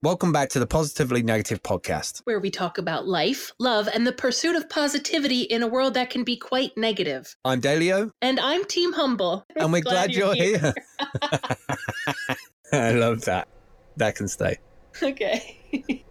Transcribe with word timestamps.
Welcome 0.00 0.30
back 0.32 0.50
to 0.50 0.60
the 0.60 0.66
Positively 0.66 1.24
Negative 1.24 1.60
podcast. 1.60 2.20
where 2.22 2.38
we 2.38 2.52
talk 2.52 2.78
about 2.78 3.08
life, 3.08 3.52
love, 3.58 3.88
and 3.92 4.06
the 4.06 4.12
pursuit 4.12 4.54
of 4.54 4.68
positivity 4.70 5.40
in 5.40 5.60
a 5.62 5.66
world 5.66 5.94
that 5.94 6.08
can 6.08 6.22
be 6.22 6.36
quite 6.36 6.76
negative. 6.76 7.34
I'm 7.44 7.60
Dalio, 7.60 8.12
And 8.22 8.38
I'm 8.38 8.64
Team 8.64 8.92
Humble. 8.92 9.44
and 9.56 9.72
we're 9.72 9.80
glad, 9.82 10.12
you're, 10.12 10.34
here. 10.34 10.72
I 12.72 12.92
love 12.92 13.22
that. 13.22 13.48
That 13.96 14.14
can 14.14 14.28
stay. 14.28 14.58
Okay. 15.02 16.04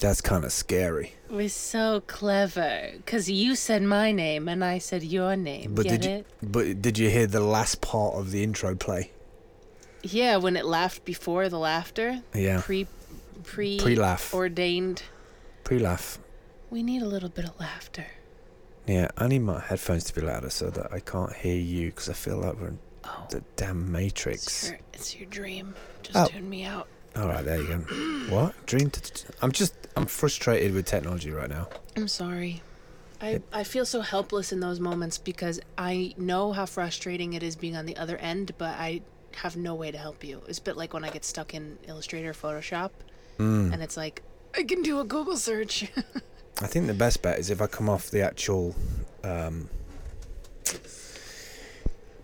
That's 0.00 0.20
kind 0.20 0.44
of 0.44 0.52
scary. 0.52 1.14
We're 1.30 1.48
so 1.48 2.02
clever 2.08 2.90
because 2.96 3.30
you 3.30 3.54
said 3.54 3.84
my 3.84 4.10
name 4.10 4.48
and 4.48 4.64
I 4.64 4.78
said 4.78 5.04
your 5.04 5.36
name. 5.36 5.74
But 5.76 5.84
Get 5.84 6.00
did 6.00 6.10
you? 6.10 6.24
But 6.42 6.82
did 6.82 6.98
you 6.98 7.08
hear 7.08 7.28
the 7.28 7.38
last 7.40 7.80
part 7.80 8.14
of 8.14 8.32
the 8.32 8.42
intro 8.42 8.74
play? 8.74 9.12
Yeah, 10.02 10.38
when 10.38 10.56
it 10.56 10.64
laughed 10.64 11.04
before 11.04 11.48
the 11.48 11.58
laughter. 11.58 12.22
Yeah. 12.34 12.62
Pre, 12.62 12.88
pre, 13.42 13.78
Pre-laugh. 13.80 14.32
ordained. 14.34 15.02
Pre-laugh. 15.64 16.18
We 16.70 16.82
need 16.82 17.02
a 17.02 17.06
little 17.06 17.28
bit 17.28 17.44
of 17.44 17.58
laughter. 17.60 18.06
Yeah, 18.86 19.08
I 19.16 19.28
need 19.28 19.40
my 19.40 19.60
headphones 19.60 20.04
to 20.04 20.14
be 20.14 20.20
louder 20.22 20.50
so 20.50 20.70
that 20.70 20.92
I 20.92 21.00
can't 21.00 21.32
hear 21.34 21.56
you 21.56 21.90
because 21.90 22.08
I 22.08 22.14
feel 22.14 22.38
like 22.38 22.58
we're 22.60 22.68
in 22.68 22.78
Oh, 23.04 23.26
the 23.30 23.42
damn 23.56 23.82
it's 23.82 23.90
Matrix. 23.90 24.68
your, 24.70 24.78
it's 24.92 25.16
your 25.16 25.28
dream. 25.28 25.74
Just 26.02 26.16
Oh. 26.16 26.26
tune 26.26 26.48
me 26.48 26.64
out. 26.64 26.86
All 27.16 27.26
right, 27.28 27.44
there 27.44 27.60
you 27.60 27.66
go. 27.66 27.76
what 28.34 28.54
dream? 28.66 28.90
T- 28.90 29.24
I'm 29.42 29.52
just 29.52 29.74
I'm 29.96 30.06
frustrated 30.06 30.72
with 30.72 30.86
technology 30.86 31.30
right 31.30 31.50
now. 31.50 31.68
I'm 31.96 32.08
sorry. 32.08 32.62
I, 33.20 33.40
I 33.52 33.64
feel 33.64 33.84
so 33.84 34.00
helpless 34.00 34.50
in 34.52 34.60
those 34.60 34.80
moments 34.80 35.18
because 35.18 35.60
I 35.78 36.14
know 36.16 36.52
how 36.52 36.64
frustrating 36.66 37.34
it 37.34 37.42
is 37.42 37.54
being 37.54 37.76
on 37.76 37.86
the 37.86 37.96
other 37.96 38.16
end, 38.16 38.52
but 38.58 38.70
I 38.78 39.02
have 39.36 39.56
no 39.56 39.74
way 39.74 39.90
to 39.92 39.98
help 39.98 40.24
you. 40.24 40.42
It's 40.48 40.58
a 40.58 40.62
bit 40.62 40.76
like 40.76 40.92
when 40.94 41.04
I 41.04 41.10
get 41.10 41.24
stuck 41.24 41.54
in 41.54 41.78
Illustrator 41.86 42.30
or 42.30 42.34
Photoshop 42.34 42.90
Mm. 43.42 43.72
and 43.72 43.82
it's 43.82 43.96
like, 43.96 44.22
I 44.54 44.62
can 44.62 44.82
do 44.82 45.00
a 45.00 45.04
Google 45.04 45.36
search. 45.36 45.90
I 46.62 46.66
think 46.66 46.86
the 46.86 46.94
best 46.94 47.22
bet 47.22 47.38
is 47.38 47.50
if 47.50 47.60
I 47.60 47.66
come 47.66 47.88
off 47.88 48.10
the 48.10 48.22
actual. 48.22 48.74
Um, 49.24 49.68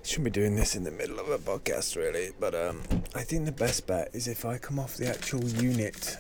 shouldn't 0.03 0.25
be 0.25 0.31
doing 0.31 0.57
this 0.57 0.75
in 0.75 0.85
the 0.85 0.91
middle 0.91 1.19
of 1.19 1.29
a 1.29 1.39
podcast, 1.39 1.97
really. 1.97 2.31
But 2.41 2.55
um, 2.55 2.83
I 3.15 3.23
think 3.23 3.45
the 3.45 3.53
best 3.53 3.87
bet 3.87 4.11
is 4.13 4.27
if 4.27 4.45
I 4.45 4.59
come 4.59 4.79
off 4.79 4.97
the 4.97 5.09
actual 5.09 5.45
unit. 5.45 6.17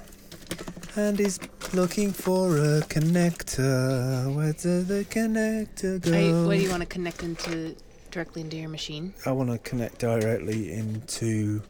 And 0.96 1.18
is 1.20 1.38
looking 1.72 2.12
for 2.12 2.56
a 2.56 2.80
connector. 2.82 4.34
Where 4.34 4.52
does 4.52 4.88
the 4.88 5.04
connector 5.04 6.00
go? 6.00 6.12
I, 6.12 6.46
what 6.46 6.56
do 6.56 6.62
you 6.62 6.70
want 6.70 6.82
to 6.82 6.86
connect 6.88 7.22
into 7.22 7.76
directly 8.10 8.42
into 8.42 8.56
your 8.56 8.68
machine? 8.68 9.14
I 9.24 9.32
want 9.32 9.50
to 9.50 9.58
connect 9.58 9.98
directly 9.98 10.72
into 10.72 11.62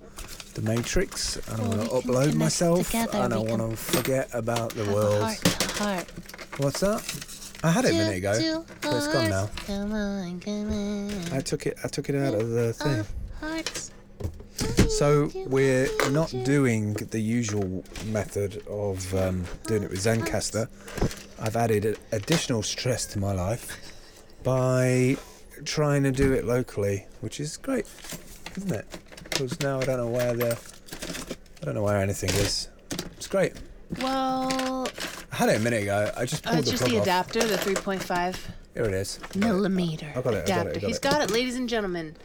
the 0.61 0.71
Matrix, 0.71 1.37
and 1.49 1.61
I 1.61 1.69
want 1.69 1.81
to 1.83 1.89
upload 1.89 2.35
myself, 2.35 2.87
together, 2.87 3.19
and 3.19 3.33
I 3.33 3.39
want 3.39 3.71
to 3.71 3.77
forget 3.77 4.29
about 4.33 4.71
the 4.71 4.85
world. 4.93 5.23
heart 5.23 5.39
to 5.39 5.69
heart. 5.83 6.13
What's 6.59 6.81
that? 6.81 7.61
I 7.63 7.71
had 7.71 7.85
it 7.85 7.91
a 7.91 7.95
minute 7.95 8.19
ago, 8.19 8.65
it's 8.83 9.07
gone 9.09 9.31
now. 9.31 9.51
Come 9.67 9.93
on, 9.93 10.41
come 10.41 10.71
on. 10.71 11.33
I 11.33 11.41
took 11.41 11.67
it. 11.67 11.77
I 11.85 11.89
took 11.89 12.09
it 12.09 12.15
out 12.15 12.35
of 12.35 12.49
the 12.51 12.73
thing. 12.73 13.05
Hearts. 13.41 13.93
So 14.89 15.31
we're 15.47 15.89
not 16.11 16.35
doing 16.45 16.95
the 16.95 17.21
usual 17.21 17.85
method 18.07 18.63
of 18.69 19.15
um, 19.15 19.45
doing 19.67 19.85
it 19.85 19.91
with 19.91 20.01
Zencastr. 20.01 20.69
I've 21.41 21.57
added 21.57 21.99
additional 22.11 22.63
stress 22.65 23.07
to 23.07 23.21
my 23.21 23.33
life 23.33 23.77
by 24.43 25.17
trying 25.65 26.03
to 26.03 26.11
do 26.11 26.33
it 26.33 26.45
locally, 26.45 27.07
which 27.21 27.39
is 27.39 27.57
great, 27.57 27.87
isn't 28.57 28.73
it? 28.73 28.87
Because 29.39 29.61
now 29.61 29.81
I 29.81 29.85
don't 29.85 29.99
know 29.99 30.09
where 30.09 30.35
the 30.35 30.59
I 31.63 31.65
don't 31.65 31.77
know 31.77 31.85
where 31.85 31.99
anything 31.99 32.31
is. 32.31 32.69
It's 33.17 33.29
great. 33.29 33.53
Well, 34.01 34.89
I 35.31 35.37
had 35.37 35.49
it 35.51 35.57
a 35.57 35.61
minute 35.61 35.85
ago. 35.85 36.11
I 36.17 36.25
just 36.25 36.45
uh, 36.45 36.51
pulled 36.51 36.63
it's 36.63 36.71
the 36.73 36.73
just 36.73 36.83
plug 36.83 36.93
the 36.93 36.99
off. 36.99 37.31
adapter, 37.31 37.47
the 37.47 37.57
3.5 37.57 38.37
Here 38.75 38.85
it 38.85 38.95
is. 38.95 39.21
millimeter 39.37 40.11
I 40.17 40.21
got 40.23 40.35
it, 40.35 40.43
I 40.45 40.47
got 40.49 40.49
it, 40.49 40.51
I 40.51 40.61
adapter. 40.63 40.81
got 40.81 40.87
He's 40.89 40.97
it. 40.97 41.03
got 41.03 41.23
it, 41.23 41.31
ladies 41.31 41.55
and 41.55 41.69
gentlemen. 41.69 42.17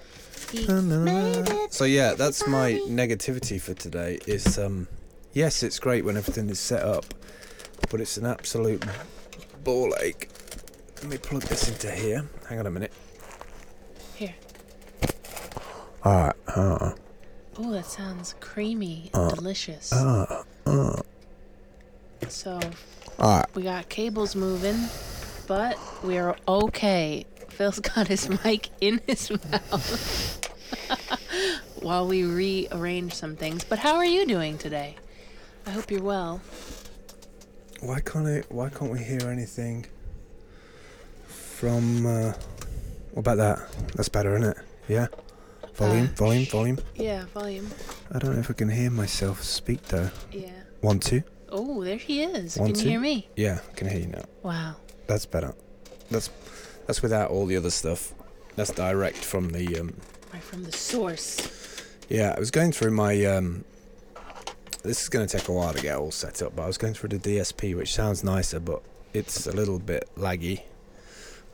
He 0.51 0.65
made 0.67 1.47
it. 1.49 1.71
So 1.71 1.85
yeah, 1.85 2.15
that's 2.15 2.47
my 2.47 2.73
negativity 2.87 3.61
for 3.61 3.75
today. 3.75 4.17
Is 4.25 4.57
um, 4.57 4.87
yes, 5.33 5.61
it's 5.61 5.77
great 5.77 6.03
when 6.05 6.17
everything 6.17 6.49
is 6.49 6.59
set 6.59 6.81
up, 6.83 7.05
but 7.91 8.01
it's 8.01 8.17
an 8.17 8.25
absolute 8.25 8.83
ball 9.63 9.93
ache. 10.01 10.29
Let 11.01 11.11
me 11.11 11.17
plug 11.19 11.43
this 11.43 11.69
into 11.69 11.91
here. 11.91 12.27
Hang 12.49 12.59
on 12.59 12.65
a 12.65 12.71
minute. 12.71 12.91
Here. 14.15 14.33
All 16.03 16.13
right. 16.25 16.35
Uh, 16.47 16.91
Oh, 17.57 17.71
that 17.71 17.85
sounds 17.85 18.35
creamy 18.39 19.11
and 19.13 19.33
delicious. 19.35 19.91
uh, 19.93 20.43
uh. 20.65 21.01
So 22.29 22.59
All 23.19 23.37
right. 23.39 23.45
we 23.55 23.63
got 23.63 23.89
cables 23.89 24.35
moving, 24.35 24.87
but 25.47 25.77
we're 26.03 26.35
okay. 26.47 27.25
Phil's 27.49 27.79
got 27.95 28.07
his 28.07 28.29
mic 28.43 28.69
in 28.81 29.01
his 29.05 29.29
mouth 29.51 30.49
while 31.81 32.07
we 32.07 32.23
rearrange 32.23 33.13
some 33.13 33.35
things. 33.35 33.63
But 33.63 33.79
how 33.79 33.95
are 33.97 34.05
you 34.05 34.25
doing 34.25 34.57
today? 34.57 34.95
I 35.67 35.71
hope 35.71 35.91
you're 35.91 36.01
well. 36.01 36.41
Why 37.81 37.99
can't 37.99 38.27
I? 38.27 38.43
Why 38.49 38.69
can't 38.69 38.91
we 38.91 38.99
hear 39.03 39.29
anything 39.29 39.85
from? 41.27 42.05
Uh, 42.05 42.33
what 43.11 43.19
about 43.19 43.37
that? 43.37 43.59
That's 43.95 44.09
better, 44.09 44.35
isn't 44.37 44.49
it? 44.51 44.57
Yeah. 44.87 45.07
Volume, 45.75 46.05
Uh, 46.11 46.15
volume, 46.15 46.45
volume. 46.45 46.79
Yeah, 46.95 47.25
volume. 47.33 47.69
I 48.11 48.19
don't 48.19 48.33
know 48.33 48.39
if 48.39 48.49
I 48.49 48.53
can 48.53 48.69
hear 48.69 48.91
myself 48.91 49.41
speak 49.43 49.81
though. 49.87 50.09
Yeah. 50.31 50.51
One, 50.81 50.99
two. 50.99 51.23
Oh, 51.49 51.83
there 51.83 51.97
he 51.97 52.23
is. 52.23 52.57
One, 52.57 52.73
Can 52.73 52.79
you 52.83 52.89
hear 52.91 52.99
me? 52.99 53.29
Yeah, 53.35 53.59
I 53.69 53.73
can 53.75 53.87
hear 53.89 53.99
you 53.99 54.07
now. 54.07 54.23
Wow. 54.43 54.75
That's 55.07 55.25
better. 55.25 55.53
That's 56.11 56.29
that's 56.85 57.01
without 57.01 57.31
all 57.31 57.45
the 57.45 57.57
other 57.57 57.71
stuff. 57.71 58.13
That's 58.55 58.71
direct 58.71 59.17
from 59.17 59.49
the 59.49 59.79
um 59.79 59.93
Right 60.31 60.43
from 60.43 60.63
the 60.63 60.71
source. 60.71 61.47
yeah, 62.09 62.33
I 62.35 62.39
was 62.39 62.51
going 62.51 62.71
through 62.71 62.91
my 62.91 63.25
um 63.25 63.65
this 64.83 65.01
is 65.01 65.09
going 65.09 65.25
to 65.25 65.37
take 65.37 65.47
a 65.47 65.51
while 65.53 65.73
to 65.73 65.81
get 65.81 65.95
all 65.97 66.11
set 66.11 66.41
up, 66.41 66.55
but 66.55 66.63
I 66.63 66.67
was 66.67 66.77
going 66.77 66.93
through 66.93 67.09
the 67.09 67.19
DSP 67.19 67.75
which 67.75 67.93
sounds 67.93 68.23
nicer 68.23 68.59
but 68.59 68.81
it's 69.13 69.47
a 69.47 69.51
little 69.51 69.79
bit 69.79 70.07
laggy. 70.17 70.61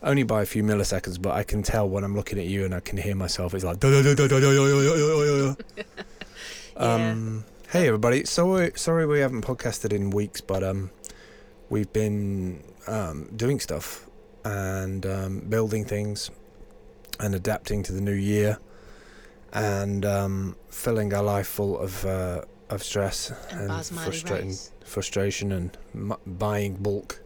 Only 0.02 0.24
by 0.24 0.42
a 0.44 0.46
few 0.46 0.64
milliseconds, 0.64 1.22
but 1.22 1.34
I 1.34 1.44
can 1.44 1.62
tell 1.62 1.88
when 1.90 2.04
I'm 2.04 2.16
looking 2.16 2.40
at 2.40 2.46
you 2.46 2.64
and 2.66 2.74
I 2.74 2.80
can 2.80 2.98
hear 2.98 3.16
myself. 3.16 3.54
It's 3.54 3.64
like 3.66 3.80
um 6.78 7.44
hey 7.72 7.88
everybody. 7.88 8.26
Sorry 8.26 8.72
sorry 8.76 9.06
we 9.06 9.20
haven't 9.20 9.42
podcasted 9.46 9.92
in 9.94 10.10
weeks, 10.10 10.42
but 10.42 10.64
um 10.64 10.92
we've 11.70 11.92
been 11.92 12.64
um 12.88 13.30
doing 13.36 13.60
stuff 13.60 14.10
and 14.46 15.06
um, 15.06 15.40
building 15.42 15.84
things 15.84 16.32
and 17.20 17.36
adapting 17.36 17.84
to 17.84 17.92
the 17.92 18.00
new 18.02 18.14
year 18.14 18.58
and 19.52 20.06
um, 20.06 20.56
filling 20.70 21.14
our 21.14 21.22
life 21.24 21.48
full 21.48 21.78
of 21.78 22.06
uh, 22.06 22.42
of 22.70 22.82
stress 22.82 23.32
And 23.52 23.62
and 23.62 23.70
basmati 23.72 24.04
frustrating 24.04 24.56
frustration 24.86 25.52
and 25.52 25.78
m- 25.94 26.14
buying 26.26 26.76
bulk 26.76 27.22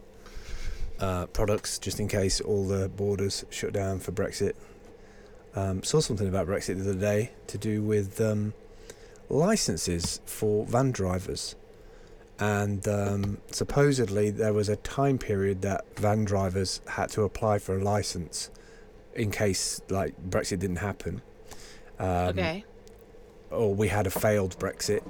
uh, 1.04 1.26
products 1.26 1.78
just 1.78 2.00
in 2.00 2.08
case 2.08 2.40
all 2.40 2.66
the 2.66 2.88
borders 2.88 3.44
shut 3.50 3.74
down 3.74 3.98
for 4.00 4.10
Brexit. 4.10 4.54
Um, 5.54 5.82
saw 5.82 6.00
something 6.00 6.26
about 6.26 6.46
Brexit 6.46 6.76
the 6.82 6.90
other 6.90 6.98
day 6.98 7.30
to 7.48 7.58
do 7.58 7.82
with 7.82 8.20
um, 8.22 8.54
licenses 9.28 10.22
for 10.24 10.64
van 10.64 10.92
drivers. 10.92 11.56
And 12.40 12.88
um, 12.88 13.38
supposedly 13.50 14.30
there 14.30 14.54
was 14.54 14.70
a 14.70 14.76
time 14.76 15.18
period 15.18 15.60
that 15.62 15.84
van 15.96 16.24
drivers 16.24 16.80
had 16.88 17.10
to 17.10 17.22
apply 17.22 17.58
for 17.58 17.76
a 17.78 17.84
license 17.84 18.50
in 19.14 19.30
case 19.30 19.82
like 19.90 20.14
Brexit 20.30 20.58
didn't 20.58 20.76
happen. 20.76 21.20
Um, 21.98 22.08
okay. 22.30 22.64
Or 23.50 23.74
we 23.74 23.88
had 23.88 24.06
a 24.06 24.10
failed 24.10 24.58
Brexit, 24.58 25.02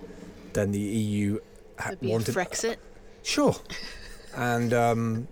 then 0.54 0.72
the 0.72 0.80
EU 0.80 1.38
ha- 1.78 1.90
That'd 1.90 2.00
be 2.00 2.08
a 2.08 2.12
wanted 2.12 2.34
Frexit. 2.34 2.78
Sure. 3.22 3.54
And 4.36 4.74
um, 4.74 5.28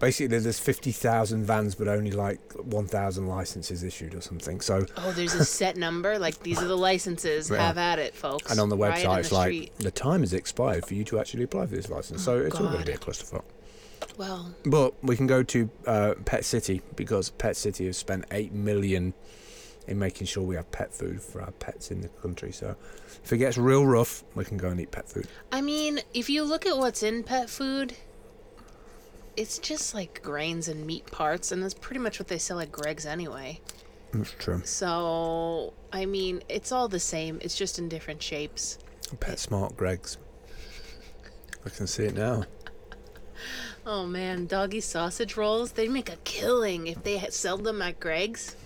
basically, 0.00 0.38
there's 0.38 0.58
50,000 0.58 1.44
vans, 1.44 1.74
but 1.74 1.88
only 1.88 2.10
like 2.10 2.40
1,000 2.54 3.26
licenses 3.26 3.82
issued 3.82 4.14
or 4.14 4.20
something. 4.20 4.60
So, 4.60 4.86
Oh, 4.98 5.12
there's 5.12 5.34
a 5.34 5.44
set 5.44 5.76
number. 5.76 6.18
Like 6.18 6.40
these 6.42 6.60
are 6.62 6.66
the 6.68 6.76
licenses. 6.76 7.50
Yeah. 7.50 7.58
Have 7.66 7.78
at 7.78 7.98
it, 7.98 8.14
folks. 8.14 8.50
and 8.50 8.60
on 8.60 8.68
the 8.68 8.76
website, 8.76 9.20
it's 9.20 9.28
the 9.30 9.34
like 9.34 9.46
street. 9.48 9.78
the 9.78 9.90
time 9.90 10.20
has 10.20 10.32
expired 10.32 10.86
for 10.86 10.94
you 10.94 11.04
to 11.04 11.18
actually 11.20 11.44
apply 11.44 11.66
for 11.66 11.74
this 11.76 11.88
license. 11.90 12.22
so, 12.24 12.34
Oh, 12.34 12.46
it's 12.46 12.56
all 12.56 12.66
going 12.68 12.80
to 12.80 12.86
be 12.86 12.92
a 12.92 12.98
clusterfuck. 12.98 13.44
Well, 14.18 14.54
But 14.64 14.94
we 15.02 15.16
can 15.16 15.26
go 15.26 15.42
to 15.42 15.70
uh, 15.86 16.14
Pet 16.24 16.44
City 16.44 16.82
because 16.94 17.30
Pet 17.30 17.56
City 17.56 17.86
has 17.86 17.96
spent 17.96 18.24
8 18.30 18.52
million 18.52 19.14
in 19.86 19.98
making 19.98 20.26
sure 20.26 20.42
we 20.42 20.54
have 20.56 20.70
pet 20.72 20.94
food 20.94 21.20
for 21.20 21.42
our 21.42 21.50
pets 21.52 21.90
in 21.90 22.00
the 22.00 22.08
country. 22.08 22.52
So, 22.52 22.76
if 23.24 23.32
it 23.32 23.38
gets 23.38 23.56
real 23.58 23.86
rough, 23.86 24.22
we 24.34 24.44
can 24.44 24.56
go 24.56 24.68
and 24.68 24.80
eat 24.80 24.90
pet 24.90 25.08
food. 25.08 25.26
I 25.52 25.60
mean, 25.62 26.00
if 26.12 26.28
you 26.30 26.42
look 26.44 26.64
at 26.66 26.76
what's 26.76 27.02
in 27.02 27.22
pet 27.22 27.50
food, 27.50 27.94
it's 29.36 29.58
just 29.58 29.94
like 29.94 30.22
grains 30.22 30.68
and 30.68 30.86
meat 30.86 31.06
parts, 31.06 31.52
and 31.52 31.62
that's 31.62 31.74
pretty 31.74 32.00
much 32.00 32.18
what 32.18 32.28
they 32.28 32.38
sell 32.38 32.60
at 32.60 32.72
Greggs 32.72 33.06
anyway. 33.06 33.60
That's 34.12 34.32
true. 34.32 34.62
So, 34.64 35.74
I 35.92 36.06
mean, 36.06 36.42
it's 36.48 36.70
all 36.72 36.88
the 36.88 37.00
same. 37.00 37.38
It's 37.42 37.56
just 37.56 37.78
in 37.78 37.88
different 37.88 38.22
shapes. 38.22 38.78
Pet 39.20 39.38
Smart 39.38 39.76
Greggs. 39.76 40.18
I 41.66 41.70
can 41.70 41.86
see 41.86 42.04
it 42.04 42.14
now. 42.14 42.44
Oh 43.86 44.06
man, 44.06 44.46
doggy 44.46 44.80
sausage 44.80 45.36
rolls. 45.36 45.72
They'd 45.72 45.90
make 45.90 46.10
a 46.10 46.16
killing 46.24 46.86
if 46.86 47.02
they 47.02 47.18
sell 47.28 47.58
them 47.58 47.82
at 47.82 48.00
Greggs. 48.00 48.56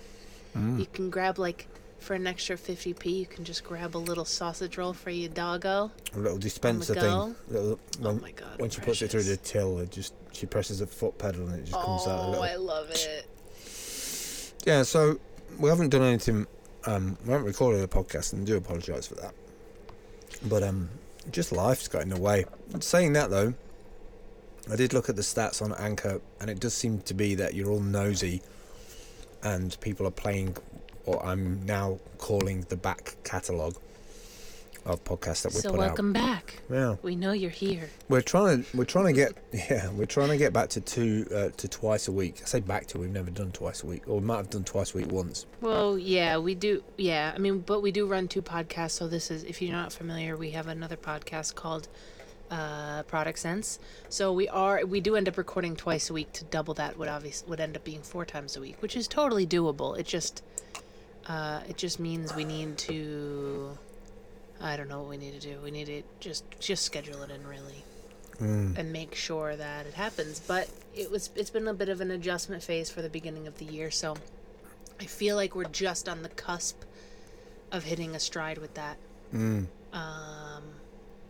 Mm. 0.56 0.78
You 0.78 0.86
can 0.86 1.10
grab 1.10 1.40
like 1.40 1.66
for 1.98 2.14
an 2.14 2.26
extra 2.26 2.56
50p, 2.56 3.04
you 3.06 3.26
can 3.26 3.44
just 3.44 3.64
grab 3.64 3.96
a 3.96 3.98
little 3.98 4.24
sausage 4.24 4.78
roll 4.78 4.92
for 4.92 5.10
your 5.10 5.28
doggo. 5.28 5.90
A 6.14 6.18
little 6.18 6.38
dispenser 6.38 6.94
thing. 6.94 7.34
Little, 7.48 7.78
Oh 8.00 8.06
when, 8.12 8.20
my 8.20 8.30
god. 8.30 8.58
when 8.60 8.70
she 8.70 8.80
puts 8.80 9.02
it 9.02 9.10
through 9.10 9.24
the 9.24 9.36
till, 9.36 9.78
it 9.80 9.90
just 9.90 10.14
she 10.38 10.46
presses 10.46 10.80
a 10.80 10.86
foot 10.86 11.18
pedal 11.18 11.46
and 11.48 11.56
it 11.56 11.64
just 11.64 11.72
comes 11.72 12.06
out. 12.06 12.34
A 12.34 12.38
Oh. 12.38 12.42
I 12.42 12.54
love 12.56 12.90
it. 12.90 13.26
Yeah, 14.64 14.82
so 14.82 15.18
we 15.58 15.68
haven't 15.68 15.90
done 15.90 16.02
anything. 16.02 16.46
Um, 16.86 17.18
we 17.24 17.32
haven't 17.32 17.46
recorded 17.46 17.82
a 17.82 17.88
podcast, 17.88 18.32
and 18.32 18.42
I 18.42 18.44
do 18.44 18.56
apologise 18.56 19.06
for 19.06 19.16
that. 19.16 19.34
But 20.48 20.62
um, 20.62 20.88
just 21.30 21.52
life's 21.52 21.88
got 21.88 22.02
in 22.02 22.10
the 22.10 22.20
way. 22.20 22.44
Saying 22.80 23.14
that 23.14 23.30
though, 23.30 23.54
I 24.70 24.76
did 24.76 24.92
look 24.92 25.08
at 25.08 25.16
the 25.16 25.22
stats 25.22 25.60
on 25.60 25.74
Anchor, 25.74 26.20
and 26.40 26.48
it 26.50 26.60
does 26.60 26.74
seem 26.74 27.00
to 27.02 27.14
be 27.14 27.34
that 27.34 27.54
you're 27.54 27.70
all 27.70 27.80
nosy, 27.80 28.42
and 29.42 29.78
people 29.80 30.06
are 30.06 30.12
playing 30.12 30.56
what 31.04 31.24
I'm 31.24 31.64
now 31.64 31.98
calling 32.18 32.66
the 32.68 32.76
back 32.76 33.16
catalogue 33.24 33.76
of 34.94 35.04
podcasts 35.04 35.42
that 35.42 35.52
we 35.54 35.60
So 35.60 35.70
put 35.70 35.78
welcome 35.78 36.12
back. 36.12 36.60
Yeah, 36.70 36.96
We 37.02 37.16
know 37.16 37.32
you're 37.32 37.50
here. 37.50 37.90
we're 38.08 38.20
trying 38.20 38.64
to 38.64 38.76
we're 38.76 38.84
trying 38.84 39.06
to 39.06 39.12
get 39.12 39.32
yeah 39.52 39.90
we're 39.90 40.06
trying 40.06 40.28
to 40.28 40.36
get 40.36 40.52
back 40.52 40.68
to 40.70 40.80
two 40.80 41.26
uh, 41.34 41.48
to 41.56 41.68
twice 41.68 42.08
a 42.08 42.12
week. 42.12 42.40
I 42.42 42.46
say 42.46 42.60
back 42.60 42.86
to 42.88 42.98
we've 42.98 43.10
never 43.10 43.30
done 43.30 43.52
twice 43.52 43.82
a 43.82 43.86
week, 43.86 44.08
or 44.08 44.20
we 44.20 44.26
might 44.26 44.36
have 44.38 44.50
done 44.50 44.64
twice 44.64 44.94
a 44.94 44.98
week 44.98 45.10
once. 45.12 45.46
Well, 45.60 45.98
yeah, 45.98 46.38
we 46.38 46.54
do. 46.54 46.82
Yeah, 46.96 47.32
I 47.34 47.38
mean, 47.38 47.60
but 47.60 47.80
we 47.80 47.92
do 47.92 48.06
run 48.06 48.28
two 48.28 48.42
podcasts. 48.42 48.92
So 48.92 49.08
this 49.08 49.30
is, 49.30 49.44
if 49.44 49.60
you're 49.62 49.72
not 49.72 49.92
familiar, 49.92 50.36
we 50.36 50.50
have 50.50 50.66
another 50.68 50.96
podcast 50.96 51.54
called 51.54 51.88
uh, 52.50 53.02
Product 53.04 53.38
Sense. 53.38 53.78
So 54.08 54.32
we 54.32 54.48
are, 54.48 54.84
we 54.86 55.00
do 55.00 55.16
end 55.16 55.28
up 55.28 55.36
recording 55.36 55.76
twice 55.76 56.08
a 56.10 56.12
week. 56.14 56.32
To 56.34 56.44
double 56.44 56.74
that 56.74 56.96
would 56.98 57.08
obviously 57.08 57.48
would 57.50 57.60
end 57.60 57.76
up 57.76 57.84
being 57.84 58.02
four 58.02 58.24
times 58.24 58.56
a 58.56 58.60
week, 58.60 58.76
which 58.80 58.96
is 58.96 59.06
totally 59.06 59.46
doable. 59.46 59.98
It 59.98 60.06
just, 60.06 60.42
uh, 61.26 61.60
it 61.68 61.76
just 61.76 62.00
means 62.00 62.34
we 62.34 62.44
need 62.44 62.78
to. 62.78 63.76
I 64.60 64.76
don't 64.76 64.88
know 64.88 65.00
what 65.00 65.08
we 65.10 65.16
need 65.16 65.40
to 65.40 65.46
do. 65.46 65.58
We 65.62 65.70
need 65.70 65.86
to 65.86 66.02
just 66.20 66.44
just 66.60 66.82
schedule 66.84 67.22
it 67.22 67.30
in 67.30 67.46
really 67.46 67.84
Mm. 68.40 68.78
and 68.78 68.92
make 68.92 69.16
sure 69.16 69.56
that 69.56 69.84
it 69.86 69.94
happens. 69.94 70.40
But 70.46 70.68
it 70.94 71.10
was 71.10 71.30
it's 71.34 71.50
been 71.50 71.66
a 71.66 71.74
bit 71.74 71.88
of 71.88 72.00
an 72.00 72.10
adjustment 72.12 72.62
phase 72.62 72.88
for 72.88 73.02
the 73.02 73.08
beginning 73.08 73.46
of 73.48 73.58
the 73.58 73.64
year, 73.64 73.90
so 73.90 74.16
I 75.00 75.04
feel 75.06 75.34
like 75.34 75.54
we're 75.56 75.64
just 75.64 76.08
on 76.08 76.22
the 76.22 76.28
cusp 76.28 76.82
of 77.72 77.82
hitting 77.84 78.14
a 78.14 78.20
stride 78.20 78.58
with 78.58 78.74
that. 78.74 78.96
Mm. 79.34 79.66
Um, 79.92 80.62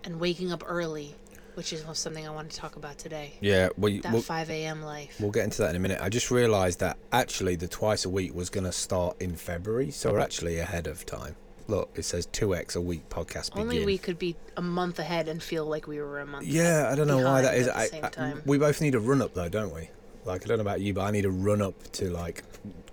and 0.04 0.20
waking 0.20 0.52
up 0.52 0.62
early, 0.66 1.14
which 1.54 1.72
is 1.72 1.84
something 1.94 2.26
I 2.26 2.31
want 2.31 2.50
to 2.50 2.56
talk 2.56 2.76
about 2.76 2.98
today. 2.98 3.32
Yeah, 3.40 3.70
we, 3.76 4.00
That 4.00 4.12
we'll, 4.12 4.22
5 4.22 4.50
a.m. 4.50 4.82
life. 4.82 5.16
we'll 5.20 5.31
get 5.32 5.44
into 5.44 5.62
that 5.62 5.70
in 5.70 5.76
a 5.76 5.81
minute. 5.81 5.98
I 6.00 6.08
just 6.08 6.31
realised 6.31 6.81
that 6.81 6.96
actually 7.12 7.56
the 7.56 7.69
twice 7.69 8.04
a 8.04 8.10
week 8.10 8.34
was 8.34 8.50
going 8.50 8.64
to 8.64 8.72
start 8.72 9.16
in 9.20 9.34
February, 9.36 9.90
so 9.90 10.12
we're 10.12 10.20
actually 10.20 10.58
ahead 10.58 10.86
of 10.86 11.04
time. 11.06 11.36
Look, 11.69 11.91
it 11.97 12.05
says 12.05 12.26
2x 12.29 12.76
a 12.76 12.81
week 12.81 13.09
podcast 13.11 13.50
begin. 13.50 13.62
Only 13.62 13.85
we 13.85 13.99
could 13.99 14.19
be 14.19 14.37
a 14.56 14.62
month 14.62 14.99
ahead 14.99 15.29
and 15.29 15.43
feel 15.43 15.67
like 15.67 15.87
we 15.87 16.00
were 16.00 16.19
a 16.20 16.26
month. 16.26 16.47
Yeah, 16.47 16.88
I 16.91 16.94
don't 16.94 17.06
know 17.06 17.19
why 17.23 17.43
that 17.43 17.55
is. 17.56 17.69
at 17.69 17.75
the 17.75 17.81
I, 17.81 17.87
same 17.88 18.05
I- 18.05 18.09
time. 18.09 18.43
we 18.47 18.56
both 18.59 18.81
need 18.81 18.94
a 18.94 19.00
run 19.00 19.20
up 19.20 19.35
though, 19.35 19.49
don't 19.50 19.75
we? 19.75 19.91
Like 20.25 20.44
I 20.44 20.47
don't 20.47 20.56
know 20.59 20.62
about 20.62 20.81
you, 20.81 20.94
but 20.94 21.03
I 21.03 21.11
need 21.11 21.26
a 21.26 21.31
run 21.31 21.61
up 21.61 21.75
to 21.93 22.09
like 22.11 22.43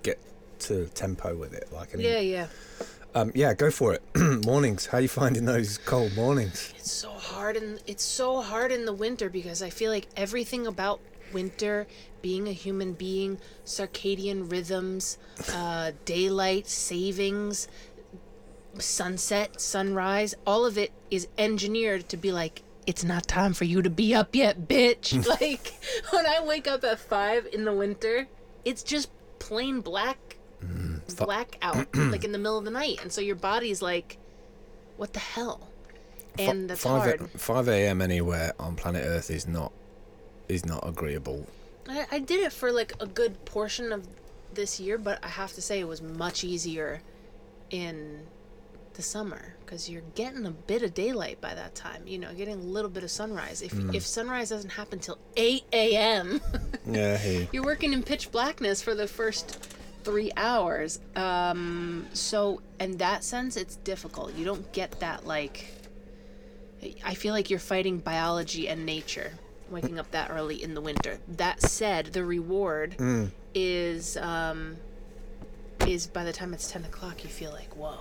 get 0.03 0.19
to 0.59 0.87
tempo 0.87 1.35
with 1.37 1.53
it. 1.53 1.69
Like 1.71 1.93
I 1.95 1.97
need, 1.99 2.05
Yeah, 2.05 2.19
yeah. 2.19 2.47
um, 3.15 3.31
yeah, 3.33 3.53
go 3.53 3.71
for 3.71 3.93
it. 3.93 4.03
mornings. 4.45 4.87
How 4.87 4.97
you 4.97 5.07
finding 5.07 5.45
those 5.45 5.77
cold 5.77 6.13
mornings? 6.13 6.73
It's 6.77 6.91
so 6.91 7.11
hard 7.11 7.55
and 7.55 7.79
it's 7.87 8.03
so 8.03 8.41
hard 8.41 8.73
in 8.73 8.85
the 8.85 8.93
winter 8.93 9.29
because 9.29 9.61
I 9.63 9.69
feel 9.69 9.89
like 9.91 10.07
everything 10.17 10.67
about 10.67 10.99
winter, 11.33 11.87
being 12.21 12.47
a 12.49 12.53
human 12.53 12.91
being, 12.93 13.37
circadian 13.65 14.51
rhythms, 14.51 15.17
uh, 15.53 15.91
daylight 16.05 16.67
savings, 16.67 17.67
sunset, 18.81 19.59
sunrise, 19.59 20.35
all 20.45 20.65
of 20.65 20.77
it 20.77 20.91
is 21.09 21.27
engineered 21.37 22.09
to 22.09 22.17
be 22.17 22.31
like 22.31 22.61
it's 22.87 23.03
not 23.03 23.27
time 23.27 23.53
for 23.53 23.63
you 23.63 23.81
to 23.81 23.89
be 23.89 24.13
up 24.13 24.35
yet, 24.35 24.67
bitch. 24.67 25.25
like 25.41 25.73
when 26.11 26.25
I 26.25 26.39
wake 26.43 26.67
up 26.67 26.83
at 26.83 26.99
5 26.99 27.47
in 27.51 27.65
the 27.65 27.73
winter, 27.73 28.27
it's 28.63 28.83
just 28.83 29.09
plain 29.39 29.81
black 29.81 30.37
mm, 30.63 30.99
fu- 31.11 31.25
black 31.25 31.57
out 31.61 31.87
like 31.95 32.23
in 32.23 32.31
the 32.31 32.37
middle 32.37 32.57
of 32.57 32.65
the 32.65 32.71
night 32.71 32.99
and 33.01 33.11
so 33.11 33.21
your 33.21 33.35
body's 33.35 33.81
like 33.81 34.17
what 34.97 35.13
the 35.13 35.19
hell 35.19 35.69
and 36.39 36.69
that's 36.69 36.81
five 36.81 37.03
hard 37.03 37.21
A, 37.21 37.37
five 37.37 37.67
a.m. 37.67 38.01
anywhere 38.01 38.53
on 38.59 38.75
planet 38.75 39.03
Earth 39.05 39.29
is 39.29 39.47
not 39.47 39.71
is 40.49 40.65
not 40.65 40.87
agreeable. 40.87 41.47
I, 41.87 42.05
I 42.11 42.19
did 42.19 42.43
it 42.43 42.53
for 42.53 42.71
like 42.71 42.93
a 42.99 43.05
good 43.05 43.45
portion 43.45 43.91
of 43.91 44.07
this 44.53 44.79
year 44.79 44.97
but 44.97 45.23
i 45.23 45.27
have 45.27 45.51
to 45.53 45.61
say 45.61 45.79
it 45.79 45.87
was 45.87 46.01
much 46.01 46.43
easier 46.43 47.01
in 47.71 48.25
the 48.95 49.01
summer 49.01 49.53
because 49.65 49.89
you're 49.89 50.01
getting 50.15 50.45
a 50.45 50.51
bit 50.51 50.81
of 50.83 50.93
daylight 50.93 51.39
by 51.41 51.53
that 51.53 51.75
time 51.75 52.01
you 52.07 52.17
know 52.17 52.33
getting 52.33 52.55
a 52.55 52.57
little 52.57 52.89
bit 52.89 53.03
of 53.03 53.11
sunrise 53.11 53.61
if, 53.61 53.71
Mm. 53.73 53.93
if 53.93 54.05
sunrise 54.05 54.49
doesn't 54.49 54.71
happen 54.71 54.99
till 54.99 55.17
8 55.37 55.63
a.m 55.73 56.41
Yeah, 56.85 57.17
hey. 57.17 57.49
you're 57.51 57.63
working 57.63 57.93
in 57.93 58.03
pitch 58.03 58.31
blackness 58.31 58.81
for 58.81 58.95
the 58.95 59.07
first 59.07 59.67
three 60.03 60.31
hours 60.37 60.99
um 61.15 62.05
so 62.13 62.61
in 62.79 62.97
that 62.97 63.23
sense 63.23 63.57
it's 63.57 63.75
difficult 63.77 64.33
you 64.35 64.45
don't 64.45 64.71
get 64.71 64.99
that 64.99 65.25
like 65.25 65.65
i 67.03 67.13
feel 67.15 67.33
like 67.33 67.49
you're 67.49 67.59
fighting 67.59 67.97
biology 67.97 68.67
and 68.69 68.85
nature 68.85 69.31
waking 69.71 69.97
up 69.97 70.09
that 70.11 70.29
early 70.29 70.61
in 70.63 70.73
the 70.75 70.81
winter 70.81 71.17
that 71.27 71.59
said 71.61 72.07
the 72.07 72.23
reward 72.23 72.95
Mm. 72.97 73.31
is 73.55 74.15
um 74.17 74.77
is 75.87 76.07
by 76.07 76.23
the 76.23 76.31
time 76.33 76.53
it's 76.53 76.71
10 76.71 76.85
o'clock 76.85 77.23
you 77.23 77.29
feel 77.29 77.51
like 77.51 77.75
whoa 77.75 77.97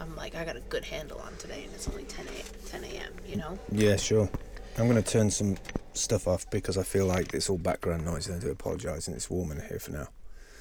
i'm 0.00 0.14
like 0.16 0.34
i 0.34 0.44
got 0.44 0.56
a 0.56 0.60
good 0.68 0.84
handle 0.84 1.18
on 1.20 1.34
today 1.36 1.62
and 1.64 1.72
it's 1.74 1.88
only 1.88 2.04
10 2.04 2.26
a 2.26 2.68
10 2.68 2.84
a.m 2.84 3.12
you 3.26 3.36
know 3.36 3.58
Yeah, 3.70 3.96
sure. 3.96 4.28
I'm 4.78 4.86
gonna 4.88 5.02
turn 5.02 5.30
some 5.30 5.56
stuff 5.92 6.26
off 6.28 6.48
because 6.50 6.78
I 6.78 6.82
feel 6.84 7.04
like 7.06 7.34
it's 7.34 7.50
all 7.50 7.58
background 7.58 8.04
noise, 8.04 8.28
and 8.28 8.36
I 8.36 8.38
do 8.38 8.50
apologise. 8.50 9.08
And 9.08 9.16
it's 9.16 9.28
warm 9.28 9.50
in 9.50 9.60
here 9.68 9.78
for 9.80 9.90
now. 9.92 10.06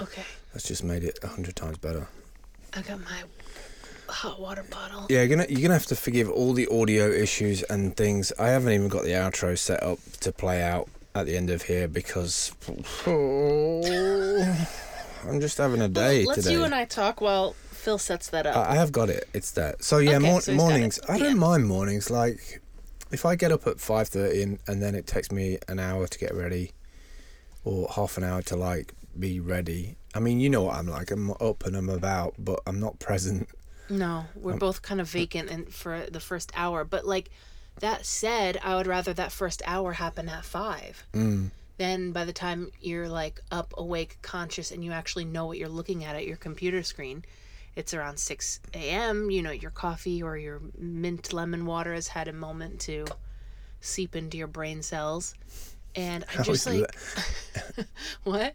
okay 0.02 0.24
That's 0.52 0.68
just 0.68 0.84
made 0.84 1.04
it 1.04 1.20
a 1.24 1.28
hundred 1.28 1.56
times 1.56 1.78
better. 1.78 2.08
i 2.74 2.82
got 2.82 3.00
my 3.00 3.20
hot 4.08 4.40
water 4.42 4.66
bottle 4.70 5.06
Yeah, 5.10 5.20
you're 5.22 5.28
gonna 5.38 5.46
you're 5.48 5.62
gonna 5.62 5.76
have 5.76 5.86
to 5.88 5.96
forgive 5.96 6.28
all 6.30 6.54
the 6.54 6.68
audio 6.68 7.08
issues 7.10 7.62
and 7.64 7.96
things. 7.96 8.34
I 8.40 8.48
haven't 8.50 8.74
even 8.74 8.88
got 8.90 9.04
the 9.04 9.12
outro 9.12 9.56
set 9.58 9.82
up 9.84 10.00
to 10.22 10.32
play 10.32 10.62
out 10.64 10.90
at 11.16 11.28
the 11.28 11.38
end 11.38 11.50
of 11.52 11.62
here 11.64 11.88
because 11.88 12.52
I'm 15.30 15.40
just 15.40 15.58
having 15.60 15.82
a 15.82 15.88
day 15.90 16.26
Let's 16.26 16.42
today. 16.44 16.54
you 16.54 16.64
and 16.64 16.74
I 16.74 16.86
talk 16.86 17.22
while 17.22 17.56
Phil 17.80 17.98
sets 17.98 18.30
that 18.30 18.46
up. 18.46 18.56
I 18.56 18.74
I 18.74 18.76
have 18.76 18.92
got 18.92 19.10
it. 19.10 19.28
It's 19.34 19.52
that. 19.52 19.84
So 19.84 19.98
yeah, 20.00 20.18
Okay, 20.18 20.30
mor- 20.32 20.42
so 20.42 20.52
he's 20.52 20.60
got 20.60 20.66
it. 20.66 20.70
mornings. 20.70 21.00
I 21.08 21.18
don't 21.18 21.28
Yeah. 21.30 21.34
mind 21.50 21.66
mornings. 21.66 22.10
Like 22.10 22.62
if 23.12 23.26
I 23.26 23.36
get 23.36 23.52
up 23.52 23.66
at 23.68 23.80
five 23.80 24.08
thirty 24.10 24.42
and, 24.44 24.60
and 24.68 24.82
then 24.84 24.94
it 24.96 25.08
takes 25.08 25.32
me 25.32 25.58
an 25.68 25.80
hour 25.80 26.08
to 26.08 26.18
get 26.20 26.34
ready, 26.36 26.72
or 27.64 27.88
half 27.96 28.18
an 28.18 28.24
hour 28.24 28.42
to 28.44 28.56
like 28.56 28.94
be 29.18 29.40
ready. 29.40 29.96
I 30.16 30.20
mean, 30.20 30.40
you 30.40 30.50
know 30.50 30.64
what 30.64 30.76
I'm 30.76 30.88
like. 30.88 31.12
I'm 31.12 31.32
up 31.32 31.66
and 31.66 31.76
I'm 31.76 31.90
about, 31.90 32.36
but 32.38 32.60
I'm 32.68 32.80
not 32.80 33.00
present. 33.00 33.48
no, 33.90 34.26
we're 34.36 34.54
Um, 34.54 34.60
both 34.60 34.82
kind 34.82 35.02
of 35.02 35.10
vacant 35.10 35.50
and 35.50 35.74
for 35.74 36.06
the 36.12 36.20
first 36.20 36.52
hour. 36.56 36.84
But 36.84 37.06
like 37.08 37.30
that 37.80 38.06
said, 38.06 38.60
I 38.64 38.76
would 38.76 38.88
rather 38.88 39.14
that 39.14 39.32
first 39.32 39.62
hour 39.66 39.94
happen 39.94 40.28
at 40.30 40.46
five. 40.46 41.04
Mm. 41.14 41.52
Then 41.78 42.12
by 42.12 42.26
the 42.26 42.34
time 42.34 42.72
you're 42.82 43.08
like 43.08 43.40
up, 43.52 43.74
awake, 43.78 44.18
conscious, 44.22 44.70
and 44.72 44.84
you 44.84 44.92
actually 44.92 45.26
know 45.26 45.46
what 45.46 45.58
you're 45.58 45.70
looking 45.80 46.04
at 46.04 46.16
at 46.16 46.28
your 46.28 46.36
computer 46.38 46.84
screen, 46.84 47.24
it's 47.80 47.94
around 47.94 48.18
6 48.20 48.60
a.m. 48.74 49.32
You 49.32 49.42
know, 49.42 49.52
your 49.52 49.72
coffee 49.72 50.22
or 50.22 50.38
your 50.38 50.62
mint 50.78 51.34
lemon 51.34 51.66
water 51.66 51.94
has 51.94 52.08
had 52.10 52.28
a 52.28 52.34
moment 52.34 52.80
to 52.82 53.06
seep 53.82 54.16
into 54.16 54.38
your 54.38 54.48
brain 54.48 54.82
cells. 54.84 55.34
And 55.96 56.24
I 56.38 56.44
just 56.44 56.68
like, 56.68 56.86
what? 58.24 58.54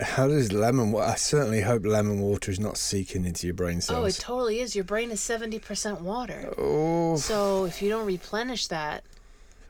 How 0.00 0.26
does 0.26 0.52
lemon? 0.52 0.90
wa- 0.90 1.02
I 1.06 1.14
certainly 1.14 1.60
hope 1.60 1.84
lemon 1.86 2.18
water 2.20 2.50
is 2.50 2.58
not 2.58 2.76
seeking 2.76 3.24
into 3.24 3.46
your 3.46 3.54
brain 3.54 3.80
cells. 3.80 3.98
Oh, 3.98 4.04
it 4.06 4.14
totally 4.20 4.60
is. 4.60 4.74
Your 4.74 4.84
brain 4.84 5.10
is 5.12 5.20
70% 5.20 6.00
water. 6.00 6.52
Oh, 6.58 7.16
So 7.16 7.66
if 7.66 7.80
you 7.82 7.88
don't 7.88 8.06
replenish 8.06 8.66
that, 8.68 9.04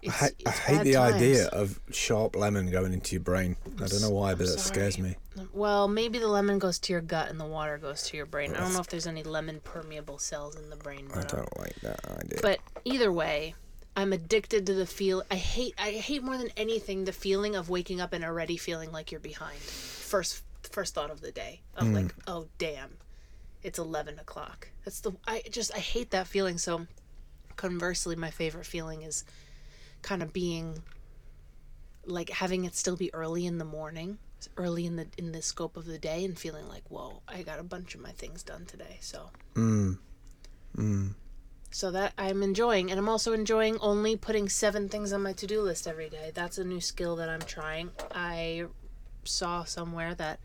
I, 0.03 0.07
it's, 0.07 0.17
ha- 0.17 0.29
I 0.47 0.51
hate 0.51 0.85
the 0.85 0.93
times. 0.95 1.15
idea 1.15 1.47
of 1.49 1.79
sharp 1.93 2.35
lemon 2.37 2.71
going 2.71 2.93
into 2.93 3.15
your 3.15 3.23
brain. 3.23 3.57
I 3.83 3.87
don't 3.87 4.01
know 4.03 4.11
why, 4.11 4.33
I'm 4.33 4.39
but 4.39 4.47
that 4.49 4.59
scares 4.61 4.99
me. 4.99 5.17
Well, 5.53 5.89
maybe 5.89 6.19
the 6.19 6.29
lemon 6.29 6.59
goes 6.59 6.79
to 6.81 6.93
your 6.93 7.01
gut 7.03 7.31
and 7.31 7.39
the 7.41 7.47
water 7.47 7.79
goes 7.79 8.03
to 8.09 8.17
your 8.17 8.27
brain. 8.27 8.55
I 8.55 8.61
don't 8.61 8.75
know 8.75 8.81
if 8.81 8.89
there's 8.89 9.07
any 9.07 9.23
lemon 9.23 9.61
permeable 9.65 10.19
cells 10.19 10.57
in 10.57 10.69
the 10.71 10.77
brain. 10.77 11.09
I 11.13 11.17
But, 11.17 11.33
um, 11.35 11.39
don't 11.41 11.59
like 11.59 11.75
that 11.83 12.01
idea. 12.19 12.39
but 12.43 12.59
either 12.85 13.13
way, 13.13 13.55
I'm 13.97 14.13
addicted 14.13 14.67
to 14.67 14.75
the 14.75 14.87
feel. 14.87 15.23
I 15.31 15.37
hate. 15.37 15.75
I 15.79 15.91
hate 15.91 16.23
more 16.23 16.37
than 16.39 16.49
anything 16.57 17.05
the 17.05 17.13
feeling 17.13 17.55
of 17.57 17.69
waking 17.69 18.01
up 18.01 18.13
and 18.13 18.25
already 18.25 18.57
feeling 18.57 18.91
like 18.91 19.11
you're 19.13 19.21
behind. 19.21 19.59
First, 19.59 20.43
first 20.71 20.95
thought 20.95 21.11
of 21.11 21.21
the 21.21 21.31
day 21.33 21.61
of 21.77 21.87
Hmm. 21.89 21.95
like, 21.95 22.15
oh 22.27 22.49
damn, 22.59 22.97
it's 23.63 23.79
eleven 23.79 24.19
o'clock. 24.19 24.69
That's 24.85 25.01
the. 25.01 25.13
I 25.27 25.43
just 25.51 25.75
I 25.75 25.79
hate 25.79 26.11
that 26.11 26.27
feeling. 26.27 26.57
So, 26.59 26.87
conversely, 27.57 28.17
my 28.17 28.31
favorite 28.31 28.67
feeling 28.67 29.03
is 29.03 29.25
kind 30.03 30.23
of 30.23 30.33
being 30.33 30.83
like 32.05 32.31
having 32.31 32.65
it 32.65 32.75
still 32.75 32.97
be 32.97 33.13
early 33.15 33.47
in 33.47 33.59
the 33.59 33.65
morning, 33.65 34.19
early 34.57 34.87
in 34.87 34.97
the 34.97 35.07
in 35.17 35.33
the 35.33 35.43
scope 35.43 35.77
of 35.77 35.87
the 35.87 35.99
day, 35.99 36.25
and 36.25 36.39
feeling 36.39 36.69
like, 36.69 36.85
whoa, 36.89 37.23
I 37.29 37.43
got 37.43 37.59
a 37.59 37.65
bunch 37.65 37.95
of 37.95 38.01
my 38.01 38.13
things 38.13 38.43
done 38.43 38.67
today. 38.67 38.99
So. 39.01 39.31
Mm. 39.55 39.99
Mm. 40.77 41.15
So 41.71 41.91
that 41.91 42.13
I'm 42.19 42.43
enjoying, 42.43 42.91
and 42.91 42.99
I'm 42.99 43.09
also 43.09 43.33
enjoying 43.33 43.79
only 43.79 44.17
putting 44.17 44.49
seven 44.49 44.91
things 44.91 45.13
on 45.13 45.23
my 45.23 45.33
to 45.35 45.47
do 45.47 45.63
list 45.63 45.87
every 45.87 46.11
day. 46.11 46.31
That's 46.35 46.59
a 46.59 46.65
new 46.65 46.81
skill 46.81 47.17
that 47.17 47.31
I'm 47.31 47.41
trying. 47.41 47.91
I 48.15 48.67
saw 49.25 49.65
somewhere 49.65 50.15
that 50.17 50.39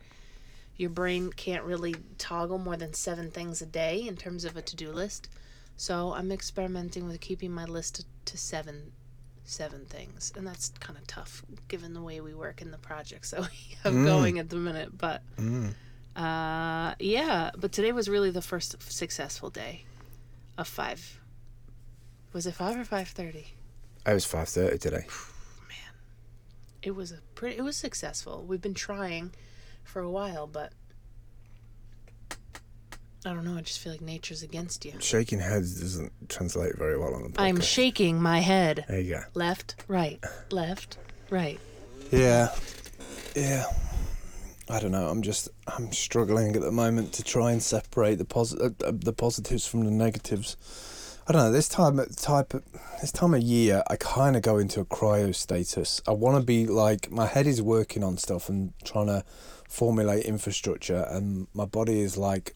your 0.76 0.88
brain 0.88 1.30
can't 1.30 1.64
really 1.64 1.96
toggle 2.16 2.56
more 2.56 2.76
than 2.76 2.94
seven 2.94 3.30
things 3.30 3.60
a 3.60 3.66
day 3.66 4.06
in 4.06 4.16
terms 4.16 4.44
of 4.44 4.56
a 4.56 4.62
to 4.62 4.76
do 4.76 4.90
list. 4.90 5.28
So 5.76 6.12
I'm 6.14 6.32
experimenting 6.32 7.06
with 7.06 7.20
keeping 7.20 7.52
my 7.52 7.64
list 7.64 8.06
to 8.24 8.38
seven 8.38 8.92
seven 9.48 9.84
things 9.86 10.30
and 10.36 10.46
that's 10.46 10.68
kind 10.80 10.98
of 10.98 11.06
tough 11.06 11.42
given 11.68 11.94
the 11.94 12.02
way 12.02 12.20
we 12.20 12.34
work 12.34 12.60
in 12.60 12.70
the 12.70 12.76
projects 12.78 13.30
that 13.30 13.40
we 13.50 13.76
have 13.82 13.94
Mm. 13.94 14.04
going 14.04 14.38
at 14.38 14.50
the 14.50 14.56
minute 14.56 14.96
but 14.96 15.22
Mm. 15.36 15.74
uh 16.16 16.94
yeah 16.98 17.50
but 17.56 17.72
today 17.72 17.92
was 17.92 18.08
really 18.08 18.30
the 18.30 18.42
first 18.42 18.76
successful 18.92 19.48
day 19.50 19.84
of 20.58 20.68
five 20.68 21.20
was 22.32 22.46
it 22.46 22.54
five 22.54 22.76
or 22.76 22.84
five 22.84 23.08
thirty 23.08 23.46
I 24.04 24.14
was 24.14 24.24
five 24.24 24.48
thirty 24.48 24.78
today. 24.78 25.06
Man, 25.68 25.94
it 26.82 26.92
was 26.94 27.10
a 27.12 27.18
pretty 27.34 27.56
it 27.58 27.62
was 27.62 27.76
successful 27.76 28.44
we've 28.46 28.60
been 28.60 28.74
trying 28.74 29.32
for 29.84 30.00
a 30.02 30.10
while 30.10 30.46
but 30.46 30.72
i 33.28 33.34
don't 33.34 33.44
know 33.44 33.56
i 33.56 33.60
just 33.60 33.78
feel 33.80 33.92
like 33.92 34.00
nature's 34.00 34.42
against 34.42 34.84
you 34.84 34.92
Shaking 35.00 35.38
heads 35.40 35.80
doesn't 35.80 36.12
translate 36.28 36.76
very 36.76 36.98
well 36.98 37.14
on 37.14 37.22
the 37.24 37.28
podcast. 37.30 37.42
i'm 37.42 37.60
shaking 37.60 38.20
my 38.20 38.40
head 38.40 38.84
There 38.88 39.00
you 39.00 39.14
go. 39.14 39.22
left 39.34 39.76
right 39.88 40.18
left 40.50 40.96
right 41.30 41.58
Yeah, 42.10 42.48
yeah. 43.36 43.66
I 44.70 44.80
don't 44.80 44.92
know. 44.92 45.08
I'm 45.08 45.22
just 45.22 45.48
I'm 45.66 45.92
struggling 45.92 46.54
at 46.56 46.60
the 46.62 46.70
moment 46.72 47.12
to 47.14 47.22
try 47.22 47.52
and 47.52 47.62
separate 47.62 48.16
the 48.16 48.24
posi- 48.26 48.60
uh, 48.60 48.86
uh, 48.86 48.92
the 48.94 49.12
positives 49.14 49.66
from 49.66 49.84
the 49.84 49.90
negatives. 49.90 50.56
I 51.26 51.32
don't 51.32 51.42
know. 51.42 51.52
This 51.52 51.68
time 51.70 51.98
type 52.16 52.52
of, 52.54 52.62
this 53.00 53.10
time 53.12 53.32
of 53.34 53.40
year, 53.42 53.82
I 53.88 53.96
kind 53.96 54.36
of 54.36 54.42
go 54.42 54.58
into 54.58 54.80
a 54.80 54.84
cryo 54.84 55.34
status. 55.34 56.02
I 56.06 56.12
want 56.12 56.36
to 56.38 56.42
be 56.44 56.66
like 56.66 57.10
my 57.10 57.24
head 57.26 57.46
is 57.46 57.62
working 57.62 58.04
on 58.04 58.18
stuff 58.18 58.50
and 58.50 58.72
trying 58.84 59.06
to 59.06 59.24
formulate 59.68 60.24
infrastructure, 60.26 61.06
and 61.10 61.46
my 61.54 61.64
body 61.64 62.00
is 62.00 62.16
like, 62.18 62.54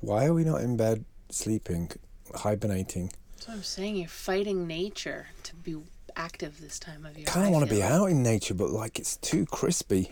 why 0.00 0.26
are 0.26 0.34
we 0.34 0.44
not 0.44 0.60
in 0.60 0.76
bed 0.76 1.04
sleeping, 1.30 1.90
hibernating? 2.34 3.10
that's 3.34 3.48
what 3.48 3.54
i'm 3.54 3.62
saying 3.62 3.96
you're 3.96 4.08
fighting 4.08 4.66
nature 4.66 5.26
to 5.42 5.54
be 5.56 5.76
active 6.16 6.60
this 6.60 6.78
time 6.78 7.04
of 7.04 7.16
year 7.16 7.26
Kind 7.26 7.46
of 7.46 7.52
want 7.52 7.68
to 7.68 7.74
be 7.74 7.80
like. 7.82 7.90
out 7.90 8.06
in 8.06 8.22
nature, 8.22 8.54
but 8.54 8.70
like 8.70 8.98
it's 8.98 9.18
too 9.18 9.44
crispy. 9.46 10.10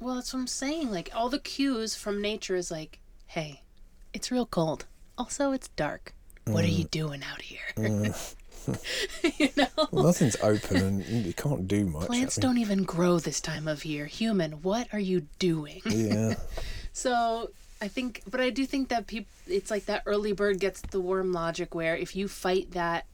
well 0.00 0.16
that's 0.16 0.32
what 0.34 0.40
i'm 0.40 0.46
saying 0.46 0.90
like 0.90 1.10
all 1.14 1.28
the 1.28 1.38
cues 1.38 1.94
from 1.94 2.20
nature 2.20 2.56
is 2.56 2.70
like 2.70 2.98
hey 3.26 3.62
it's 4.12 4.30
real 4.32 4.46
cold 4.46 4.86
also 5.16 5.52
it's 5.52 5.68
dark 5.68 6.12
what 6.46 6.64
are 6.64 6.68
you 6.68 6.84
mm. 6.84 6.90
doing 6.90 7.22
out 7.30 7.42
here 7.42 7.60
mm. 7.76 8.34
you 9.38 9.48
know 9.56 9.88
Well, 9.90 10.04
nothing's 10.04 10.36
open 10.42 10.76
and 10.76 11.26
you 11.26 11.32
can't 11.32 11.66
do 11.68 11.86
much. 11.86 12.06
Plants 12.06 12.36
don't 12.36 12.58
even 12.58 12.82
grow 12.82 13.18
this 13.18 13.40
time 13.40 13.66
of 13.66 13.84
year. 13.84 14.04
Human, 14.06 14.52
what 14.62 14.88
are 14.92 14.98
you 14.98 15.22
doing? 15.38 15.80
Yeah. 15.86 16.34
So 16.92 17.50
I 17.80 17.88
think, 17.88 18.22
but 18.28 18.40
I 18.40 18.50
do 18.50 18.66
think 18.66 18.88
that 18.88 19.06
people, 19.06 19.30
it's 19.46 19.70
like 19.70 19.86
that 19.86 20.02
early 20.06 20.32
bird 20.32 20.58
gets 20.60 20.80
the 20.80 21.00
worm 21.00 21.32
logic 21.32 21.74
where 21.74 21.96
if 21.96 22.16
you 22.16 22.28
fight 22.28 22.72
that, 22.72 23.06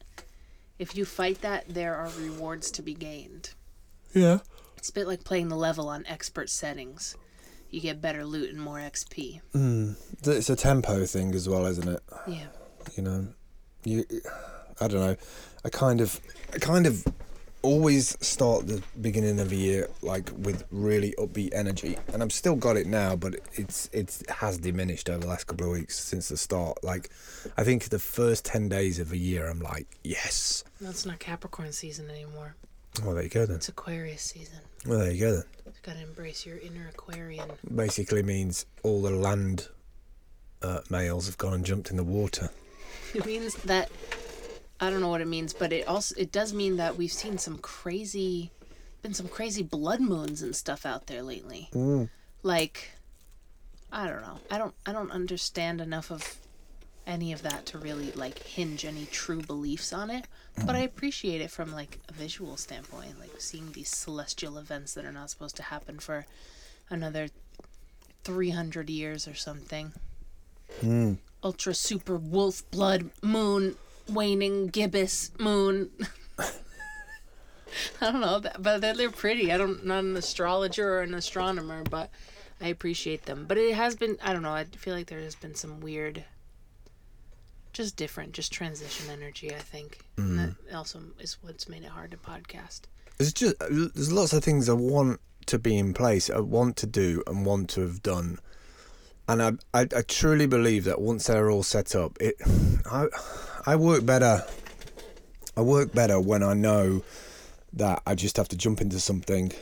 if 0.79 0.97
you 0.97 1.05
fight 1.05 1.43
that, 1.43 1.69
there 1.69 1.95
are 1.95 2.09
rewards 2.19 2.71
to 2.73 2.83
be 2.83 2.95
gained. 2.95 3.51
Yeah. 4.15 4.39
It's 4.77 4.89
a 4.91 4.93
bit 4.93 5.07
like 5.07 5.25
playing 5.25 5.49
the 5.49 5.57
level 5.57 5.89
on 5.89 6.05
expert 6.07 6.51
settings. 6.51 7.17
You 7.71 7.81
get 7.81 8.01
better 8.01 8.25
loot 8.25 8.51
and 8.51 8.61
more 8.61 8.79
XP. 8.79 9.41
Hmm. 9.53 9.93
It's 10.25 10.51
a 10.51 10.57
tempo 10.57 11.05
thing 11.07 11.35
as 11.35 11.49
well, 11.49 11.67
isn't 11.67 11.89
it? 11.89 12.01
Yeah. 12.27 12.47
You 12.97 13.03
know, 13.03 13.29
you. 13.85 14.05
I 14.81 14.89
don't 14.89 15.01
know. 15.01 15.17
I 15.65 15.69
kind 15.71 16.01
of, 16.01 16.21
I 16.53 16.59
kind 16.59 16.87
of 16.87 17.05
always 17.65 18.17
start 18.25 18.67
the 18.67 18.83
beginning 19.01 19.41
of 19.41 19.51
the 19.51 19.57
year 19.57 19.89
like 20.03 20.31
with 20.37 20.65
really 20.71 21.15
upbeat 21.19 21.55
energy, 21.55 21.97
and 22.13 22.23
I've 22.23 22.33
still 22.33 22.55
got 22.55 22.77
it 22.77 22.87
now, 22.87 23.17
but 23.17 23.37
it's 23.55 23.89
it's 23.93 24.21
it 24.23 24.31
has 24.31 24.59
diminished 24.59 25.11
over 25.11 25.21
the 25.21 25.27
last 25.27 25.45
couple 25.45 25.67
of 25.67 25.73
weeks 25.73 25.99
since 25.99 26.29
the 26.29 26.37
start. 26.37 26.85
Like, 26.85 27.11
I 27.57 27.65
think 27.65 27.89
the 27.89 27.99
first 27.99 28.45
ten 28.45 28.69
days 28.69 28.99
of 28.99 29.11
a 29.11 29.17
year, 29.17 29.49
I'm 29.49 29.61
like, 29.61 29.87
yes. 30.05 30.63
That's 30.81 31.07
not 31.07 31.19
Capricorn 31.19 31.73
season 31.73 32.11
anymore. 32.11 32.55
Well, 33.03 33.15
there 33.15 33.25
you 33.25 33.31
go 33.31 33.47
then. 33.47 33.57
It's 33.57 33.69
Aquarius 33.69 34.23
season. 34.23 34.61
Well, 34.87 34.99
there 35.01 35.11
you 35.11 35.21
go 35.21 35.33
then. 35.33 35.45
You've 35.67 35.83
got 35.83 35.95
to 35.95 36.03
embrace 36.03 36.47
your 36.47 36.59
inner 36.59 36.89
Aquarian. 36.89 37.51
Basically 37.75 38.23
means 38.23 38.67
all 38.83 39.03
the 39.03 39.11
land 39.11 39.69
uh, 40.63 40.81
males 40.91 41.27
have 41.27 41.39
gone 41.39 41.55
and 41.55 41.65
jumped 41.65 41.91
in 41.91 41.97
the 41.97 42.05
water. 42.05 42.51
It 43.15 43.27
means 43.27 43.55
that 43.63 43.93
I 44.81 44.91
don't 44.91 45.01
know 45.01 45.09
what 45.09 45.21
it 45.21 45.29
means, 45.29 45.53
but 45.53 45.73
it 45.73 45.87
also 45.87 46.15
it 46.19 46.33
does 46.33 46.53
mean 46.53 46.77
that 46.77 46.97
we've 46.97 47.13
seen 47.13 47.39
some 47.39 47.59
crazy 47.59 48.51
been 49.03 49.15
some 49.15 49.29
crazy 49.29 49.63
blood 49.63 50.01
moons 50.01 50.43
and 50.43 50.55
stuff 50.57 50.87
out 50.87 51.07
there 51.07 51.23
lately. 51.23 51.69
Mm. 51.73 52.09
Like 52.43 52.93
I 53.93 54.09
don't 54.09 54.23
know. 54.23 54.39
I 54.51 54.59
don't 54.59 54.75
I 54.87 54.93
don't 54.93 55.11
understand 55.11 55.81
enough 55.81 56.11
of 56.11 56.37
any 57.07 57.33
of 57.33 57.43
that 57.43 57.67
to 57.67 57.79
really 57.79 58.13
like 58.13 58.39
hinge 58.43 58.85
any 58.85 59.07
true 59.07 59.43
beliefs 59.43 59.93
on 59.93 60.11
it, 60.11 60.27
but 60.67 60.75
I 60.75 60.83
mm. 60.83 60.87
appreciate 60.87 61.41
it 61.41 61.51
from 61.51 61.73
like 61.73 62.01
a 62.09 62.13
visual 62.13 62.57
standpoint, 62.57 63.21
like 63.21 63.41
seeing 63.41 63.73
these 63.73 63.91
celestial 63.91 64.59
events 64.59 64.95
that 64.95 65.05
are 65.05 65.13
not 65.13 65.31
supposed 65.31 65.57
to 65.57 65.63
happen 65.65 65.99
for 65.99 66.27
another 66.91 67.29
300 68.25 68.89
years 68.89 69.29
or 69.29 69.35
something 69.35 69.93
mm. 70.83 71.17
ultra 71.43 71.75
super 71.75 72.17
wolf 72.17 72.69
blood 72.71 73.11
moon 73.23 73.77
waning 74.09 74.69
gibbous 74.69 75.31
moon. 75.39 75.91
I 78.01 78.13
don't 78.13 78.21
know 78.21 78.41
but 78.59 78.81
they're, 78.81 78.95
they're 78.95 79.11
pretty. 79.11 79.53
I 79.53 79.59
don't 79.59 79.85
not 79.85 80.05
an 80.05 80.17
astrologer 80.17 80.99
or 80.99 81.03
an 81.03 81.15
astronomer 81.15 81.83
but 81.85 82.11
i 82.61 82.69
appreciate 82.69 83.25
them. 83.25 83.47
But 83.49 83.59
it 83.59 83.75
has 83.75 83.97
been 83.97 84.17
i 84.23 84.33
don't 84.33 84.43
know 84.43 84.53
i 84.53 84.65
feel 84.65 84.95
like 84.95 85.07
there 85.07 85.21
has 85.21 85.35
been 85.35 85.55
some 85.55 85.81
weird 85.81 86.25
just 87.73 87.97
different 87.97 88.33
just 88.33 88.53
transition 88.53 89.11
energy 89.11 89.55
i 89.55 89.59
think. 89.59 90.01
And 90.17 90.39
that 90.39 90.49
mm-hmm. 90.51 90.77
also 90.77 91.01
is 91.19 91.39
what's 91.43 91.69
made 91.69 91.83
it 91.83 91.91
hard 91.91 92.13
to 92.13 92.17
podcast. 92.17 92.83
There's 93.19 93.33
just 93.33 93.57
there's 93.59 94.13
lots 94.13 94.33
of 94.33 94.45
things 94.45 94.69
I 94.69 94.75
want 94.75 95.21
to 95.47 95.59
be 95.59 95.77
in 95.77 95.95
place, 95.95 96.31
I 96.31 96.41
want 96.41 96.77
to 96.79 96.87
do, 96.87 97.23
and 97.27 97.45
want 97.45 97.71
to 97.71 97.83
have 97.83 98.03
done, 98.03 98.39
and 99.29 99.43
I 99.43 99.53
I, 99.73 99.81
I 99.83 100.03
truly 100.03 100.47
believe 100.47 100.85
that 100.85 101.01
once 101.01 101.27
they're 101.27 101.51
all 101.51 101.63
set 101.63 101.95
up, 101.95 102.17
it 102.21 102.37
I 102.91 103.07
I 103.67 103.77
work 103.77 104.05
better. 104.05 104.45
I 105.57 105.63
work 105.63 105.93
better 105.93 106.21
when 106.21 106.43
I 106.43 106.55
know 106.55 107.03
that 107.73 108.03
I 108.07 108.15
just 108.15 108.37
have 108.37 108.49
to 108.49 108.57
jump 108.57 108.81
into 108.81 109.01
something. 109.01 109.53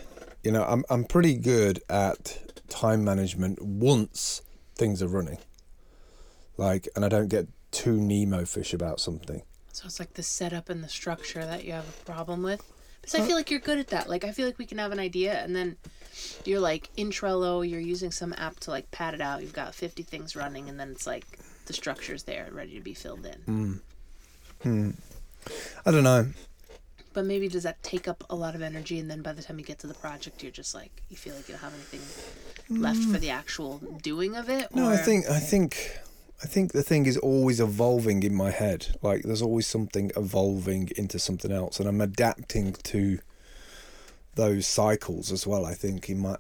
You 0.43 0.51
know, 0.51 0.65
I'm 0.65 0.85
I'm 0.91 1.05
pretty 1.05 1.35
good 1.35 1.83
at 1.89 2.39
time 2.69 3.05
management 3.05 3.63
once 3.63 4.43
things 4.75 5.03
are 5.03 5.09
running. 5.09 5.39
Like, 6.57 6.89
and 6.97 7.05
I 7.05 7.09
don't 7.09 7.29
get 7.29 7.49
too 7.71 7.97
Nemo 7.97 8.45
fish 8.45 8.75
about 8.75 9.01
something. 9.01 9.43
So 9.73 9.87
it's 9.87 9.99
like 9.99 10.15
the 10.15 10.23
setup 10.23 10.69
and 10.69 10.83
the 10.83 10.89
structure 10.89 11.45
that 11.45 11.65
you 11.65 11.73
have 11.73 11.89
a 11.89 12.05
problem 12.05 12.43
with. 12.43 12.63
Because 13.01 13.21
I 13.21 13.27
feel 13.27 13.37
like 13.37 13.51
you're 13.51 13.61
good 13.61 13.79
at 13.79 13.89
that. 13.89 14.09
Like 14.09 14.25
I 14.25 14.31
feel 14.31 14.47
like 14.47 14.59
we 14.59 14.67
can 14.67 14.79
have 14.79 14.93
an 14.93 15.01
idea 15.01 15.43
and 15.43 15.57
then 15.57 15.77
you're 16.45 16.61
like 16.61 16.89
in 16.97 17.11
Trello, 17.11 17.69
you're 17.69 17.81
using 17.81 18.13
some 18.13 18.33
app 18.37 18.61
to 18.61 18.71
like 18.71 18.91
pad 18.93 19.15
it 19.15 19.21
out. 19.21 19.43
You've 19.43 19.53
got 19.53 19.75
50 19.75 20.05
things 20.05 20.37
running 20.37 20.69
and 20.69 20.79
then 20.79 20.91
it's 20.91 21.07
like 21.07 21.25
the 21.67 21.73
structure's 21.73 22.25
there 22.25 22.49
ready 22.53 22.75
to 22.75 22.81
be 22.81 22.95
filled 22.95 23.27
in. 23.27 23.41
Mm. 23.49 23.81
Hmm. 24.63 24.91
I 25.85 25.91
don't 25.91 26.05
know. 26.05 26.27
But 27.13 27.27
maybe 27.27 27.49
does 27.49 27.65
that 27.65 27.83
take 27.83 28.09
up 28.09 28.25
a 28.31 28.35
lot 28.35 28.55
of 28.55 28.63
energy 28.63 28.99
and 28.99 29.11
then 29.11 29.21
by 29.21 29.33
the 29.33 29.43
time 29.43 29.59
you 29.59 29.65
get 29.65 29.79
to 29.81 29.87
the 29.87 29.95
project 29.95 30.43
you're 30.43 30.53
just 30.53 30.75
like 30.75 31.03
you 31.11 31.17
feel 31.17 31.35
like 31.35 31.47
you 31.47 31.55
don't 31.55 31.63
have 31.63 31.75
anything 31.75 32.81
left 32.81 33.03
for 33.03 33.19
mm. 33.19 33.21
the 33.21 33.31
actual 33.31 33.79
doing 34.03 34.35
of 34.35 34.49
it? 34.49 34.75
No, 34.75 34.89
I 34.89 34.97
think 34.97 35.29
I 35.29 35.39
think 35.39 36.01
I 36.43 36.47
think 36.47 36.73
the 36.73 36.83
thing 36.83 37.07
is 37.07 37.17
always 37.19 37.61
evolving 37.61 38.23
in 38.23 38.35
my 38.35 38.51
head. 38.51 38.97
Like 39.03 39.23
there's 39.23 39.43
always 39.43 39.67
something 39.67 40.11
evolving 40.17 40.91
into 40.97 41.19
something 41.19 41.53
else, 41.53 41.79
and 41.79 41.89
I'm 41.89 42.01
adapting 42.01 42.73
to 42.73 43.19
those 44.35 44.67
cycles 44.67 45.31
as 45.31 45.47
well. 45.47 45.65
I 45.65 45.75
think 45.75 46.09
in 46.09 46.19
my, 46.19 46.37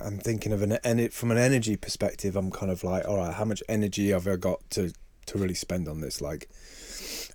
I'm 0.00 0.18
thinking 0.18 0.52
of 0.52 0.62
an 0.62 0.78
and 0.84 0.98
it 1.00 1.12
from 1.12 1.30
an 1.30 1.38
energy 1.38 1.76
perspective. 1.76 2.36
I'm 2.36 2.50
kind 2.50 2.72
of 2.72 2.84
like, 2.84 3.06
all 3.06 3.18
right, 3.18 3.34
how 3.34 3.44
much 3.44 3.62
energy 3.68 4.10
have 4.10 4.26
I 4.26 4.36
got 4.36 4.68
to 4.70 4.92
to 5.26 5.38
really 5.38 5.54
spend 5.54 5.88
on 5.88 6.00
this? 6.00 6.22
Like, 6.22 6.48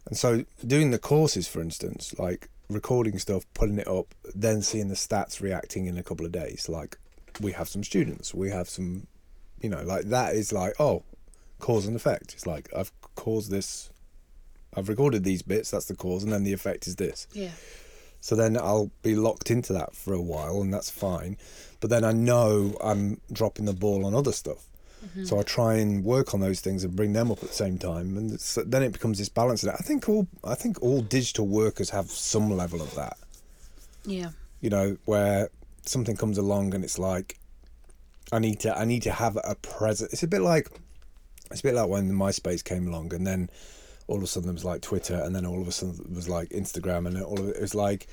and 0.09 0.17
so 0.17 0.43
doing 0.65 0.91
the 0.91 0.99
courses, 0.99 1.47
for 1.47 1.61
instance, 1.61 2.13
like 2.19 2.49
recording 2.69 3.17
stuff, 3.17 3.45
putting 3.53 3.79
it 3.79 3.87
up, 3.87 4.13
then 4.35 4.61
seeing 4.61 4.89
the 4.89 4.95
stats 4.95 5.41
reacting 5.41 5.85
in 5.85 5.97
a 5.97 6.03
couple 6.03 6.25
of 6.25 6.31
days. 6.31 6.67
Like, 6.67 6.97
we 7.39 7.53
have 7.53 7.69
some 7.69 7.83
students, 7.83 8.33
we 8.33 8.49
have 8.49 8.67
some 8.69 9.07
you 9.61 9.69
know, 9.69 9.83
like 9.83 10.05
that 10.05 10.35
is 10.35 10.53
like, 10.53 10.73
oh, 10.79 11.03
cause 11.59 11.85
and 11.85 11.95
effect. 11.95 12.33
It's 12.33 12.47
like 12.47 12.69
I've 12.75 12.91
caused 13.15 13.51
this, 13.51 13.89
I've 14.75 14.89
recorded 14.89 15.23
these 15.23 15.41
bits, 15.41 15.71
that's 15.71 15.85
the 15.85 15.95
cause, 15.95 16.23
and 16.23 16.31
then 16.31 16.43
the 16.43 16.53
effect 16.53 16.87
is 16.87 16.95
this. 16.95 17.27
Yeah. 17.33 17.51
So 18.21 18.35
then 18.35 18.57
I'll 18.57 18.91
be 19.01 19.15
locked 19.15 19.49
into 19.49 19.73
that 19.73 19.95
for 19.95 20.13
a 20.13 20.21
while, 20.21 20.61
and 20.61 20.73
that's 20.73 20.89
fine. 20.89 21.37
But 21.79 21.89
then 21.89 22.03
I 22.03 22.11
know 22.11 22.75
I'm 22.81 23.21
dropping 23.31 23.65
the 23.65 23.73
ball 23.73 24.05
on 24.05 24.13
other 24.13 24.33
stuff. 24.33 24.65
So 25.24 25.39
I 25.39 25.44
try 25.44 25.75
and 25.75 26.03
work 26.03 26.34
on 26.34 26.39
those 26.39 26.60
things 26.60 26.84
and 26.84 26.96
bring 26.96 27.13
them 27.13 27.32
up 27.32 27.41
at 27.41 27.50
the 27.50 27.56
same 27.56 27.77
time, 27.77 28.18
and 28.18 28.32
then 28.65 28.84
it 28.84 28.91
becomes 28.91 29.18
this 29.18 29.29
balance. 29.29 29.62
That. 29.62 29.75
I 29.75 29.84
think 29.84 30.10
all 30.10 30.27
I 30.44 30.56
think 30.56 30.82
all 30.82 31.01
digital 31.01 31.48
workers 31.48 31.89
have 31.91 32.08
some 32.08 32.50
level 32.51 32.82
of 32.82 32.94
that. 32.96 33.18
Yeah. 34.06 34.32
You 34.62 34.70
know, 34.70 34.98
where 35.06 35.50
something 35.86 36.18
comes 36.18 36.38
along 36.38 36.74
and 36.74 36.84
it's 36.84 37.00
like, 37.00 37.39
I 38.32 38.39
need 38.39 38.60
to 38.62 38.77
I 38.77 38.86
need 38.86 39.03
to 39.03 39.12
have 39.12 39.38
a 39.44 39.56
present. 39.56 40.12
It's 40.13 40.24
a 40.24 40.27
bit 40.27 40.41
like 40.41 40.70
it's 41.50 41.62
a 41.62 41.63
bit 41.63 41.75
like 41.75 41.88
when 41.88 42.12
MySpace 42.12 42.63
came 42.63 42.88
along, 42.88 43.13
and 43.13 43.25
then 43.25 43.50
all 44.08 44.18
of 44.18 44.24
a 44.24 44.27
sudden 44.27 44.50
it 44.50 44.53
was 44.53 44.65
like 44.65 44.82
Twitter, 44.82 45.15
and 45.15 45.36
then 45.36 45.46
all 45.46 45.62
of 45.62 45.68
a 45.68 45.72
sudden 45.72 45.96
it 46.00 46.15
was 46.15 46.27
like 46.29 46.50
Instagram, 46.50 47.08
and 47.08 47.22
all 47.22 47.39
of 47.39 47.48
it, 47.48 47.56
it 47.56 47.62
was 47.62 47.75
like 47.75 48.08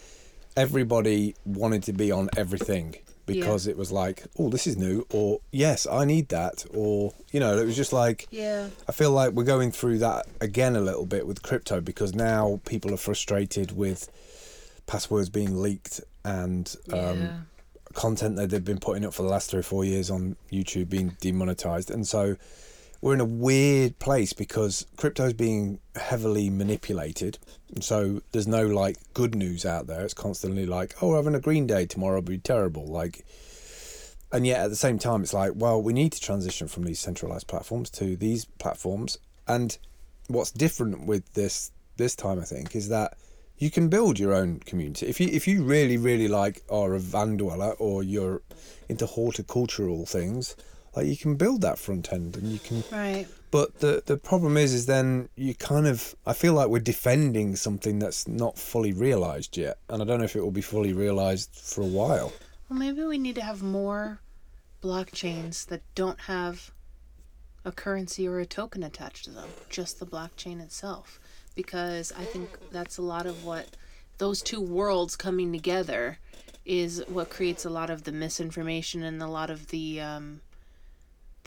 everybody 0.57 1.35
wanted 1.45 1.83
to 1.83 1.93
be 1.93 2.11
on 2.13 2.31
everything 2.37 2.97
because 3.27 3.67
it 3.67 3.77
was 3.77 3.91
like, 3.93 4.25
oh, 4.39 4.49
this 4.49 4.67
is 4.67 4.77
new, 4.77 5.05
or 5.11 5.41
yes, 5.53 5.87
I 5.87 6.05
need 6.05 6.29
that, 6.29 6.65
or 6.73 7.13
you 7.33 7.41
know, 7.41 7.59
it 7.59 7.65
was 7.67 7.77
just 7.77 7.93
like. 7.93 8.27
Yeah. 8.31 8.69
I 8.89 8.93
feel 8.93 9.11
like 9.11 9.33
we're 9.33 9.45
going 9.45 9.73
through 9.73 9.99
that 9.99 10.27
again 10.41 10.77
a 10.77 10.81
little 10.81 11.07
bit 11.07 11.27
with 11.27 11.43
crypto 11.43 11.81
because 11.81 12.15
now 12.15 12.61
people 12.65 12.95
are 12.95 12.99
frustrated 12.99 13.77
with 13.77 14.09
passwords 14.87 15.29
being 15.29 15.61
leaked 15.61 16.01
and 16.25 16.75
um, 16.93 16.99
Yeah. 17.21 17.37
content 17.95 18.37
that 18.37 18.51
they've 18.51 18.65
been 18.65 18.79
putting 18.79 19.05
up 19.05 19.13
for 19.15 19.23
the 19.23 19.29
last 19.29 19.51
three 19.51 19.61
or 19.61 19.65
four 19.65 19.85
years 19.85 20.11
on 20.11 20.37
YouTube 20.53 20.89
being 20.89 21.17
demonetized. 21.21 21.91
And 21.91 22.07
so 22.07 22.37
we're 23.01 23.15
in 23.15 23.21
a 23.21 23.25
weird 23.25 23.99
place 23.99 24.33
because 24.33 24.87
crypto 24.97 25.27
is 25.27 25.33
being 25.33 25.79
heavily 25.97 26.51
manipulated. 26.51 27.39
So 27.81 28.23
there's 28.33 28.47
no 28.47 28.67
like 28.67 28.97
good 29.15 29.35
news 29.35 29.65
out 29.65 29.87
there. 29.87 30.05
It's 30.05 30.15
constantly 30.15 30.67
like, 30.67 30.95
oh, 31.01 31.11
we're 31.11 31.17
having 31.17 31.35
a 31.35 31.41
green 31.41 31.67
day 31.67 31.87
tomorrow, 31.87 32.17
will 32.17 32.23
be 32.23 32.39
terrible. 32.39 32.87
Like, 32.87 33.25
and 34.33 34.47
yet 34.47 34.61
at 34.61 34.71
the 34.71 34.77
same 34.77 34.99
time, 34.99 35.23
it's 35.23 35.35
like, 35.35 35.53
well, 35.55 35.81
we 35.81 35.93
need 35.93 36.13
to 36.13 36.21
transition 36.21 36.69
from 36.69 36.85
these 36.85 37.01
centralized 37.01 37.47
platforms 37.47 37.91
to 37.91 38.17
these 38.17 38.45
platforms. 38.45 39.19
And 39.47 39.77
what's 40.29 40.51
different 40.51 41.07
with 41.07 41.33
this 41.35 41.71
this 41.97 42.15
time, 42.15 42.39
I 42.41 42.45
think, 42.45 42.75
is 42.77 42.89
that 42.89 43.17
you 43.59 43.71
can 43.71 43.89
build 43.89 44.19
your 44.19 44.35
own 44.35 44.61
community. 44.61 45.07
If 45.07 45.21
you 45.21 45.29
if 45.29 45.47
you 45.47 45.63
really 45.63 45.97
really 45.97 46.29
like 46.29 46.63
are 46.69 46.95
a 46.95 46.99
van 46.99 47.37
dweller 47.37 47.73
or 47.73 48.03
you're 48.03 48.43
into 48.89 49.07
horticultural 49.07 50.07
things, 50.07 50.57
like 50.97 51.07
you 51.07 51.17
can 51.17 51.37
build 51.37 51.61
that 51.61 51.79
front 51.79 52.13
end 52.13 52.37
and 52.37 52.51
you 52.51 52.59
can. 52.59 52.83
Right. 52.91 53.27
But 53.51 53.79
the 53.81 54.03
the 54.05 54.17
problem 54.17 54.57
is, 54.57 54.75
is 54.75 54.87
then 54.87 55.29
you 55.37 55.55
kind 55.55 55.87
of 55.87 56.17
I 56.27 56.33
feel 56.33 56.55
like 56.55 56.69
we're 56.69 56.79
defending 56.81 57.55
something 57.57 57.99
that's 57.99 58.27
not 58.27 58.59
fully 58.59 58.93
realized 58.93 59.57
yet, 59.57 59.79
and 59.89 60.03
I 60.03 60.05
don't 60.05 60.19
know 60.19 60.25
if 60.25 60.35
it 60.35 60.41
will 60.41 60.51
be 60.51 60.63
fully 60.63 60.93
realized 60.93 61.51
for 61.55 61.83
a 61.83 61.87
while. 61.87 62.33
Well, 62.69 62.79
maybe 62.79 63.05
we 63.05 63.19
need 63.19 63.37
to 63.37 63.43
have 63.43 63.63
more 63.63 64.21
blockchains 64.83 65.67
that 65.67 65.83
don't 65.95 66.21
have 66.21 66.73
a 67.65 67.73
currency 67.73 68.27
or 68.27 68.41
a 68.41 68.47
token 68.47 68.83
attached 68.83 69.25
to 69.25 69.31
them, 69.31 69.49
just 69.69 69.99
the 69.99 70.07
blockchain 70.07 70.61
itself. 70.61 71.21
Because 71.55 72.13
I 72.13 72.25
think 72.25 72.59
that's 72.71 72.99
a 72.99 73.03
lot 73.03 73.27
of 73.27 73.45
what 73.45 73.77
those 74.19 74.43
two 74.43 74.61
worlds 74.61 75.17
coming 75.17 75.53
together 75.53 76.19
is 76.65 77.03
what 77.09 77.31
creates 77.31 77.65
a 77.65 77.71
lot 77.71 77.91
of 77.91 78.05
the 78.05 78.13
misinformation 78.13 79.03
and 79.03 79.23
a 79.23 79.29
lot 79.29 79.51
of 79.51 79.69
the 79.69 80.01
um, 80.01 80.41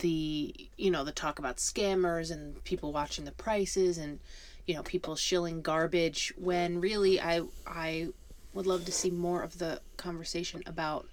the 0.00 0.54
you 0.76 0.90
know 0.90 1.04
the 1.04 1.12
talk 1.12 1.38
about 1.38 1.58
scammers 1.58 2.30
and 2.30 2.62
people 2.64 2.92
watching 2.92 3.24
the 3.24 3.32
prices 3.32 3.98
and 3.98 4.18
you 4.66 4.74
know 4.74 4.82
people 4.82 5.16
shilling 5.16 5.62
garbage 5.62 6.32
when 6.36 6.80
really 6.80 7.20
I 7.20 7.42
I 7.66 8.08
would 8.52 8.66
love 8.66 8.84
to 8.86 8.92
see 8.92 9.10
more 9.10 9.42
of 9.42 9.58
the 9.58 9.80
conversation 9.96 10.62
about 10.66 11.06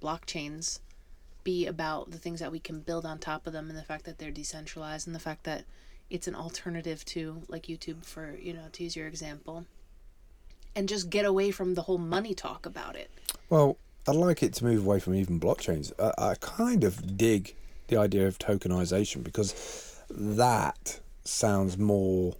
blockchains 0.00 0.80
be 1.42 1.66
about 1.66 2.10
the 2.10 2.18
things 2.18 2.40
that 2.40 2.50
we 2.50 2.58
can 2.58 2.80
build 2.80 3.04
on 3.04 3.18
top 3.18 3.46
of 3.46 3.52
them 3.52 3.68
and 3.68 3.78
the 3.78 3.82
fact 3.82 4.04
that 4.04 4.18
they're 4.18 4.30
decentralized 4.30 5.06
and 5.06 5.14
the 5.14 5.20
fact 5.20 5.44
that 5.44 5.64
it's 6.08 6.26
an 6.26 6.34
alternative 6.34 7.04
to 7.04 7.42
like 7.48 7.64
YouTube 7.64 8.04
for 8.04 8.36
you 8.40 8.52
know 8.54 8.66
to 8.72 8.84
use 8.84 8.96
your 8.96 9.06
example 9.06 9.66
and 10.74 10.88
just 10.88 11.10
get 11.10 11.24
away 11.24 11.50
from 11.50 11.74
the 11.74 11.82
whole 11.82 11.98
money 11.98 12.34
talk 12.34 12.66
about 12.66 12.96
it 12.96 13.10
Well, 13.50 13.76
I'd 14.06 14.16
like 14.16 14.42
it 14.42 14.52
to 14.54 14.64
move 14.64 14.84
away 14.84 15.00
from 15.00 15.14
even 15.14 15.40
blockchains. 15.40 15.92
I, 15.98 16.30
I 16.30 16.34
kind 16.34 16.84
of 16.84 17.16
dig 17.16 17.54
the 17.88 17.96
idea 17.96 18.26
of 18.26 18.38
tokenization 18.38 19.22
because 19.22 20.00
that 20.10 21.00
sounds 21.24 21.78
more 21.78 22.34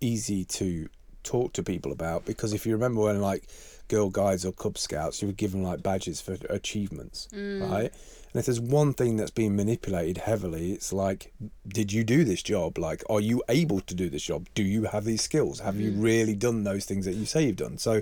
easy 0.00 0.44
to 0.44 0.88
talk 1.22 1.52
to 1.54 1.62
people 1.62 1.92
about. 1.92 2.24
Because 2.24 2.52
if 2.52 2.66
you 2.66 2.72
remember 2.72 3.02
when 3.02 3.20
like 3.20 3.44
Girl 3.88 4.10
Guides 4.10 4.44
or 4.44 4.52
Cub 4.52 4.78
Scouts, 4.78 5.22
you 5.22 5.28
were 5.28 5.34
given 5.34 5.62
like 5.62 5.82
badges 5.82 6.20
for 6.20 6.36
achievements, 6.50 7.28
mm. 7.32 7.68
right? 7.70 7.92
And 8.32 8.40
if 8.40 8.46
there's 8.46 8.60
one 8.60 8.94
thing 8.94 9.16
that's 9.16 9.30
being 9.30 9.54
manipulated 9.54 10.18
heavily, 10.18 10.72
it's 10.72 10.92
like, 10.92 11.32
did 11.68 11.92
you 11.92 12.02
do 12.02 12.24
this 12.24 12.42
job? 12.42 12.78
Like, 12.78 13.02
are 13.10 13.20
you 13.20 13.42
able 13.48 13.80
to 13.80 13.94
do 13.94 14.08
this 14.08 14.22
job? 14.22 14.46
Do 14.54 14.62
you 14.62 14.84
have 14.84 15.04
these 15.04 15.20
skills? 15.20 15.60
Have 15.60 15.78
you 15.78 15.92
mm. 15.92 16.02
really 16.02 16.34
done 16.34 16.64
those 16.64 16.86
things 16.86 17.04
that 17.04 17.12
you 17.12 17.26
say 17.26 17.44
you've 17.44 17.56
done? 17.56 17.76
So, 17.76 18.00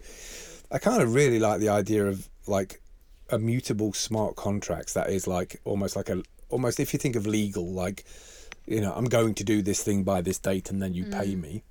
I 0.71 0.79
kind 0.79 1.03
of 1.03 1.15
really 1.15 1.41
like 1.41 1.59
the 1.59 1.69
idea 1.69 2.07
of 2.07 2.29
like 2.47 2.81
immutable 3.33 3.93
smart 3.93 4.37
contracts 4.37 4.93
that 4.93 5.11
is 5.11 5.27
like 5.27 5.61
almost 5.65 5.97
like 5.97 6.09
a 6.09 6.23
almost 6.51 6.81
if 6.81 6.93
you 6.93 6.99
think 6.99 7.17
of 7.17 7.27
legal 7.27 7.67
like 7.67 8.05
you 8.67 8.81
know 8.81 8.93
i'm 8.95 9.07
going 9.07 9.35
to 9.35 9.45
do 9.45 9.63
this 9.63 9.83
thing 9.83 10.05
by 10.05 10.21
this 10.21 10.39
date 10.39 10.71
and 10.71 10.83
then 10.83 10.95
you 10.95 11.05
pay 11.05 11.35
mm. 11.35 11.41
me. 11.41 11.63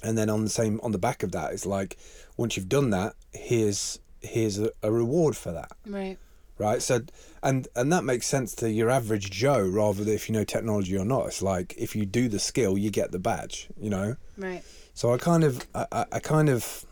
And 0.00 0.16
then 0.16 0.30
on 0.30 0.44
the 0.44 0.50
same 0.50 0.78
on 0.84 0.92
the 0.92 0.98
back 0.98 1.24
of 1.24 1.32
that 1.32 1.52
it's 1.52 1.66
like 1.66 1.96
once 2.36 2.56
you've 2.56 2.68
done 2.68 2.90
that 2.90 3.14
here's 3.32 3.98
here's 4.20 4.58
a, 4.58 4.70
a 4.82 4.92
reward 4.92 5.36
for 5.36 5.52
that. 5.52 5.72
Right. 5.86 6.18
Right? 6.56 6.80
So 6.82 7.00
and 7.42 7.66
and 7.74 7.92
that 7.92 8.04
makes 8.04 8.26
sense 8.26 8.54
to 8.56 8.70
your 8.70 8.90
average 8.90 9.30
joe 9.30 9.60
rather 9.60 10.04
than 10.04 10.14
if 10.14 10.28
you 10.28 10.34
know 10.34 10.44
technology 10.44 10.96
or 10.96 11.04
not. 11.04 11.26
It's 11.26 11.42
like 11.42 11.74
if 11.76 11.96
you 11.96 12.06
do 12.06 12.28
the 12.28 12.38
skill 12.38 12.78
you 12.78 12.90
get 12.90 13.10
the 13.10 13.18
badge 13.18 13.68
you 13.76 13.90
know? 13.90 14.14
Right. 14.36 14.62
So 14.98 15.14
I 15.14 15.18
kind 15.18 15.44
of, 15.44 15.64
I, 15.76 16.06
I 16.10 16.18
kind 16.18 16.48
of, 16.48 16.84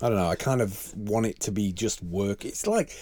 I 0.00 0.08
don't 0.08 0.16
know. 0.16 0.28
I 0.28 0.36
kind 0.36 0.60
of 0.60 0.96
want 0.96 1.26
it 1.26 1.40
to 1.40 1.50
be 1.50 1.72
just 1.72 2.00
work. 2.00 2.44
It's 2.44 2.64
like, 2.64 2.96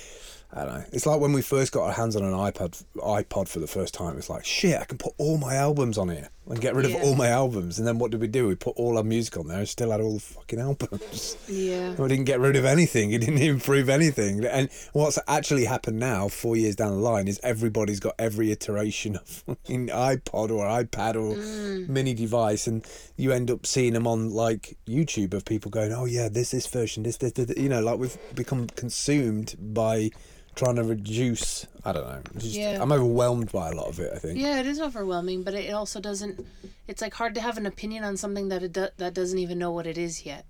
I 0.50 0.64
don't 0.64 0.74
know. 0.74 0.84
It's 0.92 1.04
like 1.04 1.20
when 1.20 1.34
we 1.34 1.42
first 1.42 1.72
got 1.72 1.84
our 1.84 1.92
hands 1.92 2.16
on 2.16 2.22
an 2.24 2.32
iPad, 2.32 2.82
iPod 2.96 3.48
for 3.48 3.58
the 3.58 3.66
first 3.66 3.92
time. 3.92 4.16
It's 4.16 4.30
like 4.30 4.46
shit. 4.46 4.80
I 4.80 4.84
can 4.84 4.96
put 4.96 5.12
all 5.18 5.36
my 5.36 5.54
albums 5.54 5.98
on 5.98 6.08
here 6.08 6.30
and 6.46 6.58
get 6.58 6.74
rid 6.74 6.88
Yeah. 6.88 6.96
of 6.96 7.02
all 7.02 7.14
my 7.14 7.28
albums. 7.28 7.78
And 7.78 7.86
then 7.86 7.98
what 7.98 8.10
did 8.10 8.22
we 8.22 8.28
do? 8.28 8.48
We 8.48 8.54
put 8.54 8.74
all 8.76 8.96
our 8.96 9.04
music 9.04 9.36
on 9.36 9.48
there 9.48 9.58
and 9.58 9.68
still 9.68 9.90
had 9.90 10.00
all 10.00 10.14
the 10.14 10.20
fucking 10.20 10.58
albums. 10.58 11.36
yeah 11.48 11.94
We 11.98 12.08
didn't 12.08 12.24
get 12.24 12.40
rid 12.40 12.56
of 12.56 12.64
anything. 12.64 13.12
It 13.12 13.20
didn't 13.20 13.42
improve 13.42 13.90
anything. 13.90 14.42
And 14.46 14.70
what's 14.94 15.18
actually 15.28 15.66
happened 15.66 15.98
now, 15.98 16.28
four 16.28 16.56
years 16.56 16.76
down 16.76 16.92
the 16.92 16.98
line, 16.98 17.28
is 17.28 17.38
everybody's 17.42 18.00
got 18.00 18.14
every 18.18 18.50
iteration 18.50 19.16
of 19.16 19.28
fucking 19.46 19.88
iPod 19.88 20.50
or 20.50 20.64
iPad 20.64 21.16
or 21.16 21.36
mm. 21.36 21.86
mini 21.90 22.14
device, 22.14 22.66
and 22.66 22.86
you 23.18 23.32
end 23.32 23.50
up 23.50 23.66
seeing 23.66 23.92
them 23.92 24.06
on 24.06 24.30
like 24.30 24.78
YouTube 24.86 25.34
of 25.34 25.44
people 25.44 25.70
going, 25.70 25.92
"Oh 25.92 26.06
yeah, 26.06 26.30
there's 26.30 26.52
this 26.52 26.66
version, 26.66 27.02
this, 27.02 27.18
this, 27.18 27.32
this," 27.32 27.54
you 27.58 27.68
know, 27.68 27.82
like 27.82 27.98
we've 27.98 28.16
become 28.34 28.66
consumed 28.68 29.54
by 29.58 30.10
trying 30.58 30.76
to 30.76 30.82
reduce. 30.82 31.66
I 31.84 31.92
don't 31.92 32.06
know. 32.06 32.20
Just, 32.38 32.54
Yeah. 32.54 32.82
I'm 32.82 32.92
overwhelmed 32.92 33.50
by 33.52 33.70
a 33.70 33.72
lot 33.72 33.88
of 33.88 34.00
it. 34.00 34.12
I 34.14 34.18
think. 34.18 34.38
Yeah, 34.38 34.58
it 34.58 34.66
is 34.66 34.80
overwhelming, 34.80 35.42
but 35.44 35.54
it 35.54 35.72
also 35.72 36.00
doesn't. 36.00 36.44
It's 36.86 37.00
like 37.00 37.14
hard 37.14 37.34
to 37.36 37.40
have 37.40 37.56
an 37.56 37.66
opinion 37.66 38.04
on 38.04 38.16
something 38.16 38.48
that 38.48 38.62
it 38.62 38.72
do, 38.72 38.88
that 38.96 39.14
doesn't 39.14 39.38
even 39.38 39.58
know 39.58 39.70
what 39.70 39.86
it 39.86 39.96
is 39.96 40.26
yet. 40.26 40.44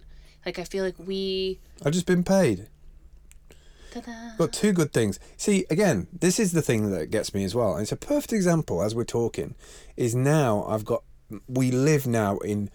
Like 0.46 0.58
I 0.58 0.64
feel 0.64 0.84
like 0.84 0.96
we. 0.98 1.60
I've 1.84 1.92
just 1.92 2.06
been 2.06 2.24
paid. 2.24 2.68
Ta-da. 3.92 4.36
Got 4.36 4.52
two 4.52 4.72
good 4.72 4.92
things. 4.92 5.18
See, 5.36 5.64
again, 5.70 6.08
this 6.12 6.38
is 6.38 6.52
the 6.52 6.62
thing 6.62 6.90
that 6.90 7.10
gets 7.10 7.32
me 7.32 7.44
as 7.44 7.54
well. 7.54 7.72
And 7.72 7.82
it's 7.82 7.92
a 7.92 7.96
perfect 7.96 8.32
example 8.32 8.82
as 8.82 8.94
we're 8.94 9.04
talking. 9.04 9.54
Is 9.96 10.14
now 10.14 10.64
I've 10.66 10.84
got. 10.84 11.04
We 11.46 11.70
live 11.70 12.06
now 12.06 12.38
in 12.38 12.70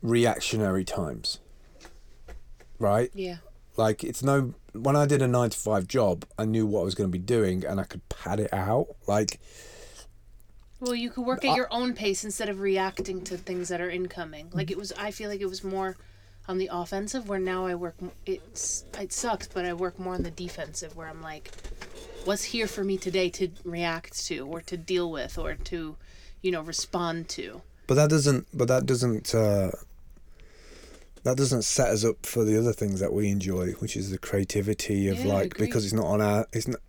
reactionary 0.00 0.84
times. 0.84 1.40
Right? 2.78 3.10
Yeah. 3.14 3.36
Like 3.76 4.04
it's 4.04 4.22
no. 4.22 4.54
When 4.72 4.96
I 4.96 5.06
did 5.06 5.22
a 5.22 5.28
nine 5.28 5.50
to 5.50 5.58
five 5.58 5.86
job, 5.86 6.24
I 6.38 6.44
knew 6.44 6.66
what 6.66 6.80
I 6.80 6.84
was 6.84 6.94
going 6.94 7.08
to 7.08 7.12
be 7.12 7.24
doing, 7.24 7.64
and 7.64 7.80
I 7.80 7.84
could 7.84 8.08
pad 8.08 8.40
it 8.40 8.52
out. 8.52 8.88
Like 9.06 9.40
Well, 10.80 10.94
you 10.94 11.10
could 11.10 11.24
work 11.24 11.44
at 11.44 11.56
your 11.56 11.68
own 11.70 11.94
pace 11.94 12.24
instead 12.24 12.48
of 12.48 12.60
reacting 12.60 13.22
to 13.24 13.36
things 13.36 13.68
that 13.68 13.80
are 13.80 13.90
incoming. 13.90 14.50
Like 14.52 14.70
it 14.70 14.76
was. 14.76 14.92
I 14.92 15.10
feel 15.10 15.30
like 15.30 15.40
it 15.40 15.48
was 15.48 15.64
more 15.64 15.96
on 16.46 16.58
the 16.58 16.68
offensive, 16.70 17.28
where 17.28 17.38
now 17.38 17.66
I 17.66 17.74
work. 17.74 17.96
It's 18.26 18.84
it 18.98 19.12
sucks, 19.12 19.48
but 19.48 19.64
I 19.64 19.72
work 19.72 19.98
more 19.98 20.14
on 20.14 20.22
the 20.22 20.30
defensive, 20.30 20.96
where 20.96 21.08
I'm 21.08 21.22
like, 21.22 21.50
what's 22.24 22.44
here 22.44 22.66
for 22.66 22.84
me 22.84 22.98
today 22.98 23.30
to 23.30 23.48
react 23.64 24.26
to, 24.26 24.46
or 24.46 24.60
to 24.62 24.76
deal 24.76 25.10
with, 25.10 25.38
or 25.38 25.54
to, 25.54 25.96
you 26.42 26.50
know, 26.50 26.60
respond 26.60 27.28
to. 27.30 27.62
But 27.86 27.94
that 27.94 28.10
doesn't. 28.10 28.46
But 28.52 28.68
that 28.68 28.86
doesn't. 28.86 29.34
Uh, 29.34 29.70
that 31.24 31.36
doesn't 31.36 31.62
set 31.62 31.88
us 31.88 32.04
up 32.04 32.24
for 32.24 32.44
the 32.44 32.58
other 32.58 32.72
things 32.72 33.00
that 33.00 33.12
we 33.12 33.28
enjoy, 33.28 33.72
which 33.72 33.96
is 33.96 34.10
the 34.10 34.18
creativity 34.18 35.08
of 35.08 35.24
Yeah, 35.24 35.34
like 35.34 35.56
because 35.58 35.84
it's 35.84 35.92
not 35.94 36.06
on 36.06 36.20
our. 36.20 36.46
It's 36.52 36.68
not 36.68 36.80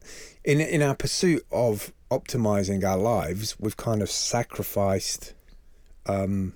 in 0.44 0.62
in 0.62 0.82
our 0.82 0.96
pursuit 0.96 1.46
of 1.52 1.92
optimizing 2.12 2.84
our 2.84 2.98
lives. 2.98 3.56
We've 3.60 3.76
kind 3.78 4.02
of 4.02 4.10
sacrificed 4.12 5.34
um, 6.06 6.54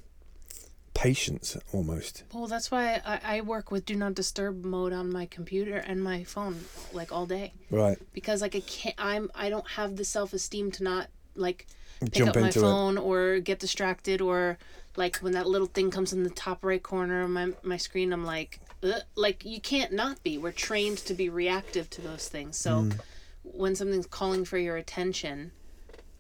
patience 0.93 1.57
almost. 1.71 2.23
Well, 2.33 2.47
that's 2.47 2.69
why 2.71 3.01
I, 3.05 3.37
I 3.37 3.41
work 3.41 3.71
with 3.71 3.85
do 3.85 3.95
not 3.95 4.13
disturb 4.15 4.63
mode 4.65 4.93
on 4.93 5.11
my 5.11 5.25
computer 5.25 5.77
and 5.77 6.03
my 6.03 6.23
phone 6.23 6.65
like 6.93 7.11
all 7.11 7.25
day 7.25 7.53
Right. 7.71 7.97
because 8.13 8.41
like 8.41 8.55
I 8.55 8.59
can't. 8.61 8.95
I'm 8.97 9.31
I 9.35 9.49
don't 9.49 9.67
have 9.71 9.95
the 9.95 10.05
self 10.05 10.33
esteem 10.33 10.71
to 10.71 10.83
not 10.83 11.07
like 11.35 11.67
pick 12.01 12.13
Jump 12.13 12.29
up 12.31 12.35
my 12.37 12.47
into 12.47 12.59
it. 12.59 12.61
phone 12.63 12.97
or 12.97 13.39
get 13.39 13.59
distracted 13.59 14.19
or 14.21 14.57
like 14.95 15.17
when 15.17 15.33
that 15.33 15.47
little 15.47 15.67
thing 15.67 15.91
comes 15.91 16.13
in 16.13 16.23
the 16.23 16.29
top 16.29 16.63
right 16.63 16.81
corner 16.81 17.21
of 17.23 17.29
my 17.29 17.51
my 17.63 17.77
screen. 17.77 18.11
I'm 18.13 18.25
like, 18.25 18.59
Ugh. 18.83 19.01
like 19.15 19.45
you 19.45 19.61
can't 19.61 19.91
not 19.93 20.21
be. 20.23 20.37
We're 20.37 20.51
trained 20.51 20.97
to 20.99 21.13
be 21.13 21.29
reactive 21.29 21.89
to 21.91 22.01
those 22.01 22.27
things. 22.27 22.57
So 22.57 22.83
Mm. 22.83 22.99
when 23.43 23.75
something's 23.75 24.07
calling 24.07 24.45
for 24.45 24.57
your 24.57 24.77
attention, 24.77 25.51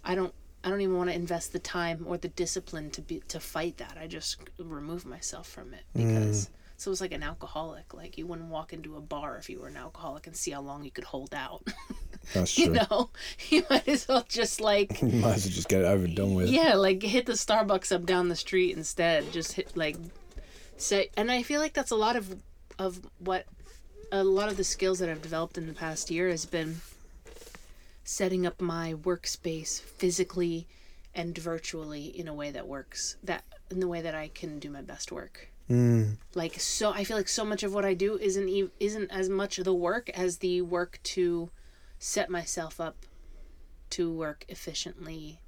I 0.03 0.15
don't. 0.15 0.33
I 0.61 0.69
don't 0.69 0.81
even 0.81 0.97
want 0.97 1.09
to 1.09 1.15
invest 1.15 1.53
the 1.53 1.59
time 1.59 2.03
or 2.05 2.17
the 2.17 2.27
discipline 2.27 2.91
to 2.91 3.01
be 3.01 3.21
to 3.29 3.39
fight 3.39 3.77
that. 3.77 3.97
I 3.99 4.07
just 4.07 4.37
remove 4.57 5.05
myself 5.05 5.47
from 5.47 5.73
it 5.73 5.83
because 5.95 6.49
so 6.75 6.91
it's 6.91 6.99
like 6.99 7.13
an 7.13 7.23
alcoholic. 7.23 7.93
Like 7.93 8.17
you 8.17 8.27
wouldn't 8.27 8.49
walk 8.49 8.73
into 8.73 8.97
a 8.97 9.01
bar 9.01 9.37
if 9.37 9.49
you 9.49 9.59
were 9.61 9.67
an 9.69 9.77
alcoholic 9.77 10.27
and 10.27 10.35
see 10.35 10.51
how 10.51 10.61
long 10.61 10.83
you 10.83 10.91
could 10.91 11.05
hold 11.05 11.33
out. 11.33 11.65
That's 12.33 12.57
you 12.57 12.65
true. 12.67 12.75
know, 12.75 13.09
you 13.49 13.63
might 13.69 13.87
as 13.87 14.07
well 14.07 14.25
just 14.27 14.61
like 14.61 14.99
You 15.01 15.09
might 15.09 15.35
as 15.35 15.45
well 15.45 15.53
just 15.53 15.69
get 15.69 15.81
it 15.81 15.85
over 15.85 16.05
and 16.05 16.15
done 16.15 16.35
with. 16.35 16.49
yeah, 16.49 16.75
like 16.75 17.01
hit 17.03 17.25
the 17.25 17.33
Starbucks 17.33 17.91
up 17.93 18.05
down 18.05 18.29
the 18.29 18.35
street 18.35 18.75
instead. 18.75 19.31
Just 19.31 19.53
hit 19.53 19.75
like 19.75 19.97
say, 20.77 21.09
and 21.17 21.31
I 21.31 21.43
feel 21.43 21.59
like 21.61 21.73
that's 21.73 21.91
a 21.91 21.95
lot 21.95 22.15
of 22.15 22.41
of 22.77 22.99
what 23.19 23.45
a 24.11 24.23
lot 24.23 24.49
of 24.49 24.57
the 24.57 24.63
skills 24.63 24.99
that 24.99 25.09
I've 25.09 25.21
developed 25.21 25.57
in 25.57 25.67
the 25.67 25.73
past 25.73 26.09
year 26.09 26.29
has 26.29 26.45
been 26.45 26.77
setting 28.03 28.45
up 28.45 28.59
my 28.61 28.93
workspace 28.93 29.79
physically 29.81 30.67
and 31.13 31.37
virtually 31.37 32.05
in 32.05 32.27
a 32.27 32.33
way 32.33 32.51
that 32.51 32.67
works 32.67 33.17
that 33.23 33.43
in 33.69 33.79
the 33.79 33.87
way 33.87 34.01
that 34.01 34.15
I 34.15 34.29
can 34.29 34.59
do 34.59 34.69
my 34.69 34.81
best 34.81 35.11
work. 35.11 35.49
Mm. 35.69 36.17
Like 36.33 36.59
so 36.59 36.91
I 36.91 37.03
feel 37.03 37.17
like 37.17 37.27
so 37.27 37.45
much 37.45 37.61
of 37.61 37.73
what 37.73 37.85
I 37.85 37.93
do 37.93 38.17
isn't 38.17 38.49
ev- 38.49 38.71
isn't 38.79 39.11
as 39.11 39.29
much 39.29 39.57
the 39.57 39.73
work 39.73 40.09
as 40.11 40.37
the 40.37 40.61
work 40.63 40.99
to 41.03 41.51
set 41.99 42.29
myself 42.29 42.79
up 42.79 42.95
to 43.91 44.11
work 44.11 44.45
efficiently. 44.47 45.39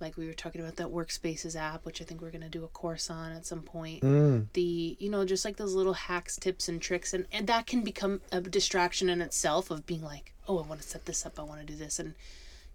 Like 0.00 0.16
we 0.16 0.26
were 0.26 0.34
talking 0.34 0.60
about 0.60 0.76
that 0.76 0.88
workspaces 0.88 1.56
app, 1.56 1.84
which 1.84 2.00
I 2.00 2.04
think 2.04 2.20
we're 2.20 2.30
gonna 2.30 2.48
do 2.48 2.64
a 2.64 2.68
course 2.68 3.10
on 3.10 3.32
at 3.32 3.46
some 3.46 3.62
point. 3.62 4.02
Mm. 4.02 4.46
The 4.52 4.96
you 4.98 5.10
know 5.10 5.24
just 5.24 5.44
like 5.44 5.56
those 5.56 5.74
little 5.74 5.94
hacks, 5.94 6.36
tips, 6.36 6.68
and 6.68 6.80
tricks, 6.80 7.12
and 7.12 7.26
and 7.32 7.46
that 7.46 7.66
can 7.66 7.82
become 7.82 8.20
a 8.30 8.40
distraction 8.40 9.08
in 9.08 9.20
itself 9.20 9.70
of 9.70 9.86
being 9.86 10.02
like, 10.02 10.32
oh, 10.46 10.58
I 10.58 10.66
want 10.66 10.80
to 10.82 10.88
set 10.88 11.06
this 11.06 11.26
up, 11.26 11.40
I 11.40 11.42
want 11.42 11.60
to 11.60 11.66
do 11.66 11.76
this, 11.76 11.98
and 11.98 12.14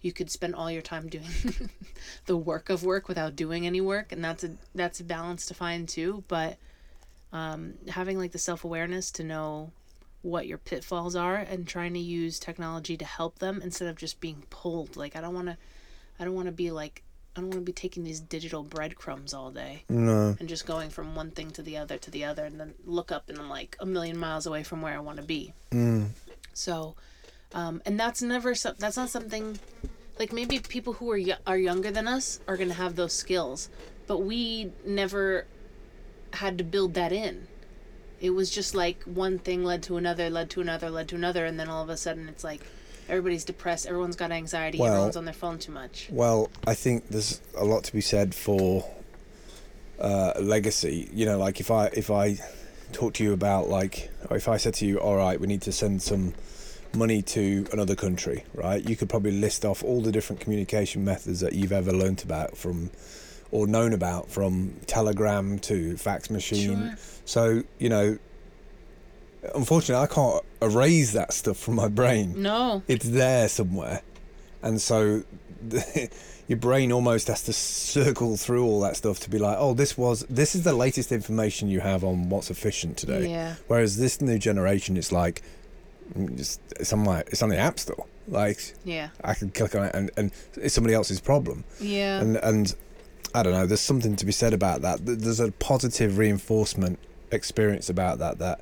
you 0.02 0.12
could 0.12 0.30
spend 0.30 0.54
all 0.54 0.70
your 0.70 0.82
time 0.82 1.08
doing 1.08 1.26
the 2.26 2.36
work 2.36 2.68
of 2.68 2.82
work 2.82 3.06
without 3.06 3.36
doing 3.36 3.66
any 3.66 3.80
work, 3.80 4.10
and 4.10 4.22
that's 4.22 4.42
a 4.42 4.50
that's 4.74 5.00
a 5.00 5.04
balance 5.04 5.46
to 5.46 5.54
find 5.54 5.88
too. 5.88 6.24
But 6.26 6.58
um, 7.32 7.74
having 7.88 8.18
like 8.18 8.32
the 8.32 8.38
self 8.38 8.64
awareness 8.64 9.12
to 9.12 9.24
know 9.24 9.70
what 10.22 10.46
your 10.46 10.58
pitfalls 10.58 11.14
are 11.16 11.36
and 11.36 11.66
trying 11.66 11.92
to 11.94 12.00
use 12.00 12.38
technology 12.38 12.96
to 12.96 13.04
help 13.04 13.38
them 13.40 13.60
instead 13.62 13.88
of 13.88 13.96
just 13.96 14.20
being 14.20 14.44
pulled. 14.50 14.96
Like 14.96 15.16
I 15.16 15.20
don't 15.20 15.34
want 15.34 15.48
to, 15.48 15.56
I 16.18 16.24
don't 16.24 16.34
want 16.34 16.46
to 16.46 16.52
be 16.52 16.70
like 16.70 17.02
I 17.34 17.40
don't 17.40 17.48
want 17.50 17.60
to 17.62 17.64
be 17.64 17.72
taking 17.72 18.04
these 18.04 18.20
digital 18.20 18.62
breadcrumbs 18.62 19.32
all 19.32 19.50
day 19.50 19.84
No. 19.88 20.36
and 20.38 20.48
just 20.48 20.66
going 20.66 20.90
from 20.90 21.14
one 21.14 21.30
thing 21.30 21.50
to 21.52 21.62
the 21.62 21.78
other 21.78 21.96
to 21.98 22.10
the 22.10 22.24
other 22.24 22.44
and 22.44 22.60
then 22.60 22.74
look 22.84 23.10
up 23.10 23.28
and 23.30 23.38
I'm 23.38 23.48
like 23.48 23.76
a 23.80 23.86
million 23.86 24.18
miles 24.18 24.46
away 24.46 24.62
from 24.62 24.82
where 24.82 24.94
I 24.94 24.98
want 25.00 25.16
to 25.16 25.22
be. 25.24 25.52
Mm. 25.70 26.08
So, 26.52 26.94
um, 27.54 27.80
and 27.86 27.98
that's 27.98 28.20
never 28.22 28.54
so, 28.54 28.74
that's 28.78 28.96
not 28.98 29.08
something 29.08 29.58
like 30.18 30.32
maybe 30.32 30.58
people 30.58 30.92
who 30.92 31.10
are 31.10 31.18
y- 31.18 31.38
are 31.46 31.56
younger 31.56 31.90
than 31.90 32.06
us 32.06 32.38
are 32.46 32.56
gonna 32.58 32.74
have 32.74 32.96
those 32.96 33.14
skills, 33.14 33.70
but 34.06 34.18
we 34.18 34.70
never 34.86 35.46
had 36.34 36.58
to 36.58 36.64
build 36.64 36.94
that 36.94 37.12
in. 37.12 37.46
It 38.22 38.30
was 38.30 38.50
just 38.50 38.74
like 38.74 39.02
one 39.02 39.40
thing 39.40 39.64
led 39.64 39.82
to 39.84 39.96
another, 39.96 40.30
led 40.30 40.48
to 40.50 40.60
another, 40.60 40.88
led 40.90 41.08
to 41.08 41.16
another, 41.16 41.44
and 41.44 41.58
then 41.58 41.68
all 41.68 41.82
of 41.82 41.88
a 41.88 41.96
sudden 41.96 42.28
it's 42.28 42.44
like 42.44 42.60
everybody's 43.08 43.44
depressed, 43.44 43.84
everyone's 43.84 44.14
got 44.14 44.30
anxiety, 44.30 44.78
Well- 44.78 44.92
everyone's 44.92 45.16
on 45.16 45.24
their 45.24 45.34
phone 45.34 45.58
too 45.58 45.72
much. 45.72 46.06
Well, 46.08 46.48
I 46.64 46.74
think 46.74 47.08
there's 47.08 47.40
a 47.56 47.64
lot 47.64 47.82
to 47.84 47.92
be 47.92 48.00
said 48.00 48.32
for 48.32 48.88
uh, 49.98 50.34
legacy. 50.40 51.10
You 51.12 51.26
know, 51.26 51.36
like 51.36 51.58
if 51.58 51.70
I 51.72 51.86
if 51.92 52.10
I 52.12 52.38
talk 52.92 53.14
to 53.14 53.24
you 53.24 53.32
about 53.32 53.68
like, 53.68 54.10
or 54.30 54.36
if 54.36 54.48
I 54.48 54.56
said 54.56 54.74
to 54.74 54.86
you, 54.86 54.98
all 54.98 55.16
right, 55.16 55.40
we 55.40 55.48
need 55.48 55.62
to 55.62 55.72
send 55.72 56.00
some 56.00 56.34
money 56.94 57.22
to 57.22 57.66
another 57.72 57.96
country, 57.96 58.44
right? 58.54 58.88
You 58.88 58.94
could 58.96 59.08
probably 59.08 59.32
list 59.32 59.64
off 59.64 59.82
all 59.82 60.00
the 60.00 60.12
different 60.12 60.40
communication 60.40 61.04
methods 61.04 61.40
that 61.40 61.54
you've 61.54 61.72
ever 61.72 61.90
learnt 61.90 62.22
about 62.22 62.56
from 62.56 62.90
or 63.52 63.66
known 63.68 63.92
about 63.92 64.28
from 64.30 64.74
telegram 64.86 65.58
to 65.60 65.96
fax 65.96 66.28
machine. 66.30 66.78
Sure. 66.78 66.96
So, 67.24 67.62
you 67.78 67.88
know, 67.88 68.18
unfortunately, 69.54 70.02
I 70.02 70.06
can't 70.06 70.44
erase 70.60 71.12
that 71.12 71.32
stuff 71.32 71.56
from 71.56 71.74
my 71.74 71.88
brain 71.88 72.40
No. 72.40 72.82
it's 72.86 73.08
there 73.08 73.48
somewhere 73.48 74.02
and 74.62 74.80
so 74.80 75.24
your 76.48 76.58
brain 76.58 76.92
almost 76.92 77.26
has 77.28 77.42
to 77.44 77.52
circle 77.52 78.36
through 78.36 78.64
all 78.64 78.80
that 78.82 78.96
stuff 78.96 79.18
to 79.20 79.30
be 79.30 79.38
like 79.38 79.56
oh 79.58 79.74
this 79.74 79.98
was 79.98 80.20
this 80.30 80.54
is 80.54 80.62
the 80.62 80.72
latest 80.72 81.10
information 81.10 81.68
you 81.68 81.80
have 81.80 82.04
on 82.04 82.28
what's 82.28 82.50
efficient 82.50 82.96
today 82.96 83.28
Yeah. 83.28 83.56
whereas 83.66 83.96
this 83.96 84.20
new 84.20 84.38
generation 84.38 84.96
it's 84.96 85.10
like 85.10 85.42
just 86.36 86.60
it's 86.78 86.92
on 86.92 87.00
my 87.00 87.20
it's 87.26 87.42
on 87.42 87.48
the 87.48 87.58
app 87.58 87.80
store 87.80 88.06
like 88.28 88.74
Yeah. 88.84 89.08
i 89.24 89.34
can 89.34 89.50
click 89.50 89.74
on 89.74 89.86
it 89.86 89.94
and, 89.96 90.10
and 90.16 90.30
it's 90.54 90.74
somebody 90.74 90.94
else's 90.94 91.20
problem 91.20 91.64
Yeah. 91.80 92.20
and 92.20 92.36
and 92.36 92.76
i 93.34 93.42
don't 93.42 93.52
know 93.52 93.66
there's 93.66 93.80
something 93.80 94.16
to 94.16 94.26
be 94.26 94.32
said 94.32 94.52
about 94.52 94.82
that. 94.82 95.00
There's 95.04 95.40
a 95.40 95.52
positive 95.52 96.18
reinforcement 96.18 96.98
experience 97.30 97.88
about 97.88 98.18
that 98.18 98.38
that 98.38 98.60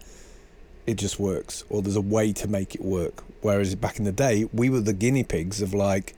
it 0.87 0.95
just 0.95 1.19
works 1.19 1.65
or 1.69 1.83
there's 1.83 1.97
a 1.97 2.01
way 2.01 2.33
to 2.33 2.49
make 2.49 2.75
it 2.75 2.83
work. 2.83 3.25
Whereas 3.43 3.75
back 3.75 3.99
in 3.99 4.05
the 4.05 4.13
day 4.13 4.49
we 4.53 4.71
were 4.71 4.81
the 4.81 4.93
guinea 4.93 5.25
pigs 5.25 5.61
of 5.61 5.75
like 5.75 6.15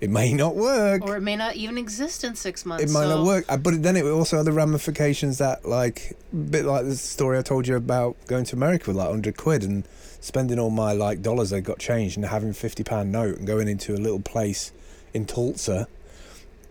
it 0.00 0.10
may 0.10 0.34
not 0.34 0.56
work. 0.56 1.02
Or 1.02 1.16
it 1.16 1.22
may 1.22 1.36
not 1.36 1.56
even 1.56 1.78
exist 1.78 2.22
in 2.22 2.34
six 2.34 2.66
months. 2.66 2.84
it 2.84 2.90
might 2.90 3.04
so- 3.04 3.16
not 3.16 3.26
work. 3.26 3.44
Uh, 3.48 3.56
but 3.56 3.82
then 3.82 3.96
it 3.96 4.04
also 4.04 4.36
had 4.36 4.46
the 4.46 4.52
ramifications 4.52 5.38
that 5.38 5.64
like 5.64 6.16
a 6.32 6.36
bit 6.36 6.64
like 6.64 6.84
the 6.84 6.96
story 6.96 7.38
i 7.38 7.42
told 7.42 7.66
you 7.66 7.76
about 7.76 8.16
going 8.26 8.44
to 8.44 8.56
america 8.56 8.84
with 8.88 8.96
like 8.96 9.08
100 9.08 9.36
quid 9.36 9.62
and 9.62 9.86
spending 10.20 10.58
all 10.58 10.70
my 10.70 10.92
like 10.92 11.22
dollars 11.22 11.52
i 11.52 11.60
got 11.60 11.78
changed 11.78 12.16
and 12.16 12.26
having 12.26 12.50
a 12.50 12.54
50 12.54 12.84
pound 12.84 13.10
note 13.12 13.38
and 13.38 13.46
going 13.46 13.68
into 13.68 13.94
a 13.94 13.96
little 13.98 14.20
place 14.20 14.72
in 15.14 15.24
tulsa 15.24 15.88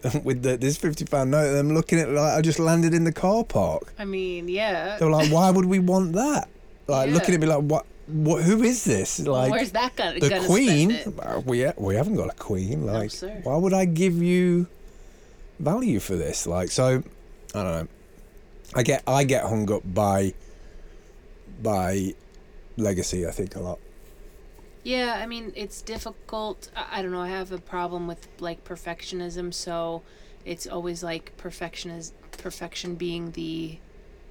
with 0.24 0.44
the, 0.44 0.58
this 0.58 0.78
50 0.78 1.06
pound 1.06 1.32
note 1.32 1.48
and 1.48 1.58
i'm 1.58 1.74
looking 1.74 2.00
at 2.00 2.10
like 2.10 2.38
i 2.38 2.42
just 2.42 2.60
landed 2.60 2.94
in 2.94 3.04
the 3.06 3.12
car 3.12 3.44
park. 3.44 3.94
I 3.98 4.06
mean, 4.06 4.48
yeah. 4.50 4.98
they 4.98 5.06
were 5.06 5.12
like 5.12 5.32
why 5.32 5.50
would 5.50 5.66
we 5.66 5.80
want 5.80 6.14
that? 6.14 6.48
Like 6.88 7.08
Yeah. 7.10 7.14
looking 7.16 7.34
at 7.36 7.40
me 7.42 7.48
like 7.48 7.64
what 7.64 7.86
what 8.08 8.44
who 8.44 8.62
is 8.62 8.84
this? 8.84 9.20
Like 9.20 9.52
Where's 9.52 9.72
that 9.72 9.96
gonna, 9.96 10.20
the 10.20 10.30
gonna 10.30 10.46
queen? 10.46 10.90
we 11.46 11.66
we 11.78 11.96
haven't 11.96 12.16
got 12.16 12.30
a 12.30 12.36
queen 12.38 12.86
like 12.86 13.10
sir. 13.10 13.40
why 13.44 13.56
would 13.58 13.74
i 13.74 13.86
give 13.86 14.22
you 14.22 14.68
value 15.60 16.00
for 16.00 16.16
this? 16.16 16.46
Like 16.46 16.70
so 16.70 17.02
i 17.56 17.64
don't 17.64 17.74
know. 17.74 17.88
I 18.76 18.84
get 18.84 19.02
i 19.08 19.24
get 19.24 19.44
hung 19.46 19.72
up 19.72 19.82
by 19.86 20.34
by 21.64 22.14
legacy 22.78 23.26
i 23.26 23.32
think 23.32 23.56
a 23.56 23.60
lot 23.60 23.80
Yeah, 24.86 25.20
I 25.20 25.26
mean, 25.26 25.52
it's 25.56 25.82
difficult. 25.82 26.70
I, 26.76 27.00
I 27.00 27.02
don't 27.02 27.12
know. 27.12 27.22
I 27.22 27.30
have 27.30 27.52
a 27.52 27.58
problem 27.58 28.06
with 28.06 28.28
like 28.40 28.64
perfectionism, 28.64 29.52
so 29.52 30.04
it's 30.46 30.68
always 30.68 31.04
like 31.04 31.36
perfection 31.38 31.90
is 31.90 32.14
perfection 32.38 32.94
being 32.94 33.32
the 33.32 33.80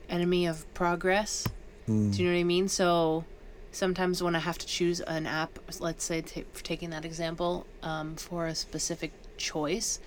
enemy 0.09 0.47
of 0.47 0.73
progress. 0.73 1.49
Mm. 1.89 2.15
Do 2.15 2.23
you 2.23 2.29
know 2.29 2.35
what 2.37 2.41
I 2.41 2.45
mean? 2.45 2.69
So 2.69 3.25
sometimes 3.73 4.23
when 4.23 4.37
I 4.37 4.39
have 4.39 4.57
to 4.59 4.67
choose 4.67 5.01
an 5.01 5.27
app, 5.27 5.59
let's 5.81 6.05
say 6.05 6.23
ta 6.23 6.43
taking 6.63 6.91
that 6.91 7.05
example, 7.05 7.67
um, 7.83 8.15
for 8.15 8.47
a 8.47 8.55
specific 8.55 9.11
choice, 9.37 9.99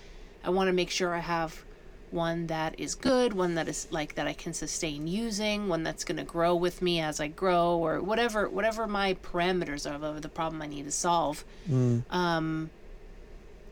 I 0.46 0.50
want 0.50 0.70
to 0.70 0.74
make 0.74 0.90
sure 0.90 1.14
I 1.14 1.20
have 1.20 1.66
one 2.12 2.48
that 2.48 2.80
is 2.80 2.96
good, 2.96 3.34
one 3.34 3.56
that 3.56 3.68
is 3.68 3.88
like 3.92 4.16
that 4.16 4.28
I 4.28 4.34
can 4.34 4.54
sustain 4.54 5.08
using, 5.08 5.68
one 5.68 5.84
that's 5.84 6.04
going 6.04 6.18
to 6.18 6.24
grow 6.24 6.56
with 6.56 6.82
me 6.82 7.00
as 7.02 7.20
I 7.20 7.28
grow, 7.28 7.78
or 7.78 8.02
whatever 8.02 8.50
whatever 8.50 8.88
my 8.88 9.16
parameters 9.16 9.90
are 9.90 10.04
of 10.04 10.22
the 10.22 10.30
problem 10.30 10.62
I 10.62 10.68
need 10.68 10.86
to 10.86 10.92
solve. 10.92 11.44
Mm. 11.70 12.04
Um, 12.10 12.70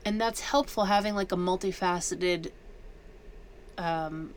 and 0.04 0.20
that's 0.20 0.42
helpful 0.42 0.86
having 0.86 1.16
like 1.16 1.32
a 1.32 1.38
multifaceted 1.38 2.52
um, 3.78 4.34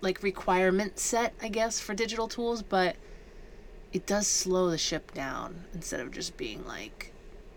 like 0.00 0.22
requirement 0.22 0.98
set, 0.98 1.34
I 1.42 1.48
guess, 1.48 1.78
for 1.78 1.94
digital 1.94 2.28
tools, 2.28 2.62
but 2.62 2.96
it 3.92 4.06
does 4.06 4.26
slow 4.26 4.70
the 4.70 4.78
ship 4.78 5.12
down 5.12 5.64
instead 5.74 6.00
of 6.00 6.12
just 6.12 6.36
being 6.36 6.64
like 6.64 7.12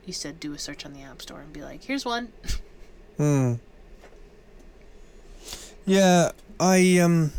you 0.05 0.13
said 0.13 0.39
do 0.39 0.53
a 0.53 0.57
search 0.57 0.85
on 0.85 0.93
the 0.93 1.01
app 1.01 1.21
store 1.21 1.39
and 1.39 1.53
be 1.53 1.61
like, 1.63 1.83
here's 1.83 2.05
one. 2.05 2.31
Hmm. 3.17 3.53
Yeah, 5.85 6.31
I 6.59 6.99
um, 6.99 7.31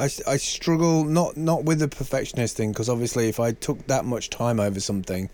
I, 0.00 0.04
I 0.26 0.36
struggle 0.36 1.04
not 1.04 1.36
not 1.36 1.64
with 1.64 1.78
the 1.78 1.88
perfectionist 1.88 2.56
thing 2.56 2.72
because 2.72 2.88
obviously 2.88 3.28
if 3.28 3.38
I 3.38 3.52
took 3.52 3.86
that 3.86 4.04
much 4.04 4.30
time 4.30 4.58
over 4.58 4.80
something, 4.80 5.30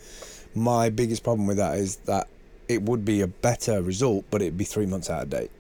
my 0.55 0.91
biggest 0.91 1.25
problem 1.25 1.47
with 1.47 1.57
that 1.57 1.79
is 1.79 1.97
that 2.05 2.29
it 2.69 2.83
would 2.83 3.05
be 3.05 3.23
a 3.23 3.27
better 3.27 3.81
result, 3.81 4.27
but 4.31 4.43
it'd 4.43 4.59
be 4.59 4.65
three 4.65 4.87
months 4.87 5.09
out 5.09 5.23
of 5.23 5.31
date, 5.31 5.51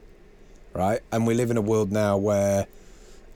right? 0.75 1.01
And 1.11 1.27
we 1.27 1.35
live 1.35 1.51
in 1.51 1.57
a 1.57 1.62
world 1.62 1.90
now 1.90 2.16
where 2.16 2.66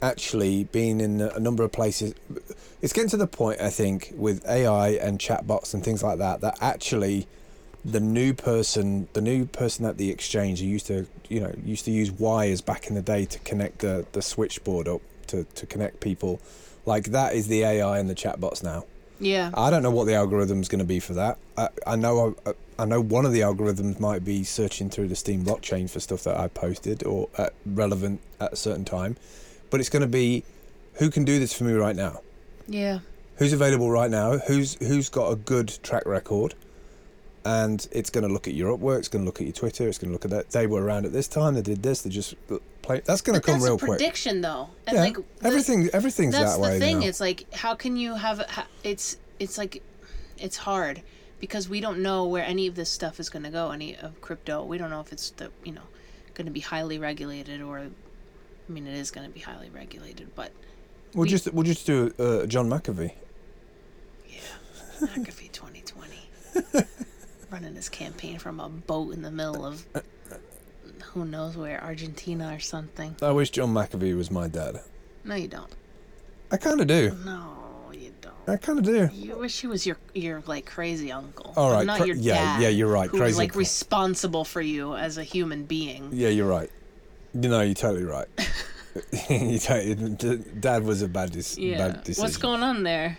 actually 0.02 0.64
being 0.64 1.00
in 1.00 1.20
a 1.20 1.38
number 1.38 1.62
of 1.62 1.72
places. 1.72 2.14
It's 2.82 2.92
getting 2.92 3.10
to 3.10 3.16
the 3.16 3.26
point, 3.26 3.60
I 3.60 3.70
think, 3.70 4.12
with 4.16 4.46
AI 4.48 4.90
and 4.90 5.18
chatbots 5.18 5.74
and 5.74 5.84
things 5.84 6.02
like 6.02 6.18
that, 6.18 6.40
that 6.40 6.56
actually 6.60 7.26
the 7.84 8.00
new 8.00 8.34
person, 8.34 9.08
the 9.12 9.20
new 9.20 9.46
person 9.46 9.86
at 9.86 9.96
the 9.96 10.10
exchange 10.10 10.60
who 10.60 10.66
used 10.66 10.86
to, 10.86 11.06
you 11.28 11.40
know, 11.40 11.54
used 11.64 11.84
to 11.86 11.90
use 11.90 12.10
wires 12.10 12.60
back 12.60 12.88
in 12.88 12.94
the 12.94 13.02
day 13.02 13.24
to 13.24 13.38
connect 13.40 13.78
the, 13.78 14.06
the 14.12 14.22
switchboard 14.22 14.86
up 14.86 15.00
to, 15.28 15.44
to 15.44 15.66
connect 15.66 16.00
people, 16.00 16.40
like 16.84 17.06
that 17.06 17.34
is 17.34 17.48
the 17.48 17.62
AI 17.62 17.98
and 17.98 18.10
the 18.10 18.14
chatbots 18.14 18.62
now. 18.62 18.84
Yeah. 19.18 19.50
I 19.54 19.70
don't 19.70 19.82
know 19.82 19.90
what 19.90 20.06
the 20.06 20.14
algorithm's 20.14 20.68
going 20.68 20.78
to 20.80 20.84
be 20.84 20.98
for 20.98 21.14
that. 21.14 21.38
I, 21.56 21.68
I 21.86 21.96
know 21.96 22.34
I, 22.46 22.52
I 22.78 22.84
know 22.86 23.00
one 23.00 23.26
of 23.26 23.32
the 23.32 23.40
algorithms 23.40 24.00
might 24.00 24.24
be 24.24 24.44
searching 24.44 24.88
through 24.88 25.08
the 25.08 25.16
Steem 25.16 25.44
blockchain 25.44 25.90
for 25.90 26.00
stuff 26.00 26.24
that 26.24 26.38
I 26.38 26.48
posted 26.48 27.04
or 27.04 27.28
at 27.36 27.52
relevant 27.66 28.20
at 28.40 28.54
a 28.54 28.56
certain 28.56 28.84
time, 28.84 29.16
but 29.68 29.80
it's 29.80 29.90
going 29.90 30.02
to 30.02 30.08
be 30.08 30.44
who 30.94 31.10
can 31.10 31.24
do 31.24 31.38
this 31.38 31.52
for 31.52 31.64
me 31.64 31.74
right 31.74 31.96
now. 31.96 32.22
Yeah. 32.66 33.00
Who's 33.36 33.52
available 33.52 33.90
right 33.90 34.10
now? 34.10 34.38
Who's 34.38 34.74
who's 34.74 35.08
got 35.08 35.30
a 35.30 35.36
good 35.36 35.78
track 35.82 36.06
record? 36.06 36.54
And 37.44 37.86
it's 37.90 38.10
going 38.10 38.26
to 38.26 38.32
look 38.32 38.46
at 38.46 38.54
your 38.54 38.76
Upwork. 38.76 38.98
It's 38.98 39.08
going 39.08 39.24
to 39.24 39.26
look 39.26 39.40
at 39.40 39.46
your 39.46 39.54
Twitter. 39.54 39.88
It's 39.88 39.96
going 39.98 40.10
to 40.10 40.12
look 40.12 40.24
at 40.26 40.30
that. 40.30 40.50
They 40.50 40.66
were 40.66 40.82
around 40.84 41.06
at 41.06 41.12
this 41.12 41.26
time. 41.26 41.54
They 41.54 41.62
did 41.62 41.82
this. 41.82 42.02
They 42.02 42.10
just 42.10 42.34
play. 42.82 43.00
That's 43.04 43.22
going 43.22 43.40
to 43.40 43.44
come 43.44 43.54
that's 43.54 43.64
real 43.64 43.76
a 43.76 43.78
quick. 43.78 43.90
prediction, 43.98 44.42
though. 44.42 44.68
And 44.86 44.96
Yeah, 44.96 45.02
like 45.04 45.14
the- 45.14 45.24
everything. 45.46 45.88
Everything's 45.92 46.34
that's 46.34 46.54
that 46.56 46.60
way 46.60 46.74
the 46.78 46.84
thing. 46.84 46.98
now. 47.00 47.06
It's 47.06 47.20
like 47.20 47.50
how 47.54 47.74
can 47.74 47.96
you 47.96 48.14
have 48.14 48.40
ha- 48.40 48.66
it's 48.84 49.16
it's 49.38 49.56
like 49.56 49.82
it's 50.38 50.58
hard 50.58 51.00
because 51.38 51.66
we 51.68 51.80
don't 51.80 52.00
know 52.00 52.26
where 52.26 52.44
any 52.44 52.66
of 52.66 52.74
this 52.74 52.90
stuff 52.90 53.18
is 53.18 53.30
going 53.30 53.44
to 53.44 53.50
go. 53.50 53.70
Any 53.70 53.96
of 53.96 54.20
crypto, 54.20 54.62
we 54.64 54.76
don't 54.76 54.90
know 54.90 55.00
if 55.00 55.10
it's 55.12 55.30
the 55.30 55.50
you 55.64 55.72
know 55.72 55.82
going 56.34 56.44
to 56.46 56.52
be 56.52 56.60
highly 56.60 56.98
regulated 56.98 57.62
or. 57.62 57.78
I 57.78 58.72
mean, 58.72 58.86
it 58.86 58.94
is 58.94 59.10
going 59.10 59.26
to 59.26 59.32
be 59.34 59.40
highly 59.40 59.68
regulated, 59.70 60.28
but 60.36 60.52
we'll 61.14 61.22
we- 61.24 61.28
just 61.30 61.52
we'll 61.54 61.64
just 61.64 61.86
do 61.86 62.12
uh, 62.20 62.44
John 62.46 62.68
McAfee. 62.68 63.12
yeah, 64.28 64.38
McAfee 65.00 65.50
2020, 65.50 66.14
running 67.50 67.74
his 67.74 67.88
campaign 67.88 68.38
from 68.38 68.60
a 68.60 68.68
boat 68.68 69.14
in 69.14 69.22
the 69.22 69.30
middle 69.30 69.64
of 69.64 69.86
who 71.02 71.24
knows 71.24 71.56
where, 71.56 71.82
Argentina 71.82 72.54
or 72.54 72.60
something. 72.60 73.16
I 73.22 73.30
wish 73.32 73.50
John 73.50 73.72
McAfee 73.74 74.16
was 74.16 74.30
my 74.30 74.48
dad. 74.48 74.80
No, 75.24 75.34
you 75.34 75.48
don't. 75.48 75.70
I 76.52 76.56
kind 76.56 76.80
of 76.80 76.86
do. 76.86 77.16
No, 77.24 77.90
you 77.92 78.12
don't. 78.20 78.34
I 78.46 78.56
kind 78.56 78.78
of 78.78 78.84
do. 78.84 79.08
You 79.12 79.38
wish 79.38 79.60
he 79.60 79.66
was 79.66 79.86
your 79.86 79.96
your 80.14 80.42
like 80.46 80.66
crazy 80.66 81.10
uncle. 81.12 81.52
All 81.56 81.70
right, 81.72 81.86
not 81.86 81.98
cra- 81.98 82.06
your 82.08 82.16
yeah, 82.16 82.34
dad. 82.34 82.62
yeah, 82.62 82.68
you're 82.68 82.88
right, 82.88 83.10
Who 83.10 83.18
crazy 83.18 83.30
was 83.30 83.38
like 83.38 83.48
uncle. 83.50 83.58
responsible 83.60 84.44
for 84.44 84.60
you 84.60 84.94
as 84.96 85.18
a 85.18 85.24
human 85.24 85.64
being. 85.64 86.10
Yeah, 86.12 86.28
you're 86.28 86.48
right. 86.48 86.70
You 87.34 87.48
know, 87.48 87.60
you're 87.60 87.74
totally 87.74 88.04
right. 88.04 88.26
you 89.30 89.58
totally, 89.60 90.38
Dad 90.58 90.82
was 90.82 91.02
a 91.02 91.06
bad, 91.08 91.30
dis- 91.30 91.56
Yeah. 91.56 91.78
bad 91.78 92.02
decision. 92.04 92.22
What's 92.24 92.36
going 92.38 92.62
on 92.64 92.82
there? 92.82 93.18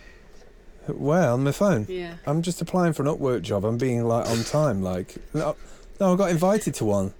Well, 0.87 1.33
on 1.33 1.43
my 1.43 1.51
phone. 1.51 1.85
Yeah. 1.87 2.15
I'm 2.25 2.41
just 2.41 2.61
applying 2.61 2.93
for 2.93 3.03
an 3.03 3.09
Upwork 3.09 3.41
job. 3.43 3.65
I'm 3.65 3.77
being 3.77 4.03
like 4.05 4.27
on 4.29 4.43
time. 4.43 4.81
Like, 4.81 5.15
no, 5.33 5.55
no 5.99 6.13
I 6.13 6.17
got 6.17 6.31
invited 6.31 6.73
to 6.75 6.85
one. 6.85 7.13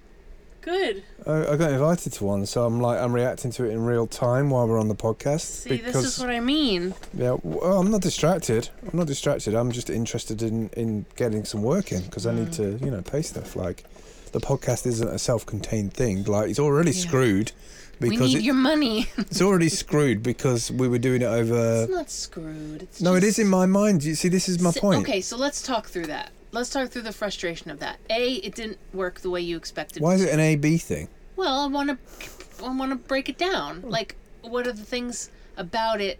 Good. 0.62 1.02
I, 1.26 1.46
I 1.46 1.56
got 1.56 1.72
invited 1.72 2.12
to 2.14 2.24
one, 2.24 2.46
so 2.46 2.64
I'm 2.64 2.80
like 2.80 3.00
I'm 3.00 3.12
reacting 3.12 3.50
to 3.52 3.64
it 3.64 3.70
in 3.70 3.84
real 3.84 4.06
time 4.06 4.50
while 4.50 4.68
we're 4.68 4.78
on 4.78 4.86
the 4.86 4.94
podcast. 4.94 5.40
See, 5.40 5.78
this 5.78 5.96
is 5.96 6.18
what 6.20 6.30
I 6.30 6.38
mean. 6.38 6.94
yeah, 7.14 7.36
well, 7.42 7.58
oh, 7.62 7.80
I'm 7.80 7.90
not 7.90 8.00
distracted. 8.00 8.68
I'm 8.90 8.96
not 8.96 9.08
distracted. 9.08 9.54
I'm 9.54 9.72
just 9.72 9.90
interested 9.90 10.40
in 10.40 10.68
in 10.70 11.04
getting 11.16 11.44
some 11.44 11.62
work 11.62 11.90
in 11.90 12.02
because 12.02 12.26
I 12.26 12.34
need 12.34 12.48
mm. 12.48 12.78
to, 12.78 12.84
you 12.84 12.92
know, 12.92 13.02
pay 13.02 13.22
stuff. 13.22 13.56
Like, 13.56 13.84
the 14.30 14.40
podcast 14.40 14.86
isn't 14.86 15.08
a 15.08 15.18
self-contained 15.18 15.94
thing. 15.94 16.22
Like, 16.24 16.50
it's 16.50 16.60
already 16.60 16.92
Yeah. 16.92 17.08
screwed 17.08 17.52
We 18.00 18.10
because 18.10 18.32
need 18.32 18.38
it, 18.38 18.42
your 18.44 18.54
money. 18.54 19.08
it's 19.16 19.40
already 19.40 19.68
screwed 19.68 20.22
because 20.22 20.70
we 20.70 20.88
were 20.88 20.98
doing 20.98 21.22
it 21.22 21.26
over. 21.26 21.82
it's 21.84 21.92
not 21.92 22.10
screwed. 22.10 22.82
It's 22.82 23.00
No, 23.00 23.14
it 23.14 23.20
just- 23.20 23.38
is 23.38 23.44
in 23.44 23.48
my 23.48 23.66
mind. 23.66 24.02
You 24.04 24.14
see, 24.14 24.28
this 24.28 24.48
is 24.48 24.60
my 24.60 24.70
Si- 24.72 24.80
point. 24.80 25.02
Okay, 25.02 25.20
so 25.20 25.36
let's 25.36 25.62
talk 25.62 25.86
through 25.88 26.06
that. 26.06 26.30
Let's 26.50 26.68
talk 26.70 26.90
through 26.90 27.02
the 27.02 27.12
frustration 27.12 27.70
of 27.70 27.78
that. 27.78 27.98
A, 28.10 28.34
it 28.34 28.54
didn't 28.54 28.78
work 28.92 29.20
the 29.20 29.30
way 29.30 29.40
you 29.40 29.56
expected. 29.56 30.02
Why 30.02 30.14
is 30.14 30.22
it 30.24 30.32
an 30.32 30.40
A 30.40 30.56
B 30.56 30.76
thing? 30.78 31.08
Well, 31.36 31.60
I 31.60 31.66
want 31.66 31.90
to, 31.90 32.64
I 32.64 32.74
want 32.74 32.90
to 32.90 32.96
break 32.96 33.28
it 33.28 33.38
down. 33.38 33.80
Hmm. 33.82 33.88
Like, 33.88 34.16
what 34.42 34.66
are 34.66 34.72
the 34.72 34.84
things 34.84 35.30
about 35.56 36.00
it 36.00 36.18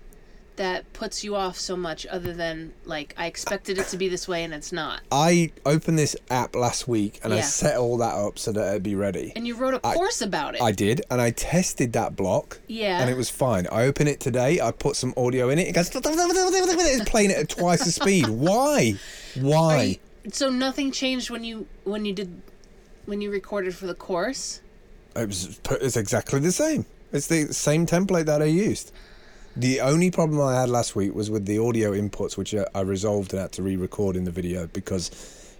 that 0.57 0.91
puts 0.93 1.25
you 1.25 1.35
off 1.35 1.59
so 1.59 1.77
much, 1.77 2.07
other 2.07 2.33
than 2.35 2.73
like 2.85 3.15
I 3.17 3.27
expected 3.27 3.79
it 3.79 3.87
to 3.89 3.97
be 3.97 4.09
this 4.09 4.29
way 4.29 4.45
and 4.45 4.53
it's 4.53 4.73
not? 4.73 5.01
I 5.11 5.53
opened 5.65 5.99
this 5.99 6.15
app 6.31 6.55
last 6.55 6.87
week 6.87 7.21
and 7.25 7.33
I 7.33 7.41
set 7.41 7.77
all 7.79 7.97
that 7.99 8.15
up 8.15 8.39
so 8.39 8.53
that 8.53 8.69
it'd 8.71 8.83
be 8.83 8.95
ready. 8.95 9.33
And 9.35 9.47
you 9.47 9.55
wrote 9.57 9.75
a 9.75 9.87
I- 9.87 9.95
course 9.95 10.21
about 10.21 10.55
it. 10.55 10.63
I 10.63 10.73
did, 10.73 11.03
and 11.11 11.21
I 11.21 11.31
tested 11.31 11.93
that 11.95 12.17
block. 12.17 12.61
Yeah. 12.67 13.01
And 13.01 13.09
it 13.11 13.17
was 13.17 13.31
fine. 13.31 13.67
I 13.73 13.85
open 13.85 14.07
it 14.09 14.21
today. 14.21 14.61
I 14.61 14.71
put 14.73 14.97
some 14.97 15.15
audio 15.17 15.49
in 15.49 15.59
it. 15.59 15.69
It 15.69 15.73
goes. 15.73 15.91
It's 15.95 17.11
playing 17.11 17.31
it 17.31 17.37
at 17.39 17.49
twice 17.49 17.85
the 17.85 17.93
speed. 17.93 18.29
Why? 18.29 18.95
Why? 19.41 19.83
you- 20.25 20.31
so 20.31 20.51
nothing 20.51 20.93
changed 20.93 21.31
when 21.31 21.43
you 21.43 21.67
when 21.85 22.05
you 22.05 22.13
did 22.13 22.43
when 23.07 23.21
you 23.21 23.31
recorded 23.31 23.75
for 23.75 23.87
the 23.87 23.95
course. 23.95 24.61
It 25.17 25.27
was. 25.27 25.59
It's 25.71 25.97
exactly 25.97 26.39
the 26.41 26.53
same. 26.53 26.87
It's 27.13 27.27
the 27.27 27.53
same 27.53 27.87
template 27.87 28.27
that 28.27 28.41
I 28.41 28.47
used. 28.47 28.93
The 29.57 29.81
only 29.81 30.11
problem 30.11 30.41
I 30.41 30.59
had 30.61 30.71
last 30.71 30.97
week 30.97 31.15
was 31.15 31.31
with 31.31 31.45
the 31.45 31.59
audio 31.59 31.93
inputs, 31.93 32.37
which 32.39 32.55
I 32.55 32.81
resolved 32.81 33.33
and 33.33 33.43
had 33.43 33.53
to 33.53 33.63
re-record 33.63 34.17
in 34.17 34.25
the 34.25 34.31
video 34.31 34.67
because 34.67 35.11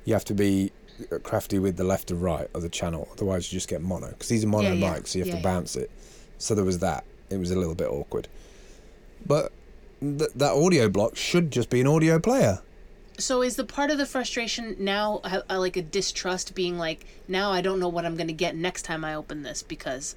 you 0.05 0.15
have 0.15 0.25
to 0.27 0.35
be 0.35 0.73
crafty 1.23 1.59
with 1.59 1.77
the 1.77 1.85
left 1.85 2.11
and 2.11 2.23
right 2.23 2.49
of 2.55 2.63
the 2.63 2.69
channel, 2.69 3.09
otherwise 3.13 3.53
you 3.53 3.57
just 3.57 3.69
get 3.69 3.83
mono. 3.83 4.09
Because 4.09 4.29
these 4.29 4.45
are 4.45 4.49
mono 4.49 4.69
Yeah, 4.69 4.75
yeah. 4.75 4.95
mics, 4.95 5.09
so 5.09 5.19
you 5.19 5.25
have 5.25 5.35
Yeah, 5.35 5.41
to 5.41 5.43
bounce 5.43 5.77
it. 5.77 5.91
So 6.39 6.55
there 6.55 6.65
was 6.65 6.79
that. 6.79 7.05
It 7.31 7.39
was 7.39 7.51
a 7.51 7.57
little 7.59 7.75
bit 7.75 7.89
awkward, 7.89 8.29
but 9.25 9.53
th- 10.01 10.31
that 10.35 10.53
audio 10.53 10.89
block 10.89 11.17
should 11.17 11.51
just 11.51 11.71
be 11.71 11.81
an 11.81 11.87
audio 11.87 12.19
player. 12.19 12.61
So 13.19 13.43
is 13.43 13.57
the 13.57 13.65
part 13.65 13.91
of 13.91 13.99
the 13.99 14.07
frustration 14.07 14.77
now 14.79 15.21
uh, 15.25 15.41
uh, 15.49 15.59
like 15.59 15.77
a 15.77 15.83
distrust, 15.83 16.55
being 16.55 16.79
like, 16.79 17.07
now 17.29 17.51
I 17.51 17.61
don't 17.63 17.79
know 17.81 17.89
what 17.89 18.05
I'm 18.05 18.17
gonna 18.17 18.33
get 18.33 18.55
next 18.57 18.83
time 18.83 19.05
I 19.05 19.15
open 19.15 19.43
this 19.45 19.63
because 19.63 20.15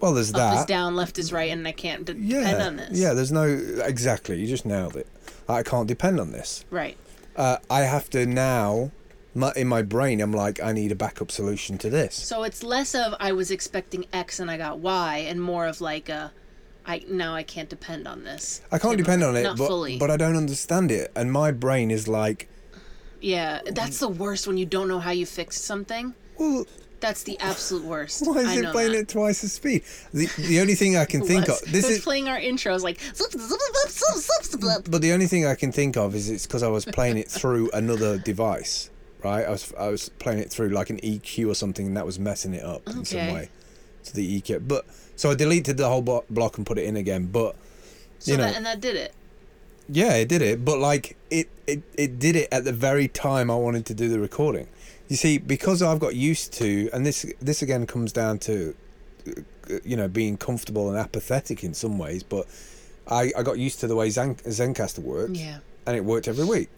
Well, 0.00 0.12
there's 0.14 0.34
up 0.34 0.52
is 0.54 0.58
that. 0.60 0.68
down, 0.68 0.96
left 0.96 1.18
is 1.18 1.32
right, 1.32 1.50
and 1.50 1.66
I 1.66 1.72
can't 1.72 2.04
d- 2.04 2.12
depend 2.14 2.28
Yeah, 2.30 2.66
on 2.66 2.76
this. 2.76 2.98
yeah. 2.98 3.14
There's 3.14 3.32
no 3.32 3.44
exactly. 3.84 4.38
You 4.40 4.46
just 4.46 4.66
nailed 4.66 4.96
it. 4.96 5.06
I 5.48 5.62
can't 5.62 5.86
depend 5.88 6.20
on 6.20 6.32
this. 6.32 6.64
Right. 6.70 6.96
uh, 7.36 7.58
I 7.70 7.80
have 7.82 8.08
to 8.10 8.26
now, 8.26 8.90
my, 9.34 9.52
in 9.56 9.66
my 9.68 9.82
brain, 9.82 10.20
I'm 10.20 10.32
like, 10.32 10.62
I 10.62 10.72
need 10.72 10.92
a 10.92 10.94
backup 10.94 11.30
solution 11.30 11.78
to 11.78 11.90
this. 11.90 12.14
So 12.14 12.42
it's 12.44 12.62
less 12.62 12.94
of 12.94 13.14
I 13.20 13.32
was 13.32 13.50
expecting 13.50 14.06
X 14.12 14.40
and 14.40 14.50
I 14.50 14.56
got 14.56 14.78
Y, 14.78 15.18
and 15.28 15.40
more 15.42 15.66
of 15.66 15.80
like 15.80 16.08
a, 16.08 16.32
I 16.86 17.02
now 17.08 17.34
I 17.34 17.42
can't 17.42 17.68
depend 17.70 18.06
on 18.06 18.24
this. 18.24 18.60
I 18.70 18.78
can't 18.78 18.96
depend 18.98 19.22
on 19.24 19.36
it, 19.36 19.42
Not 19.44 19.56
but, 19.58 19.66
fully. 19.68 19.98
but 19.98 20.10
I 20.10 20.16
don't 20.16 20.36
understand 20.36 20.90
it. 20.90 21.10
And 21.16 21.32
my 21.32 21.50
brain 21.50 21.90
is 21.90 22.06
like, 22.08 22.48
yeah, 23.20 23.60
that's 23.72 24.00
the 24.00 24.08
worst 24.08 24.46
when 24.46 24.58
you 24.58 24.66
don't 24.66 24.88
know 24.88 24.98
how 25.00 25.10
you 25.12 25.24
fixed 25.24 25.64
something. 25.64 26.14
well, 26.38 26.66
That's 27.00 27.22
the 27.24 27.38
absolute 27.40 27.84
worst. 27.84 28.22
why 28.26 28.38
is 28.38 28.48
I 28.48 28.56
it 28.56 28.72
playing 28.72 28.92
that. 28.92 28.98
at 29.00 29.08
twice 29.08 29.42
the 29.42 29.48
speed? 29.48 29.82
The, 30.12 30.26
the 30.38 30.60
only 30.60 30.74
thing 30.74 30.96
I 30.96 31.04
can 31.04 31.22
think 31.26 31.48
of, 31.48 31.60
this 31.70 31.88
is, 31.88 32.02
playing 32.02 32.28
our 32.28 32.38
intros 32.38 32.82
like. 32.82 32.98
but 34.90 35.02
the 35.02 35.12
only 35.12 35.26
thing 35.26 35.46
I 35.46 35.54
can 35.54 35.72
think 35.72 35.96
of 35.96 36.14
is 36.14 36.30
it's 36.30 36.46
because 36.46 36.62
I 36.62 36.68
was 36.68 36.84
playing 36.84 37.18
it 37.18 37.28
through 37.28 37.70
another 37.72 38.18
device, 38.18 38.90
right? 39.22 39.44
I 39.44 39.50
was, 39.50 39.72
I 39.78 39.88
was 39.88 40.08
playing 40.08 40.38
it 40.38 40.50
through 40.50 40.70
like 40.70 40.90
an 40.90 40.98
EQ 41.00 41.50
or 41.50 41.54
something, 41.54 41.86
and 41.86 41.96
that 41.96 42.06
was 42.06 42.18
messing 42.18 42.54
it 42.54 42.64
up 42.64 42.86
in 42.88 43.04
some 43.04 43.32
way. 43.32 43.50
To 44.04 44.14
the 44.14 44.40
EQ, 44.40 44.68
but 44.68 44.84
so 45.16 45.30
I 45.30 45.34
deleted 45.34 45.78
the 45.78 45.88
whole 45.88 46.02
blo- 46.02 46.24
block 46.28 46.58
and 46.58 46.66
put 46.66 46.76
it 46.76 46.84
in 46.84 46.96
again, 46.96 47.26
but. 47.26 47.56
So 48.18 48.32
you 48.32 48.38
know, 48.38 48.44
that, 48.44 48.56
and 48.56 48.66
that 48.66 48.80
did 48.80 48.96
it. 48.96 49.14
Yeah, 49.88 50.14
it 50.14 50.28
did 50.28 50.42
it, 50.42 50.64
but 50.64 50.78
like 50.78 51.16
it, 51.30 51.48
it, 51.66 51.82
it 51.96 52.18
did 52.18 52.36
it 52.36 52.48
at 52.50 52.64
the 52.64 52.72
very 52.72 53.08
time 53.08 53.50
I 53.50 53.56
wanted 53.56 53.86
to 53.86 53.94
do 53.94 54.08
the 54.08 54.18
recording. 54.18 54.68
You 55.08 55.16
see, 55.16 55.38
because 55.38 55.82
I've 55.82 56.00
got 56.00 56.14
used 56.16 56.52
to, 56.54 56.88
and 56.92 57.04
this 57.04 57.26
this 57.40 57.62
again 57.62 57.86
comes 57.86 58.12
down 58.12 58.38
to, 58.40 58.74
you 59.84 59.96
know, 59.96 60.08
being 60.08 60.36
comfortable 60.36 60.88
and 60.88 60.98
apathetic 60.98 61.62
in 61.62 61.74
some 61.74 61.98
ways, 61.98 62.22
but 62.22 62.46
I, 63.08 63.32
I 63.36 63.42
got 63.42 63.58
used 63.58 63.80
to 63.80 63.86
the 63.86 63.96
way 63.96 64.08
Zen, 64.10 64.36
Zencastr 64.36 65.00
works, 65.00 65.38
Yeah. 65.38 65.58
and 65.86 65.96
it 65.96 66.04
worked 66.04 66.26
every 66.28 66.44
week. 66.46 66.68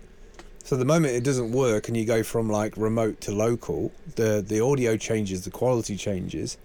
So 0.65 0.77
the 0.77 0.85
moment 0.85 1.15
it 1.15 1.23
doesn't 1.23 1.53
work 1.53 1.87
and 1.87 1.97
you 1.97 2.05
go 2.05 2.25
from 2.25 2.51
like 2.51 2.77
remote 2.77 3.21
to 3.23 3.33
local, 3.33 3.93
the 4.17 4.45
the 4.47 4.61
audio 4.61 4.97
changes, 4.97 5.45
the 5.45 5.51
quality 5.53 5.97
changes, 5.97 6.59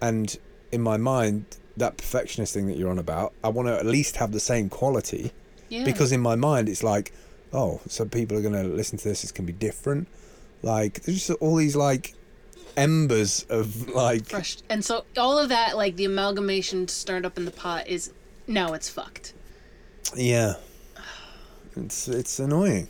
and 0.00 0.34
in 0.70 0.80
my 0.80 0.96
mind, 0.96 1.44
that 1.76 1.98
perfectionist 1.98 2.54
thing 2.54 2.66
that 2.68 2.78
you're 2.78 2.90
on 2.90 2.98
about, 2.98 3.34
I 3.44 3.48
want 3.50 3.68
to 3.68 3.76
at 3.78 3.84
least 3.84 4.16
have 4.16 4.32
the 4.32 4.40
same 4.40 4.70
quality 4.70 5.32
Yeah. 5.68 5.84
because 5.84 6.10
in 6.12 6.20
my 6.20 6.36
mind 6.36 6.68
it's 6.70 6.82
like 6.82 7.12
oh 7.52 7.80
so 7.86 8.06
people 8.06 8.36
are 8.38 8.40
going 8.42 8.54
to 8.54 8.64
listen 8.64 8.96
to 8.98 9.08
this 9.08 9.22
it's 9.22 9.32
going 9.32 9.46
to 9.46 9.52
be 9.52 9.58
different 9.58 10.08
like 10.62 11.02
there's 11.02 11.26
just 11.26 11.38
all 11.42 11.56
these 11.56 11.76
like 11.76 12.14
embers 12.76 13.44
of 13.48 13.88
like 13.90 14.22
Frust- 14.22 14.62
and 14.68 14.84
so 14.84 15.04
all 15.16 15.38
of 15.38 15.48
that, 15.50 15.76
like 15.76 15.96
the 15.96 16.04
amalgamation 16.06 16.88
stirred 16.88 17.26
up 17.26 17.36
in 17.36 17.44
the 17.44 17.50
pot, 17.50 17.86
is 17.88 18.12
now 18.46 18.72
it's 18.72 18.88
fucked. 18.88 19.34
yeah 20.16 20.54
it's 21.76 22.08
it's 22.08 22.38
annoying 22.38 22.88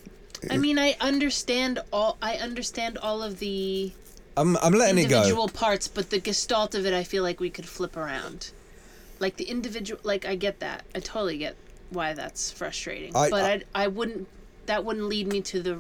I 0.50 0.56
mean, 0.58 0.76
I 0.76 0.96
understand 1.00 1.78
all. 1.92 2.16
I 2.20 2.34
understand 2.34 2.98
all 2.98 3.22
of 3.22 3.38
the 3.38 3.92
i'm 4.36 4.56
i'm 4.56 4.72
letting 4.72 4.98
it 4.98 5.08
go 5.08 5.16
individual 5.18 5.48
parts, 5.48 5.86
but 5.88 6.10
the 6.10 6.18
gestalt 6.18 6.74
of 6.74 6.84
it, 6.86 6.92
I 6.92 7.04
feel 7.04 7.22
like 7.22 7.38
we 7.38 7.50
could 7.50 7.66
flip 7.66 7.96
around. 7.96 8.50
like 9.20 9.36
the 9.36 9.44
individual 9.44 10.00
like 10.02 10.24
i 10.26 10.34
get 10.34 10.58
that 10.60 10.82
i 10.96 10.98
totally 11.00 11.38
get 11.38 11.54
why 11.90 12.12
that's 12.12 12.50
frustrating 12.50 13.14
I- 13.14 13.30
but 13.30 13.44
I- 13.44 13.52
I, 13.82 13.84
I 13.84 13.86
wouldn't 13.88 14.26
that 14.66 14.84
wouldn't 14.84 15.06
lead 15.06 15.26
me 15.28 15.40
to 15.42 15.62
the 15.62 15.78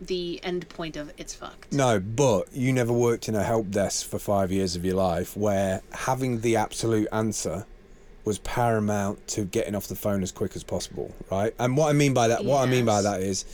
the 0.00 0.40
end 0.42 0.66
point 0.70 0.96
of 0.96 1.12
it's 1.18 1.34
fucked 1.34 1.72
No, 1.72 2.00
but 2.00 2.52
you 2.52 2.72
never 2.72 2.92
worked 2.92 3.28
in 3.28 3.34
a 3.34 3.42
help 3.42 3.70
desk 3.70 4.06
for 4.08 4.18
five 4.18 4.50
years 4.50 4.74
of 4.74 4.84
your 4.84 4.94
life 4.94 5.36
where 5.36 5.82
having 5.92 6.40
the 6.40 6.56
absolute 6.56 7.06
answer 7.12 7.66
was 8.24 8.38
paramount 8.38 9.26
to 9.28 9.44
getting 9.44 9.74
off 9.74 9.86
the 9.88 9.94
phone 9.94 10.22
as 10.22 10.30
quick 10.32 10.54
as 10.56 10.62
possible, 10.62 11.14
right? 11.30 11.54
And 11.58 11.76
what 11.76 11.88
I 11.88 11.92
mean 11.92 12.14
by 12.14 12.28
that, 12.28 12.44
what 12.44 12.66
I 12.66 12.70
mean 12.70 12.84
by 12.84 13.02
that 13.02 13.20
is, 13.20 13.44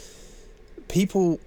people 0.89 1.41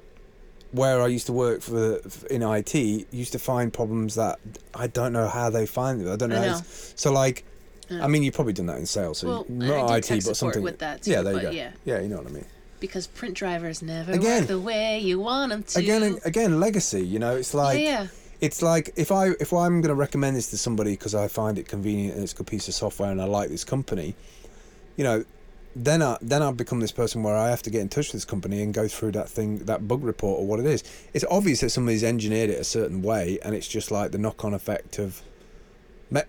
where 0.72 1.02
I 1.02 1.08
used 1.08 1.26
to 1.28 1.34
work 1.34 1.62
for 1.62 2.00
in 2.30 2.44
IT 2.44 2.76
used 2.76 3.32
to 3.32 3.40
find 3.40 3.74
problems 3.74 4.16
that 4.16 4.40
I 4.74 4.88
don't 4.88 5.14
know 5.14 5.28
how 5.28 5.50
they 5.50 5.66
find 5.66 6.00
them. 6.02 6.12
I 6.14 6.16
don't 6.16 6.30
know. 6.30 6.38
I 6.42 6.48
how 6.48 6.54
know. 6.56 6.62
So 6.96 7.12
like, 7.12 7.44
Yeah. 7.90 8.06
I 8.06 8.08
mean, 8.08 8.22
you've 8.24 8.36
probably 8.36 8.54
done 8.54 8.68
that 8.68 8.78
in 8.78 8.86
sales, 8.86 9.18
so 9.20 9.28
Well, 9.28 9.46
not 9.50 9.90
I 9.92 9.98
IT, 9.98 10.24
but 10.26 10.38
something 10.38 10.62
with 10.62 10.80
that 10.80 11.02
too, 11.04 11.12
yeah, 11.12 11.22
there 11.24 11.34
you 11.34 11.42
go. 11.42 11.50
yeah. 11.50 11.72
yeah, 11.86 12.00
you 12.02 12.08
know 12.08 12.18
what 12.18 12.28
I 12.28 12.32
mean. 12.32 12.46
Because 12.80 13.08
print 13.08 13.36
drivers 13.36 13.82
never 13.82 14.12
Again- 14.14 14.42
work 14.42 14.48
the 14.48 14.60
way 14.60 15.00
you 15.00 15.20
want 15.20 15.52
them 15.52 15.64
to 15.64 15.80
Again, 15.80 16.20
again, 16.26 16.60
legacy. 16.60 17.06
You 17.06 17.20
know, 17.20 17.36
it's 17.36 17.54
like 17.54 17.80
yeah, 17.82 18.08
it's 18.42 18.62
like 18.62 18.92
if 18.96 19.12
I 19.12 19.30
if 19.40 19.52
I'm 19.54 19.82
going 19.82 19.90
to 19.90 19.96
recommend 19.96 20.38
this 20.38 20.50
to 20.52 20.58
somebody 20.58 20.92
because 20.92 21.14
I 21.16 21.28
find 21.28 21.58
it 21.58 21.68
convenient 21.68 22.16
and 22.16 22.24
it's 22.24 22.34
a 22.34 22.36
good 22.38 22.48
piece 22.48 22.68
of 22.68 22.74
software 22.74 23.12
and 23.12 23.22
I 23.22 23.26
like 23.26 23.50
this 23.50 23.64
company, 23.64 24.16
you 24.96 25.04
know, 25.04 25.26
then 25.76 26.02
I 26.02 26.18
then 26.22 26.42
I've 26.42 26.58
become 26.58 26.80
this 26.80 26.92
person 26.92 27.22
where 27.24 27.36
I 27.36 27.50
have 27.50 27.62
to 27.64 27.70
get 27.70 27.82
in 27.82 27.90
touch 27.90 28.08
with 28.08 28.14
this 28.14 28.26
company 28.26 28.62
and 28.62 28.74
go 28.74 28.88
through 28.88 29.12
that 29.14 29.30
thing 29.30 29.60
that 29.66 29.88
bug 29.88 30.04
report 30.04 30.40
or 30.40 30.48
what 30.48 30.60
it 30.60 30.66
is. 30.66 30.84
It's 31.14 31.26
obvious 31.30 31.60
that 31.62 31.70
somebody's 31.70 32.04
engineered 32.04 32.50
it 32.50 32.60
a 32.60 32.64
certain 32.64 33.02
way 33.02 33.40
and 33.44 33.54
it's 33.56 33.68
just 33.68 33.92
like 33.92 34.12
the 34.12 34.18
knock 34.18 34.44
on 34.46 34.54
effect 34.54 35.00
of. 35.00 35.22
me- 36.10 36.22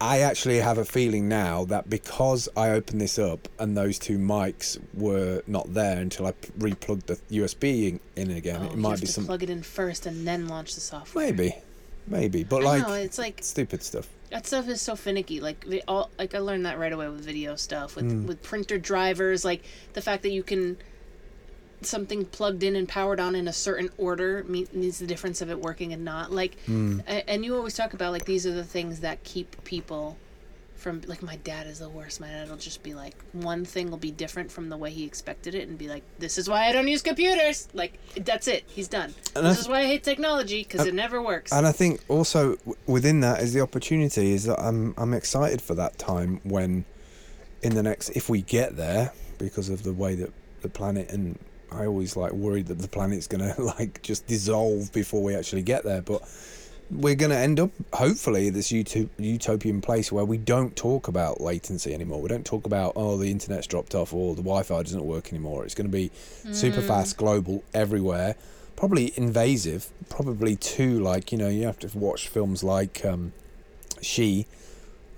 I- 0.00 0.20
actually 0.20 0.58
have 0.58 0.78
a 0.78 0.84
feeling 0.84 1.28
now 1.28 1.64
that 1.66 1.88
because 1.88 2.48
I 2.56 2.70
opened 2.70 3.00
this 3.00 3.18
up 3.18 3.48
and 3.58 3.76
those 3.76 3.98
two 3.98 4.18
mics 4.18 4.78
were 4.92 5.42
not 5.46 5.74
there 5.74 6.00
until 6.00 6.26
I 6.26 6.32
replugged 6.58 7.06
the 7.06 7.16
USB 7.30 7.88
in, 7.88 8.00
in 8.16 8.30
again, 8.36 8.60
oh, 8.62 8.66
it 8.66 8.70
you 8.72 8.76
might 8.78 8.90
have 8.92 9.00
be 9.02 9.06
some 9.06 9.26
plug 9.26 9.42
it 9.42 9.50
in 9.50 9.62
first 9.62 10.06
and 10.06 10.26
then 10.26 10.48
launch 10.48 10.74
the 10.74 10.80
software 10.80 11.26
maybe, 11.26 11.54
maybe, 12.06 12.44
but 12.44 12.62
I 12.62 12.64
like 12.78 12.88
know, 12.88 12.94
it's 12.94 13.18
like 13.18 13.40
stupid 13.42 13.82
stuff. 13.82 14.08
that 14.30 14.46
stuff 14.46 14.68
is 14.68 14.82
so 14.82 14.96
finicky. 14.96 15.40
Like 15.40 15.64
they 15.66 15.82
all, 15.82 16.10
like 16.18 16.34
I 16.34 16.38
learned 16.38 16.66
that 16.66 16.78
right 16.78 16.92
away 16.92 17.08
with 17.08 17.24
video 17.24 17.54
stuff, 17.56 17.94
with 17.96 18.10
Mm. 18.10 18.26
with 18.26 18.42
printer 18.42 18.78
drivers. 18.78 19.44
Like 19.44 19.62
the 19.92 20.02
fact 20.02 20.22
that 20.24 20.30
you 20.32 20.42
can 20.42 20.76
something 21.86 22.24
plugged 22.24 22.62
in 22.62 22.76
and 22.76 22.88
powered 22.88 23.20
on 23.20 23.34
in 23.34 23.48
a 23.48 23.52
certain 23.52 23.90
order 23.98 24.44
means 24.44 24.98
the 24.98 25.06
difference 25.06 25.40
of 25.40 25.50
it 25.50 25.58
working 25.60 25.92
and 25.92 26.04
not. 26.04 26.32
Like, 26.32 26.58
hmm. 26.66 27.00
a- 27.06 27.28
and 27.28 27.44
you 27.44 27.56
always 27.56 27.74
talk 27.74 27.94
about 27.94 28.12
like 28.12 28.24
these 28.24 28.46
are 28.46 28.52
the 28.52 28.64
things 28.64 29.00
that 29.00 29.22
keep 29.24 29.62
people 29.64 30.16
from 30.84 31.00
like 31.06 31.22
my 31.22 31.36
dad 31.36 31.66
is 31.66 31.78
the 31.78 31.88
worst. 31.88 32.20
My 32.20 32.28
dad 32.28 32.50
will 32.50 32.58
just 32.58 32.82
be 32.82 32.94
like 32.94 33.14
one 33.32 33.64
thing 33.64 33.90
will 33.90 33.96
be 33.96 34.10
different 34.10 34.52
from 34.52 34.68
the 34.68 34.76
way 34.76 34.90
he 34.90 35.04
expected 35.04 35.54
it 35.54 35.66
and 35.66 35.78
be 35.78 35.88
like, 35.88 36.02
"This 36.18 36.36
is 36.36 36.46
why 36.46 36.66
I 36.66 36.72
don't 36.72 36.86
use 36.86 37.00
computers." 37.00 37.68
Like 37.72 37.98
that's 38.16 38.46
it. 38.48 38.64
He's 38.66 38.86
done. 38.86 39.14
And 39.34 39.46
this 39.46 39.58
is 39.58 39.66
why 39.66 39.80
I 39.80 39.86
hate 39.86 40.04
technology 40.04 40.62
because 40.62 40.86
it 40.86 40.92
never 40.92 41.22
works. 41.22 41.52
And 41.52 41.66
I 41.66 41.72
think 41.72 42.00
also 42.08 42.56
w- 42.56 42.76
within 42.86 43.20
that 43.20 43.40
is 43.40 43.54
the 43.54 43.62
opportunity 43.62 44.32
is 44.34 44.44
that 44.44 44.60
I'm 44.60 44.94
I'm 44.98 45.14
excited 45.14 45.62
for 45.62 45.74
that 45.74 45.98
time 45.98 46.40
when, 46.44 46.84
in 47.62 47.74
the 47.74 47.82
next 47.82 48.10
if 48.10 48.28
we 48.28 48.42
get 48.42 48.76
there 48.76 49.12
because 49.38 49.70
of 49.70 49.84
the 49.84 49.92
way 49.94 50.14
that 50.16 50.32
the 50.60 50.68
planet 50.68 51.10
and 51.10 51.38
I 51.74 51.86
always 51.86 52.16
like 52.16 52.32
worried 52.32 52.66
that 52.66 52.78
the 52.78 52.88
planet's 52.88 53.26
gonna 53.26 53.54
like 53.58 54.02
just 54.02 54.26
dissolve 54.26 54.92
before 54.92 55.22
we 55.22 55.34
actually 55.34 55.62
get 55.62 55.84
there, 55.84 56.02
but 56.02 56.22
we're 56.90 57.14
gonna 57.14 57.34
end 57.36 57.58
up 57.58 57.70
hopefully 57.92 58.50
this 58.50 58.70
uto- 58.70 59.08
utopian 59.18 59.80
place 59.80 60.12
where 60.12 60.24
we 60.24 60.36
don't 60.36 60.76
talk 60.76 61.08
about 61.08 61.40
latency 61.40 61.94
anymore. 61.94 62.20
We 62.20 62.28
don't 62.28 62.46
talk 62.46 62.66
about 62.66 62.92
oh 62.96 63.16
the 63.16 63.30
internet's 63.30 63.66
dropped 63.66 63.94
off 63.94 64.12
or 64.12 64.34
the 64.34 64.42
Wi-Fi 64.42 64.82
doesn't 64.82 65.04
work 65.04 65.32
anymore. 65.32 65.64
It's 65.64 65.74
gonna 65.74 65.88
be 65.88 66.10
super 66.52 66.82
fast, 66.82 67.16
global, 67.16 67.64
everywhere. 67.72 68.36
Probably 68.76 69.12
invasive. 69.16 69.88
Probably 70.08 70.56
too 70.56 71.00
like 71.00 71.32
you 71.32 71.38
know 71.38 71.48
you 71.48 71.64
have 71.64 71.78
to 71.80 71.98
watch 71.98 72.28
films 72.28 72.62
like 72.62 73.04
um, 73.04 73.32
She. 74.00 74.46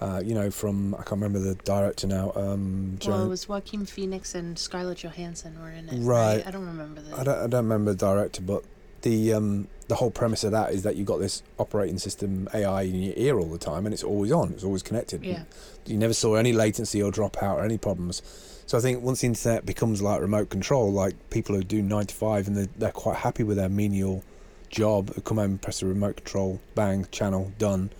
Uh, 0.00 0.20
you 0.22 0.34
know, 0.34 0.50
from 0.50 0.94
I 0.94 0.98
can't 0.98 1.12
remember 1.12 1.38
the 1.38 1.54
director 1.54 2.06
now. 2.06 2.32
Um, 2.34 2.98
well, 3.06 3.24
it 3.24 3.28
was 3.28 3.48
Joaquin 3.48 3.86
Phoenix 3.86 4.34
and 4.34 4.58
Scarlett 4.58 4.98
Johansson 4.98 5.58
were 5.60 5.70
in 5.70 5.88
it. 5.88 5.98
Right. 6.00 6.46
I 6.46 6.50
don't 6.50 6.66
remember 6.66 7.00
the. 7.00 7.18
I 7.18 7.24
don't, 7.24 7.38
I 7.38 7.46
don't 7.46 7.64
remember 7.64 7.92
the 7.92 7.98
director, 7.98 8.42
but 8.42 8.62
the 9.02 9.32
um, 9.32 9.68
the 9.88 9.94
whole 9.94 10.10
premise 10.10 10.44
of 10.44 10.52
that 10.52 10.72
is 10.72 10.82
that 10.82 10.96
you've 10.96 11.06
got 11.06 11.18
this 11.18 11.42
operating 11.58 11.98
system 11.98 12.48
AI 12.52 12.82
in 12.82 12.96
your 12.96 13.14
ear 13.16 13.38
all 13.38 13.46
the 13.46 13.58
time, 13.58 13.86
and 13.86 13.94
it's 13.94 14.02
always 14.02 14.32
on, 14.32 14.52
it's 14.52 14.64
always 14.64 14.82
connected. 14.82 15.24
Yeah. 15.24 15.44
You 15.86 15.96
never 15.96 16.12
saw 16.12 16.34
any 16.34 16.52
latency 16.52 17.02
or 17.02 17.10
dropout 17.10 17.54
or 17.54 17.64
any 17.64 17.78
problems. 17.78 18.20
So 18.66 18.76
I 18.76 18.80
think 18.80 19.02
once 19.02 19.20
the 19.20 19.28
internet 19.28 19.64
becomes 19.64 20.02
like 20.02 20.20
remote 20.20 20.50
control, 20.50 20.92
like 20.92 21.14
people 21.30 21.54
who 21.54 21.62
do 21.62 21.80
nine 21.80 22.06
to 22.06 22.14
five 22.14 22.48
and 22.48 22.56
they're, 22.56 22.68
they're 22.76 22.90
quite 22.90 23.18
happy 23.18 23.44
with 23.44 23.56
their 23.56 23.68
menial 23.68 24.24
job, 24.70 25.12
come 25.24 25.36
home, 25.36 25.58
press 25.58 25.80
the 25.80 25.86
remote 25.86 26.16
control, 26.16 26.60
bang, 26.74 27.06
channel, 27.12 27.52
done. 27.58 27.90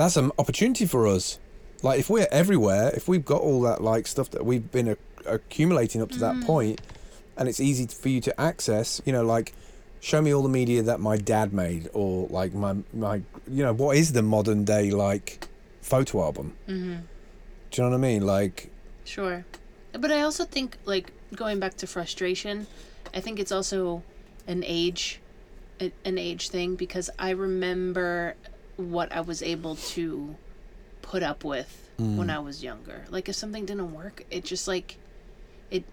That's 0.00 0.16
an 0.16 0.32
opportunity 0.38 0.86
for 0.86 1.06
us. 1.06 1.38
Like 1.82 2.00
if 2.00 2.08
we're 2.08 2.26
everywhere, 2.32 2.90
if 2.94 3.06
we've 3.06 3.24
got 3.24 3.42
all 3.42 3.60
that 3.62 3.82
like 3.82 4.06
stuff 4.06 4.30
that 4.30 4.46
we've 4.46 4.72
been 4.72 4.88
ac- 4.88 4.98
accumulating 5.26 6.00
up 6.00 6.10
to 6.12 6.18
that 6.20 6.40
point, 6.44 6.80
and 7.36 7.50
it's 7.50 7.60
easy 7.60 7.86
for 7.86 8.08
you 8.08 8.22
to 8.22 8.40
access, 8.40 9.02
you 9.04 9.12
know, 9.12 9.22
like 9.22 9.52
show 10.00 10.22
me 10.22 10.32
all 10.32 10.42
the 10.42 10.48
media 10.48 10.82
that 10.82 11.00
my 11.00 11.18
dad 11.18 11.52
made, 11.52 11.90
or 11.92 12.26
like 12.28 12.54
my 12.54 12.76
my, 12.94 13.16
you 13.46 13.62
know, 13.62 13.74
what 13.74 13.94
is 13.94 14.14
the 14.14 14.22
modern 14.22 14.64
day 14.64 14.90
like 14.90 15.46
photo 15.82 16.24
album? 16.24 16.56
mm-hmm. 16.66 16.96
Do 17.70 17.82
you 17.82 17.84
know 17.84 17.90
what 17.90 17.96
I 17.96 18.00
mean? 18.00 18.26
Like, 18.26 18.70
Sure. 19.04 19.44
But 19.92 20.10
I 20.10 20.22
also 20.22 20.44
think, 20.44 20.78
like, 20.86 21.12
going 21.36 21.60
back 21.60 21.76
to 21.76 21.86
frustration, 21.86 22.66
I 23.14 23.20
think 23.20 23.38
it's 23.38 23.52
also 23.52 24.02
an 24.46 24.64
age, 24.66 25.20
an 25.78 26.18
age 26.18 26.48
thing 26.48 26.74
because 26.74 27.10
I 27.18 27.30
remember 27.30 28.34
what 28.80 29.12
I 29.12 29.20
was 29.20 29.42
able 29.42 29.76
to 29.76 30.36
put 31.02 31.22
up 31.22 31.44
with 31.44 31.90
mm. 31.98 32.16
when 32.16 32.30
I 32.30 32.38
was 32.38 32.62
younger. 32.62 33.04
Like, 33.10 33.28
if 33.28 33.34
something 33.34 33.66
didn't 33.66 33.92
work, 33.92 34.24
it 34.30 34.44
just 34.44 34.66
like, 34.66 34.96
it. 35.70 35.84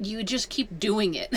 You 0.00 0.24
just 0.24 0.48
keep 0.48 0.80
doing 0.80 1.14
it, 1.14 1.32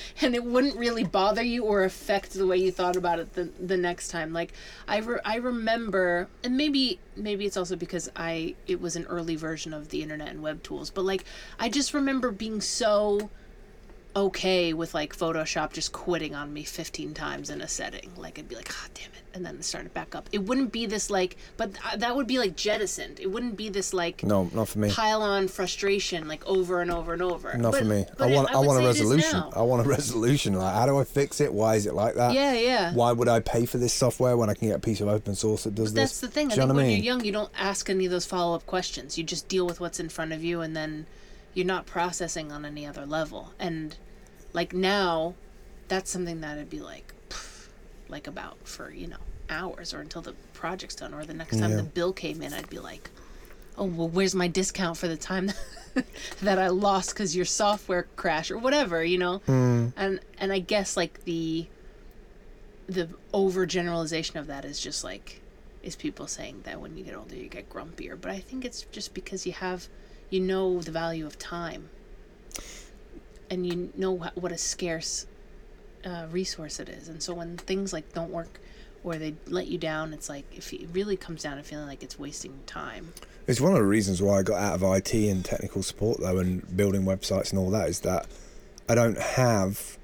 and 0.20 0.36
it 0.36 0.44
wouldn't 0.44 0.76
really 0.76 1.02
bother 1.02 1.42
you 1.42 1.64
or 1.64 1.82
affect 1.82 2.32
the 2.34 2.46
way 2.46 2.56
you 2.56 2.70
thought 2.70 2.94
about 2.94 3.18
it 3.18 3.32
the, 3.32 3.50
the 3.58 3.76
next 3.76 4.08
time. 4.08 4.32
Like 4.32 4.52
I, 4.86 4.98
re- 4.98 5.18
I 5.24 5.36
remember, 5.36 6.28
and 6.44 6.56
maybe 6.56 7.00
maybe 7.16 7.46
it's 7.46 7.56
also 7.56 7.74
because 7.74 8.08
I 8.14 8.54
it 8.68 8.80
was 8.80 8.94
an 8.94 9.06
early 9.06 9.34
version 9.34 9.74
of 9.74 9.88
the 9.88 10.04
internet 10.04 10.28
and 10.28 10.40
web 10.40 10.62
tools, 10.62 10.88
but 10.88 11.04
like 11.04 11.24
I 11.58 11.68
just 11.68 11.92
remember 11.92 12.30
being 12.30 12.60
so 12.60 13.28
okay 14.16 14.72
with 14.72 14.94
like 14.94 15.16
Photoshop 15.16 15.72
just 15.72 15.92
quitting 15.92 16.34
on 16.34 16.52
me 16.52 16.64
15 16.64 17.14
times 17.14 17.50
in 17.50 17.60
a 17.60 17.68
setting. 17.68 18.10
Like 18.16 18.38
I'd 18.38 18.48
be 18.48 18.56
like, 18.56 18.68
ah, 18.70 18.86
damn 18.94 19.06
it, 19.12 19.22
and 19.34 19.44
then 19.46 19.62
start 19.62 19.86
it 19.86 19.94
back 19.94 20.14
up. 20.14 20.28
It 20.32 20.42
wouldn't 20.44 20.72
be 20.72 20.86
this 20.86 21.10
like, 21.10 21.36
but 21.56 21.74
th- 21.74 21.98
that 22.00 22.16
would 22.16 22.26
be 22.26 22.38
like 22.38 22.56
jettisoned. 22.56 23.20
It 23.20 23.30
wouldn't 23.30 23.56
be 23.56 23.68
this 23.68 23.92
like 23.94 24.22
no, 24.24 24.50
not 24.54 24.68
for 24.68 24.78
me. 24.78 24.90
pile 24.90 25.22
on 25.22 25.48
frustration 25.48 26.26
like 26.28 26.44
over 26.46 26.80
and 26.80 26.90
over 26.90 27.12
and 27.12 27.22
over. 27.22 27.56
Not 27.56 27.76
for 27.76 27.84
me. 27.84 28.06
but 28.18 28.30
I 28.30 28.34
want. 28.34 28.50
I, 28.50 28.58
would 28.58 28.66
want 28.66 28.78
a 28.78 28.82
say 28.82 28.88
it 28.88 28.90
is 28.90 29.00
resolution. 29.00 29.38
now. 29.38 29.50
I 29.54 29.62
want 29.62 29.86
a 29.86 29.88
resolution. 29.88 30.54
Like, 30.54 30.74
how 30.74 30.86
do 30.86 30.98
I 30.98 31.04
fix 31.04 31.40
it? 31.40 31.52
Why 31.52 31.76
is 31.76 31.86
it 31.86 31.94
like 31.94 32.14
that? 32.16 32.32
Yeah, 32.32 32.52
yeah. 32.54 32.92
Why 32.94 33.12
would 33.12 33.28
I 33.28 33.40
pay 33.40 33.66
for 33.66 33.78
this 33.78 33.92
software 33.92 34.36
when 34.36 34.50
I 34.50 34.54
can 34.54 34.68
get 34.68 34.76
a 34.76 34.80
piece 34.80 35.00
of 35.00 35.08
open 35.08 35.34
source 35.34 35.64
that 35.64 35.74
does 35.74 35.92
this? 35.94 36.02
That's 36.10 36.20
the 36.20 36.28
thing. 36.28 36.48
Do 36.48 36.52
I 36.52 36.54
you 36.54 36.60
know 36.60 36.66
think 36.66 36.68
what 36.70 36.76
when 36.76 36.84
I 36.84 36.88
mean? 36.88 36.96
you're 37.04 37.14
young, 37.14 37.24
you 37.24 37.32
don't 37.32 37.52
ask 37.56 37.88
any 37.88 38.06
of 38.06 38.10
those 38.10 38.26
follow 38.26 38.54
up 38.56 38.66
questions. 38.66 39.16
You 39.16 39.24
just 39.24 39.48
deal 39.48 39.66
with 39.66 39.80
what's 39.80 40.00
in 40.00 40.08
front 40.08 40.32
of 40.32 40.42
you, 40.42 40.60
and 40.60 40.76
then 40.76 41.06
you're 41.54 41.66
not 41.66 41.86
processing 41.86 42.52
on 42.52 42.64
any 42.64 42.86
other 42.86 43.06
level. 43.06 43.52
And 43.58 43.96
like 44.52 44.72
now, 44.72 45.34
that's 45.88 46.10
something 46.10 46.40
that 46.42 46.58
I'd 46.58 46.70
be 46.70 46.80
like, 46.80 47.12
pff, 47.28 47.66
like 48.08 48.26
about 48.26 48.56
for 48.66 48.90
you 48.90 49.06
know 49.08 49.16
hours 49.48 49.92
or 49.92 50.00
until 50.00 50.22
the 50.22 50.34
project's 50.52 50.94
done, 50.94 51.12
or 51.14 51.24
the 51.24 51.34
next 51.34 51.58
time 51.58 51.70
Yeah. 51.70 51.76
the 51.78 51.82
bill 51.82 52.12
came 52.12 52.40
in, 52.42 52.52
I'd 52.52 52.70
be 52.70 52.78
like, 52.78 53.10
oh 53.76 53.84
well, 53.86 54.08
where's 54.08 54.34
my 54.34 54.46
discount 54.48 54.96
for 54.96 55.08
the 55.08 55.16
time 55.16 55.50
that 56.42 56.58
I 56.58 56.68
lost 56.68 57.10
because 57.10 57.34
your 57.34 57.44
software 57.44 58.06
crashed 58.16 58.50
or 58.52 58.58
whatever, 58.58 59.02
you 59.04 59.18
know? 59.18 59.38
Hmm. 59.46 59.88
And 59.96 60.20
and 60.38 60.52
I 60.52 60.60
guess 60.60 60.96
like 60.96 61.24
the 61.24 61.66
the 62.88 63.08
overgeneralization 63.32 64.36
of 64.36 64.48
that 64.48 64.64
is 64.64 64.80
just 64.80 65.04
like 65.04 65.40
is 65.82 65.94
people 65.96 66.26
saying 66.26 66.60
that 66.64 66.80
when 66.80 66.96
you 66.96 67.04
get 67.04 67.14
older 67.14 67.36
you 67.36 67.48
get 67.48 67.70
grumpier 67.70 68.20
but 68.20 68.30
i 68.32 68.38
think 68.40 68.64
it's 68.64 68.82
just 68.90 69.14
because 69.14 69.46
you 69.46 69.52
have 69.52 69.86
you 70.30 70.40
know 70.40 70.80
the 70.80 70.90
value 70.90 71.26
of 71.26 71.38
time 71.38 71.90
and 73.50 73.66
you 73.66 73.92
know 73.96 74.12
what 74.34 74.52
a 74.52 74.58
scarce 74.58 75.26
uh, 76.04 76.26
resource 76.30 76.80
it 76.80 76.88
is 76.88 77.08
and 77.08 77.22
so 77.22 77.34
when 77.34 77.56
things 77.56 77.92
like 77.92 78.12
don't 78.14 78.30
work 78.30 78.60
or 79.04 79.16
they 79.16 79.34
let 79.46 79.66
you 79.66 79.76
down 79.76 80.12
it's 80.12 80.28
like 80.28 80.44
if 80.56 80.72
it 80.72 80.88
really 80.92 81.16
comes 81.16 81.42
down 81.42 81.56
to 81.56 81.62
feeling 81.62 81.86
like 81.86 82.02
it's 82.02 82.18
wasting 82.18 82.58
time 82.66 83.12
It's 83.46 83.60
one 83.60 83.72
of 83.72 83.78
the 83.78 83.84
reasons 83.84 84.22
why 84.22 84.38
I 84.38 84.42
got 84.42 84.60
out 84.60 84.74
of 84.74 84.82
IT 84.82 85.12
and 85.12 85.44
technical 85.44 85.82
support 85.82 86.20
though, 86.20 86.38
and 86.38 86.76
building 86.76 87.02
websites 87.02 87.50
and 87.50 87.58
all 87.58 87.70
that 87.70 87.88
is 87.88 88.00
that 88.00 88.26
I 88.88 88.94
don't 88.94 89.18
have. 89.18 89.98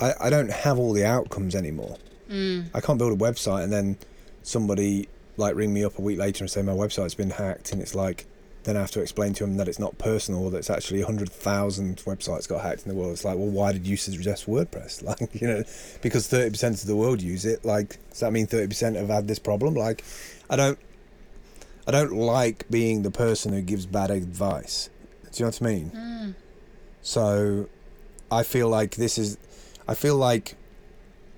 I, 0.00 0.12
I 0.20 0.30
don't 0.30 0.50
have 0.50 0.78
all 0.78 0.92
the 0.92 1.06
outcomes 1.06 1.54
anymore. 1.54 1.96
mm. 2.30 2.66
I 2.74 2.80
can't 2.80 2.98
build 2.98 3.12
a 3.12 3.24
website 3.24 3.64
and 3.64 3.72
then 3.72 3.96
somebody 4.42 5.08
like 5.38 5.54
ring 5.54 5.72
me 5.72 5.84
up 5.84 5.98
a 5.98 6.02
week 6.02 6.18
later 6.18 6.44
and 6.44 6.50
say 6.50 6.60
my 6.60 6.72
website's 6.72 7.14
been 7.14 7.30
hacked, 7.30 7.72
and 7.72 7.80
it's 7.80 7.94
like 7.94 8.26
then 8.64 8.76
I 8.76 8.80
have 8.80 8.90
to 8.92 9.00
explain 9.00 9.34
to 9.34 9.44
them 9.44 9.56
that 9.56 9.68
it's 9.68 9.78
not 9.78 9.98
personal, 9.98 10.50
that 10.50 10.58
it's 10.58 10.70
actually 10.70 10.98
100,000 11.00 11.96
websites 11.98 12.48
got 12.48 12.62
hacked 12.62 12.82
in 12.84 12.88
the 12.88 12.94
world. 12.94 13.12
It's 13.12 13.24
like, 13.24 13.36
well, 13.36 13.46
why 13.46 13.72
did 13.72 13.86
you 13.86 13.96
suggest 13.96 14.46
WordPress? 14.46 15.02
Like, 15.08 15.40
you 15.40 15.46
know, 15.46 15.64
because 16.02 16.28
30% 16.28 16.82
of 16.82 16.86
the 16.86 16.96
world 16.96 17.22
use 17.22 17.46
it. 17.46 17.64
Like, 17.64 17.98
does 18.10 18.20
that 18.20 18.32
mean 18.32 18.46
30% 18.46 18.96
have 18.96 19.08
had 19.08 19.26
this 19.26 19.38
problem? 19.38 19.74
Like, 19.74 20.04
I 20.50 20.56
don't, 20.56 20.78
I 21.86 21.92
don't 21.92 22.12
like 22.12 22.68
being 22.68 23.02
the 23.02 23.10
person 23.10 23.52
who 23.52 23.62
gives 23.62 23.86
bad 23.86 24.10
advice. 24.10 24.90
Do 25.32 25.38
you 25.38 25.44
know 25.44 25.48
what 25.48 25.62
I 25.62 25.64
mean? 25.64 25.90
Mm. 25.90 26.34
So, 27.00 27.68
I 28.30 28.42
feel 28.42 28.68
like 28.68 28.96
this 28.96 29.16
is, 29.16 29.38
I 29.86 29.94
feel 29.94 30.16
like 30.16 30.56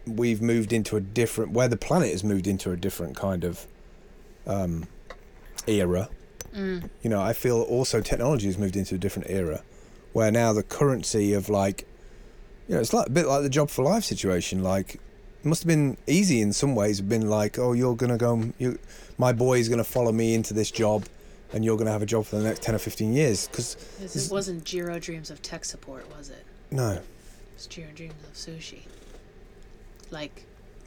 we've 0.06 0.42
moved 0.42 0.72
into 0.72 0.96
a 0.96 1.00
different, 1.00 1.52
where 1.52 1.68
the 1.68 1.76
planet 1.76 2.10
has 2.10 2.24
moved 2.24 2.48
into 2.48 2.72
a 2.72 2.76
different 2.76 3.16
kind 3.16 3.44
of 3.44 3.66
um, 4.46 4.88
era 5.68 6.08
Mm. 6.54 6.90
you 7.02 7.08
know, 7.10 7.20
I 7.20 7.32
feel 7.32 7.62
also 7.62 8.00
technology 8.00 8.46
has 8.46 8.58
moved 8.58 8.74
into 8.76 8.96
a 8.96 8.98
different 8.98 9.30
era 9.30 9.62
where 10.12 10.32
now 10.32 10.52
the 10.52 10.64
currency 10.64 11.32
of 11.32 11.48
like, 11.48 11.86
you 12.68 12.74
know, 12.74 12.80
it's 12.80 12.92
like 12.92 13.06
a 13.06 13.10
bit 13.10 13.26
like 13.26 13.42
the 13.42 13.48
job 13.48 13.70
for 13.70 13.84
life 13.84 14.02
situation. 14.04 14.62
Like, 14.62 14.94
it 14.96 15.44
must 15.44 15.62
have 15.62 15.68
been 15.68 15.96
easy 16.06 16.40
in 16.40 16.52
some 16.52 16.74
ways. 16.74 17.00
Been 17.00 17.28
like, 17.30 17.58
oh, 17.58 17.72
you're 17.72 17.94
gonna 17.96 18.18
go, 18.18 18.50
you, 18.58 18.78
my 19.18 19.32
boy 19.32 19.58
is 19.58 19.68
gonna 19.68 19.84
follow 19.84 20.10
me 20.12 20.34
into 20.34 20.52
this 20.52 20.70
job, 20.70 21.04
and 21.52 21.64
you're 21.64 21.76
gonna 21.76 21.92
have 21.92 22.02
a 22.02 22.06
job 22.06 22.26
for 22.26 22.36
the 22.36 22.42
next 22.42 22.62
ten 22.62 22.74
or 22.74 22.78
fifteen 22.78 23.12
years. 23.12 23.46
Because 23.48 23.76
It 24.00 24.30
wasn't 24.32 24.64
Jiro 24.64 24.98
Dreams 24.98 25.30
of 25.30 25.40
tech 25.42 25.64
support, 25.64 26.04
was 26.16 26.30
it? 26.30 26.44
no, 26.72 27.00
It's 27.54 27.66
Jiro 27.66 27.88
Dreams 27.94 28.14
of 28.24 28.34
sushi. 28.34 28.80
Like, 30.10 30.44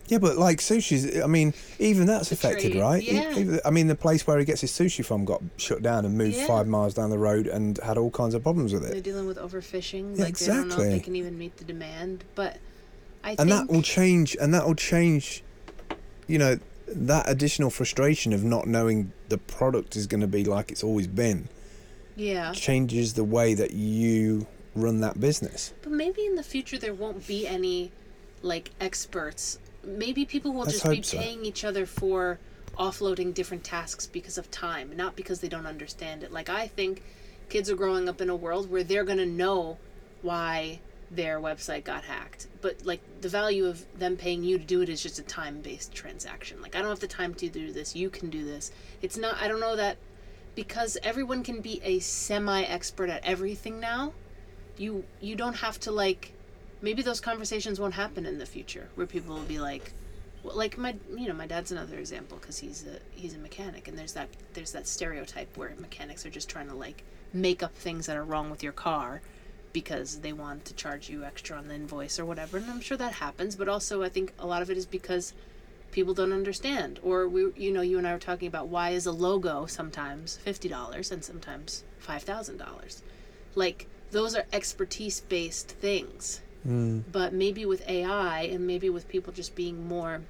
yeah, 0.07 0.17
but 0.17 0.37
like 0.37 0.59
sushi's, 0.59 1.21
I 1.21 1.27
mean, 1.27 1.53
even 1.79 2.05
that's 2.07 2.29
The 2.29 2.35
affected, 2.35 2.73
trade, 2.73 2.81
right? 2.81 3.03
Yeah. 3.03 3.37
even- 3.37 3.59
I 3.65 3.69
mean, 3.71 3.87
the 3.87 3.95
place 3.95 4.25
where 4.27 4.37
he 4.37 4.45
gets 4.45 4.61
his 4.61 4.71
sushi 4.71 5.03
from 5.05 5.25
got 5.25 5.41
shut 5.57 5.81
down 5.81 6.05
and 6.05 6.17
moved 6.17 6.35
Yeah. 6.35 6.47
five 6.47 6.67
miles 6.67 6.93
down 6.93 7.09
the 7.09 7.17
road 7.17 7.47
and 7.47 7.77
had 7.79 7.97
all 7.97 8.11
kinds 8.11 8.33
of 8.33 8.43
problems 8.43 8.73
with 8.73 8.83
it. 8.85 8.91
they're 8.91 9.01
dealing 9.01 9.27
with 9.27 9.37
overfishing. 9.37 10.17
Yeah, 10.17 10.25
like, 10.25 10.37
they 10.37 10.45
don't 10.47 10.67
know 10.69 10.79
if 10.81 10.91
they 10.91 10.99
can 10.99 11.15
even 11.15 11.37
meet 11.37 11.57
the 11.57 11.63
demand. 11.63 12.23
But 12.35 12.57
I 13.23 13.31
and 13.31 13.37
think. 13.37 13.49
that 13.49 13.69
will 13.69 13.81
change 13.81 14.35
and 14.39 14.53
that 14.53 14.65
will 14.67 14.75
change 14.75 15.43
you 16.27 16.37
know 16.37 16.57
that 16.87 17.27
additional 17.29 17.69
frustration 17.69 18.33
of 18.33 18.43
not 18.43 18.67
knowing 18.67 19.11
the 19.29 19.37
product 19.37 19.95
is 19.95 20.07
going 20.07 20.21
to 20.21 20.27
be 20.27 20.43
like 20.43 20.71
it's 20.71 20.83
always 20.83 21.07
been 21.07 21.47
yeah. 22.15 22.51
changes 22.51 23.13
the 23.13 23.23
way 23.23 23.53
that 23.53 23.71
you 23.71 24.45
run 24.75 24.99
that 25.01 25.19
business 25.19 25.73
But 25.81 25.91
maybe 25.93 26.25
in 26.25 26.35
the 26.35 26.43
future 26.43 26.77
there 26.77 26.93
won't 26.93 27.25
be 27.27 27.47
any 27.47 27.91
like 28.41 28.71
experts. 28.81 29.57
Maybe 29.83 30.25
people 30.25 30.53
will 30.53 30.63
Let's 30.63 30.81
just 30.81 30.89
be 30.89 31.01
so. 31.01 31.17
paying 31.17 31.45
each 31.45 31.63
other 31.63 31.85
for 31.85 32.39
offloading 32.77 33.33
different 33.33 33.63
tasks 33.63 34.07
because 34.07 34.37
of 34.37 34.49
time, 34.49 34.95
not 34.95 35.15
because 35.15 35.41
they 35.41 35.47
don't 35.49 35.67
understand 35.67 36.23
it. 36.23 36.31
Like 36.31 36.49
I 36.49 36.67
think 36.67 37.03
kids 37.49 37.69
are 37.69 37.75
growing 37.75 38.09
up 38.09 38.21
in 38.21 38.29
a 38.29 38.35
world 38.35 38.69
where 38.69 38.83
they're 38.83 39.03
going 39.03 39.17
to 39.17 39.25
know 39.25 39.77
why 40.21 40.79
their 41.11 41.39
website 41.39 41.83
got 41.83 42.03
hacked. 42.03 42.47
But 42.61 42.85
like 42.85 43.01
the 43.21 43.29
value 43.29 43.65
of 43.65 43.85
them 43.97 44.17
paying 44.17 44.43
you 44.43 44.57
to 44.57 44.63
do 44.63 44.81
it 44.81 44.89
is 44.89 45.03
just 45.03 45.19
a 45.19 45.23
time-based 45.23 45.93
transaction. 45.93 46.61
Like 46.61 46.75
I 46.75 46.79
don't 46.79 46.89
have 46.89 46.99
the 46.99 47.07
time 47.07 47.33
to 47.35 47.49
do 47.49 47.71
this. 47.71 47.95
You 47.95 48.09
can 48.09 48.29
do 48.29 48.43
this. 48.43 48.71
It's 49.01 49.17
not 49.17 49.35
I 49.41 49.47
don't 49.47 49.59
know 49.59 49.75
that 49.75 49.97
because 50.55 50.97
everyone 51.03 51.43
can 51.43 51.61
be 51.61 51.81
a 51.83 51.99
semi-expert 51.99 53.09
at 53.09 53.25
everything 53.25 53.79
now 53.79 54.13
you 54.77 55.03
you 55.21 55.35
don't 55.35 55.55
have 55.55 55.79
to 55.79 55.91
like 55.91 56.33
maybe 56.83 57.01
those 57.01 57.21
conversations 57.21 57.79
won't 57.79 57.95
happen 57.95 58.25
in 58.27 58.37
the 58.37 58.45
future 58.45 58.89
where 58.93 59.07
people 59.07 59.33
will 59.33 59.41
be 59.43 59.57
like 59.57 59.93
well, 60.43 60.55
like 60.55 60.77
my 60.77 60.93
you 61.15 61.27
know 61.27 61.33
my 61.33 61.47
dad's 61.47 61.71
another 61.71 61.97
example 61.97 62.37
because 62.39 62.59
he's 62.59 62.85
a 62.85 62.99
he's 63.17 63.33
a 63.33 63.39
mechanic 63.39 63.87
and 63.87 63.97
there's 63.97 64.13
that 64.13 64.27
there's 64.53 64.73
that 64.73 64.85
stereotype 64.85 65.57
where 65.57 65.73
mechanics 65.79 66.25
are 66.25 66.29
just 66.29 66.49
trying 66.49 66.67
to 66.67 66.75
like 66.75 67.03
make 67.31 67.63
up 67.63 67.73
things 67.75 68.05
that 68.05 68.17
are 68.17 68.23
wrong 68.23 68.51
with 68.51 68.61
your 68.61 68.73
car 68.73 69.21
because 69.71 70.19
they 70.19 70.33
want 70.33 70.65
to 70.65 70.73
charge 70.75 71.09
you 71.09 71.23
extra 71.23 71.57
on 71.57 71.67
the 71.67 71.73
invoice 71.73 72.19
or 72.19 72.25
whatever. 72.25 72.57
And 72.57 72.69
i'm 72.69 72.81
sure 72.81 72.97
that 72.97 73.13
happens 73.13 73.55
but 73.55 73.69
also 73.69 74.03
i 74.03 74.09
think 74.09 74.33
a 74.37 74.45
lot 74.45 74.61
of 74.61 74.69
it 74.69 74.77
is 74.77 74.85
because 74.85 75.33
people 75.91 76.13
don't 76.13 76.33
understand 76.33 76.99
or 77.01 77.27
we 77.29 77.51
you 77.55 77.71
know 77.71 77.81
you 77.81 77.97
and 77.97 78.05
i 78.05 78.11
were 78.11 78.19
talking 78.19 78.47
about 78.47 78.67
why 78.67 78.89
is 78.89 79.05
a 79.05 79.11
logo 79.11 79.65
sometimes 79.67 80.39
$50 80.45 81.11
and 81.11 81.23
sometimes 81.23 81.83
$5000 82.05 83.01
like 83.55 83.87
those 84.11 84.35
are 84.35 84.45
expertise 84.51 85.21
based 85.21 85.69
things 85.69 86.41
mm. 86.67 87.03
but 87.11 87.33
maybe 87.33 87.65
with 87.65 87.87
ai 87.89 88.41
and 88.41 88.65
maybe 88.65 88.89
with 88.89 89.07
people 89.07 89.33
just 89.33 89.55
being 89.55 89.87
more 89.87 90.21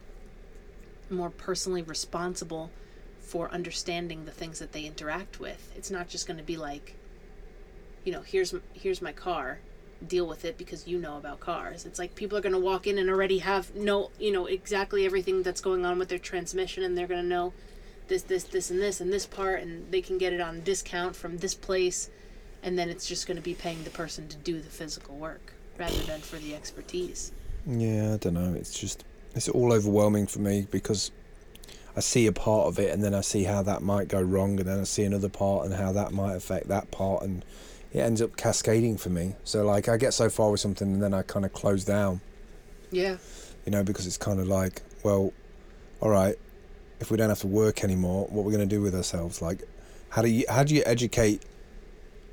more 1.10 1.30
personally 1.30 1.82
responsible 1.82 2.72
for 3.20 3.50
understanding 3.52 4.26
the 4.26 4.32
things 4.32 4.60
that 4.60 4.72
they 4.72 4.84
interact 4.84 5.40
with 5.40 5.72
it's 5.76 5.92
not 5.92 6.08
just 6.08 6.28
going 6.28 6.38
to 6.38 6.44
be 6.44 6.58
like 6.58 6.96
you 8.04 8.12
know 8.12 8.22
here's 8.22 8.54
here's 8.74 9.02
my 9.02 9.12
car 9.12 9.60
deal 10.08 10.28
with 10.28 10.44
it 10.44 10.58
because 10.58 10.88
you 10.88 11.00
know 11.00 11.18
about 11.18 11.40
cars 11.40 11.86
it's 11.86 11.98
like 11.98 12.16
people 12.16 12.38
are 12.38 12.42
going 12.42 12.54
to 12.54 12.60
walk 12.60 12.88
in 12.88 12.98
and 12.98 13.10
already 13.10 13.40
have 13.40 13.74
know 13.76 14.12
you 14.20 14.32
know 14.32 14.46
exactly 14.46 15.06
everything 15.06 15.44
that's 15.44 15.62
going 15.62 15.86
on 15.86 15.98
with 15.98 16.10
their 16.10 16.20
transmission 16.20 16.84
and 16.84 16.98
they're 16.98 17.08
going 17.08 17.22
to 17.22 17.28
know 17.28 17.54
this 18.08 18.24
this 18.24 18.44
this 18.44 18.70
and 18.70 18.82
this 18.82 19.00
and 19.00 19.14
this 19.14 19.26
part 19.26 19.62
and 19.62 19.92
they 19.92 20.02
can 20.02 20.18
get 20.18 20.34
it 20.34 20.42
on 20.42 20.62
discount 20.62 21.16
from 21.16 21.38
this 21.38 21.56
place 21.56 22.10
and 22.62 22.78
then 22.78 22.90
it's 22.90 23.06
just 23.06 23.28
going 23.28 23.38
to 23.38 23.44
be 23.44 23.54
paying 23.54 23.84
the 23.84 23.90
person 23.90 24.28
to 24.28 24.38
do 24.38 24.60
the 24.60 24.70
physical 24.70 25.16
work 25.16 25.53
rather 25.78 26.02
than 26.04 26.20
for 26.22 26.38
the 26.38 26.56
expertise. 26.56 27.32
Yeah 27.66 28.14
i 28.14 28.18
don't 28.18 28.34
know. 28.34 28.54
It's 28.54 28.78
just 28.80 29.04
it's 29.36 29.50
all 29.50 29.74
overwhelming 29.74 30.28
for 30.28 30.40
me 30.40 30.68
because 30.70 31.12
i 31.96 32.00
see 32.00 32.28
a 32.28 32.32
part 32.32 32.68
of 32.68 32.80
it 32.80 32.92
and 32.92 33.04
then 33.04 33.14
i 33.14 33.22
see 33.22 33.44
how 33.44 33.62
that 33.64 33.82
might 33.82 34.08
go 34.08 34.22
wrong 34.22 34.60
and 34.60 34.68
then 34.68 34.80
i 34.80 34.84
see 34.84 35.04
another 35.04 35.30
part 35.30 35.66
and 35.66 35.76
how 35.76 35.92
that 35.92 36.12
might 36.12 36.34
affect 36.34 36.68
that 36.68 36.90
part 36.92 37.24
and 37.24 37.46
it 37.94 38.00
ends 38.00 38.22
up 38.24 38.36
cascading 38.36 38.98
for 38.98 39.10
me. 39.10 39.36
So 39.44 39.66
like 39.66 39.88
i 39.88 39.98
get 39.98 40.14
so 40.14 40.30
far 40.30 40.52
with 40.52 40.60
something 40.60 40.94
and 40.94 41.02
then 41.02 41.14
i 41.14 41.22
kind 41.22 41.46
of 41.46 41.54
close 41.54 41.84
down. 41.86 42.22
Yeah. 42.92 43.18
You 43.66 43.72
know, 43.72 43.84
because 43.84 44.06
it's 44.06 44.18
kind 44.18 44.40
of 44.40 44.48
like, 44.48 44.82
well, 45.04 45.32
all 46.02 46.10
right, 46.10 46.36
if 47.00 47.10
we 47.10 47.18
don't 47.18 47.30
have 47.30 47.40
to 47.40 47.48
work 47.48 47.84
anymore, 47.84 48.28
what 48.30 48.44
we're 48.44 48.52
we 48.52 48.52
going 48.52 48.68
to 48.68 48.76
do 48.76 48.82
with 48.82 48.94
ourselves? 48.94 49.42
Like, 49.42 49.64
how 50.10 50.22
do 50.22 50.30
you 50.30 50.46
how 50.50 50.64
do 50.64 50.76
you 50.76 50.84
educate 50.86 51.44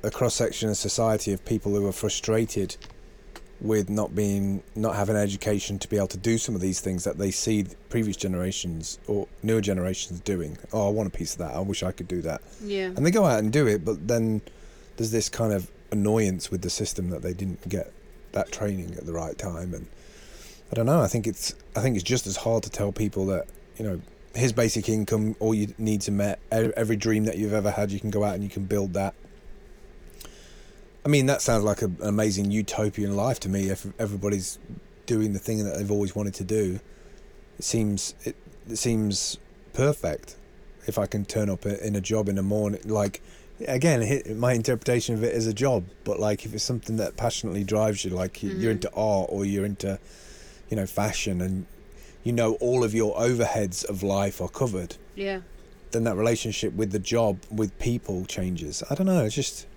a 0.03 0.11
cross 0.11 0.35
section 0.35 0.69
of 0.69 0.77
society 0.77 1.31
of 1.31 1.43
people 1.45 1.73
who 1.73 1.85
are 1.87 1.91
frustrated 1.91 2.75
with 3.61 3.89
not 3.89 4.15
being 4.15 4.63
not 4.75 4.95
having 4.95 5.15
education 5.15 5.77
to 5.79 5.87
be 5.87 5.97
able 5.97 6.07
to 6.07 6.17
do 6.17 6.37
some 6.37 6.55
of 6.55 6.61
these 6.61 6.79
things 6.79 7.03
that 7.03 7.17
they 7.17 7.31
see 7.31 7.65
previous 7.89 8.17
generations 8.17 8.99
or 9.07 9.27
newer 9.43 9.61
generations 9.61 10.19
doing? 10.21 10.57
Oh, 10.73 10.87
I 10.87 10.91
want 10.91 11.07
a 11.07 11.17
piece 11.17 11.33
of 11.33 11.39
that. 11.39 11.55
I 11.55 11.59
wish 11.59 11.83
I 11.83 11.91
could 11.91 12.07
do 12.07 12.21
that. 12.23 12.41
yeah 12.63 12.85
And 12.85 13.05
they 13.05 13.11
go 13.11 13.25
out 13.25 13.39
and 13.39 13.51
do 13.53 13.67
it, 13.67 13.85
but 13.85 14.07
then 14.07 14.41
there's 14.97 15.11
this 15.11 15.29
kind 15.29 15.53
of 15.53 15.69
annoyance 15.91 16.49
with 16.49 16.61
the 16.61 16.69
system 16.69 17.09
that 17.09 17.21
they 17.21 17.33
didn't 17.33 17.67
get 17.67 17.91
that 18.31 18.51
training 18.51 18.95
at 18.95 19.05
the 19.05 19.13
right 19.13 19.37
time 19.37 19.73
and 19.73 19.87
I 20.71 20.75
don't 20.75 20.85
know. 20.85 21.01
I 21.01 21.07
think 21.07 21.27
it's 21.27 21.53
I 21.75 21.81
think 21.81 21.95
it's 21.95 22.03
just 22.03 22.25
as 22.27 22.37
hard 22.37 22.63
to 22.63 22.69
tell 22.69 22.91
people 22.91 23.25
that 23.27 23.47
you 23.77 23.85
know 23.85 24.01
his 24.33 24.53
basic 24.53 24.87
income, 24.87 25.35
all 25.39 25.53
you 25.53 25.73
needs 25.77 26.07
are 26.07 26.13
met. 26.13 26.39
Every 26.51 26.95
dream 26.95 27.25
that 27.25 27.37
you've 27.37 27.53
ever 27.53 27.71
had, 27.71 27.91
you 27.91 27.99
can 27.99 28.09
go 28.09 28.23
out 28.23 28.35
and 28.35 28.43
you 28.43 28.49
can 28.49 28.63
build 28.63 28.93
that. 28.93 29.13
I 31.05 31.09
mean, 31.09 31.25
that 31.25 31.41
sounds 31.41 31.63
like 31.63 31.81
a, 31.81 31.85
an 31.85 31.97
amazing 32.01 32.51
utopian 32.51 33.15
life 33.15 33.39
to 33.41 33.49
me. 33.49 33.69
If 33.69 33.87
everybody's 33.99 34.59
doing 35.05 35.33
the 35.33 35.39
thing 35.39 35.63
that 35.63 35.77
they've 35.77 35.91
always 35.91 36.15
wanted 36.15 36.33
to 36.35 36.43
do, 36.43 36.79
it 37.57 37.63
seems 37.63 38.13
it, 38.23 38.35
it 38.69 38.77
seems 38.77 39.37
perfect. 39.73 40.35
If 40.87 40.97
I 40.97 41.05
can 41.05 41.25
turn 41.25 41.49
up 41.49 41.65
in 41.65 41.95
a 41.95 42.01
job 42.01 42.29
in 42.29 42.35
the 42.35 42.43
morning, 42.43 42.81
like 42.85 43.21
again, 43.67 44.23
my 44.37 44.53
interpretation 44.53 45.15
of 45.15 45.23
it 45.23 45.33
is 45.33 45.47
a 45.47 45.53
job, 45.53 45.85
but 46.03 46.19
like 46.19 46.45
if 46.45 46.53
it's 46.53 46.63
something 46.63 46.97
that 46.97 47.17
passionately 47.17 47.63
drives 47.63 48.03
you, 48.03 48.11
like 48.11 48.41
you- 48.41 48.49
you're 48.49 48.59
mm-hmm. 48.59 48.87
into 48.87 48.91
art 48.95 49.27
or 49.31 49.45
you're 49.45 49.65
into, 49.65 49.99
you 50.69 50.77
know, 50.77 50.85
fashion, 50.87 51.41
and 51.41 51.65
you 52.23 52.31
know 52.31 52.53
all 52.55 52.83
of 52.83 52.93
your 52.93 53.15
overheads 53.15 53.87
of 53.87 54.03
life 54.03 54.41
are 54.41 54.49
covered, 54.49 54.97
yeah 55.15 55.41
then 55.91 56.03
that 56.05 56.15
relationship 56.15 56.73
with 56.73 56.91
the 56.91 56.99
job 56.99 57.37
with 57.51 57.77
people 57.77 58.25
changes. 58.25 58.81
I 58.89 58.95
don't 58.95 59.07
know. 59.07 59.25
It's 59.25 59.35
just 59.35 59.67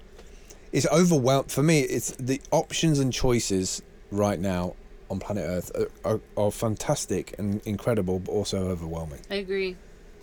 it's 0.75 0.87
overwhelmed 0.89 1.53
for 1.53 1.63
me. 1.63 1.83
It's 1.83 2.11
the 2.13 2.41
options 2.51 2.99
and 2.99 3.13
choices 3.13 3.81
right 4.11 4.41
now 4.41 4.75
on 5.09 5.21
planet 5.21 5.45
Earth 5.47 5.71
are, 6.05 6.15
are, 6.15 6.21
are 6.37 6.51
fantastic 6.51 7.39
and 7.39 7.61
incredible, 7.65 8.19
but 8.19 8.33
also 8.33 8.69
overwhelming. 8.69 9.21
i 9.31 9.37
agree. 9.37 9.77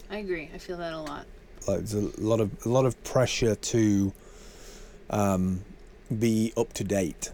I 0.09 0.17
agree. 0.17 0.49
I 0.53 0.57
feel 0.57 0.75
that 0.77 0.91
a 0.91 0.99
lot. 0.99 1.25
Like 1.67 1.77
there's 1.77 1.93
a 1.93 2.21
lot 2.21 2.41
of 2.41 2.65
a 2.65 2.69
lot 2.69 2.85
of 2.85 3.01
pressure 3.05 3.55
to 3.55 4.11
um, 5.09 5.63
be 6.19 6.51
up 6.57 6.73
to 6.73 6.83
date 6.83 7.31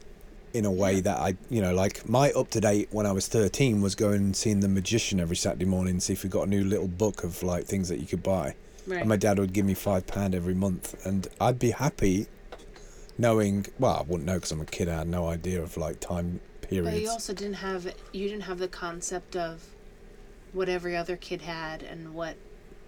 in 0.54 0.66
a 0.66 0.72
way 0.72 1.00
that 1.02 1.18
I 1.18 1.38
you 1.50 1.62
know 1.62 1.74
like 1.74 2.08
my 2.08 2.32
up 2.32 2.52
to 2.52 2.62
date 2.62 2.90
when 2.92 3.06
I 3.08 3.14
was 3.14 3.28
13 3.28 3.82
was 3.82 3.96
going 3.96 4.18
and 4.18 4.36
seeing 4.36 4.60
the 4.60 4.68
magician 4.68 5.20
every 5.20 5.38
Saturday 5.38 5.66
morning 5.66 5.94
and 5.96 6.04
see 6.04 6.14
if 6.14 6.24
we 6.24 6.30
got 6.30 6.44
a 6.44 6.50
new 6.50 6.64
little 6.64 6.88
book 6.88 7.24
of 7.24 7.42
like 7.42 7.66
things 7.66 7.90
that 7.90 8.00
you 8.00 8.06
could 8.06 8.22
buy. 8.22 8.54
Right. 8.86 9.02
and 9.02 9.10
my 9.10 9.18
dad 9.18 9.38
would 9.38 9.52
give 9.52 9.66
me 9.66 9.74
five 9.74 10.08
pound 10.08 10.34
every 10.34 10.54
month 10.54 11.06
and 11.06 11.28
I'd 11.42 11.60
be 11.60 11.72
happy 11.72 12.28
knowing 13.18 13.66
well 13.80 13.98
I 14.00 14.02
wouldn't 14.04 14.26
know 14.26 14.36
because 14.36 14.52
I'm 14.52 14.62
a 14.62 14.66
kid 14.66 14.88
I 14.90 15.00
had 15.00 15.08
no 15.08 15.28
idea 15.28 15.62
of 15.62 15.76
like 15.78 16.00
time 16.00 16.40
periods. 16.62 16.92
but 16.92 17.02
you 17.02 17.10
also 17.10 17.34
didn't 17.34 17.56
have 17.56 17.86
you 18.12 18.28
didn't 18.28 18.44
have 18.44 18.60
the 18.60 18.68
concept 18.68 19.36
of 19.36 19.64
what 20.54 20.70
every 20.70 20.96
other 20.96 21.16
kid 21.18 21.42
had 21.42 21.84
and 21.84 22.14
what 22.14 22.36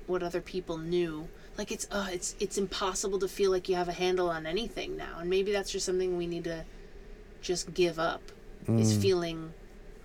what 0.08 0.24
other 0.24 0.42
people 0.42 0.78
knew. 0.78 1.28
Like 1.58 1.72
it's 1.72 1.88
uh 1.92 2.08
it's 2.12 2.36
it's 2.40 2.58
impossible 2.58 3.20
to 3.20 3.28
feel 3.28 3.52
like 3.52 3.68
you 3.70 3.76
have 3.76 3.88
a 3.90 3.94
handle 3.94 4.30
on 4.30 4.46
anything 4.46 4.98
now. 4.98 5.18
And 5.20 5.30
maybe 5.30 5.52
that's 5.52 5.72
just 5.72 5.86
something 5.86 6.18
we 6.18 6.28
need 6.28 6.44
to 6.46 6.66
just 7.42 7.74
give 7.74 8.00
up. 8.00 8.22
Is 8.68 8.94
Mm. 8.98 9.02
feeling 9.02 9.54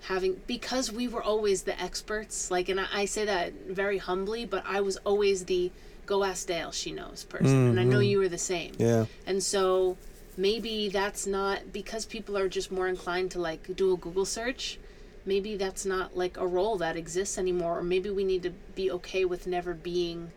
having 0.02 0.40
because 0.46 0.92
we 0.92 1.08
were 1.08 1.22
always 1.22 1.62
the 1.62 1.80
experts. 1.80 2.50
Like 2.50 2.68
and 2.68 2.80
I, 2.80 2.86
I 2.92 3.04
say 3.04 3.24
that 3.24 3.52
very 3.68 3.98
humbly, 3.98 4.44
but 4.46 4.62
I 4.66 4.80
was 4.80 4.96
always 4.98 5.44
the 5.46 5.70
go 6.06 6.22
ask 6.24 6.46
Dale, 6.46 6.70
she 6.72 6.92
knows 6.92 7.24
person. 7.24 7.68
And 7.68 7.80
I 7.80 7.84
know 7.84 7.98
you 8.00 8.18
were 8.18 8.28
the 8.28 8.38
same. 8.38 8.72
Mm-hmm. 8.72 8.82
Yeah. 8.82 9.04
And 9.26 9.42
so 9.42 9.96
maybe 10.36 10.88
that's 10.88 11.26
not 11.26 11.72
because 11.72 12.04
people 12.06 12.36
are 12.36 12.48
just 12.48 12.70
more 12.70 12.88
inclined 12.88 13.30
to 13.32 13.40
like 13.40 13.74
do 13.76 13.92
a 13.92 13.96
Google 13.96 14.24
search. 14.24 14.78
Maybe 15.26 15.56
that's 15.56 15.86
not 15.86 16.16
like 16.16 16.36
a 16.36 16.46
role 16.46 16.76
that 16.78 16.96
exists 16.96 17.38
anymore, 17.38 17.78
or 17.78 17.82
maybe 17.82 18.10
we 18.10 18.24
need 18.24 18.42
to 18.42 18.50
be 18.50 18.90
okay 18.90 19.24
with 19.24 19.46
never 19.46 19.72
being 19.72 20.32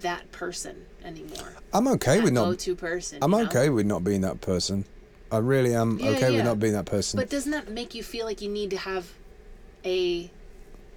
that 0.00 0.32
person 0.32 0.86
anymore. 1.04 1.54
I'm 1.72 1.86
okay 1.88 2.16
that 2.16 2.24
with 2.24 2.32
not. 2.32 2.44
go-to 2.44 2.74
person. 2.74 3.18
I'm 3.22 3.32
you 3.32 3.38
know? 3.38 3.44
okay 3.44 3.68
with 3.68 3.86
not 3.86 4.04
being 4.04 4.22
that 4.22 4.40
person. 4.40 4.84
I 5.30 5.38
really 5.38 5.74
am 5.74 5.98
Yeah, 5.98 6.10
okay 6.10 6.30
yeah. 6.30 6.36
with 6.36 6.44
not 6.44 6.60
being 6.60 6.74
that 6.74 6.86
person. 6.86 7.18
But 7.18 7.30
doesn't 7.30 7.52
that 7.52 7.70
make 7.70 7.94
you 7.94 8.02
feel 8.02 8.26
like 8.26 8.42
you 8.42 8.48
need 8.50 8.70
to 8.70 8.78
have 8.78 9.12
a 9.84 10.30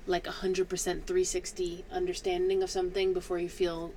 like 0.08 0.28
a 0.28 0.32
hundred 0.32 0.70
percent 0.70 1.08
360 1.08 1.84
understanding 1.92 2.62
of 2.62 2.70
something 2.70 3.14
before 3.14 3.40
you 3.40 3.50
feel 3.50 3.92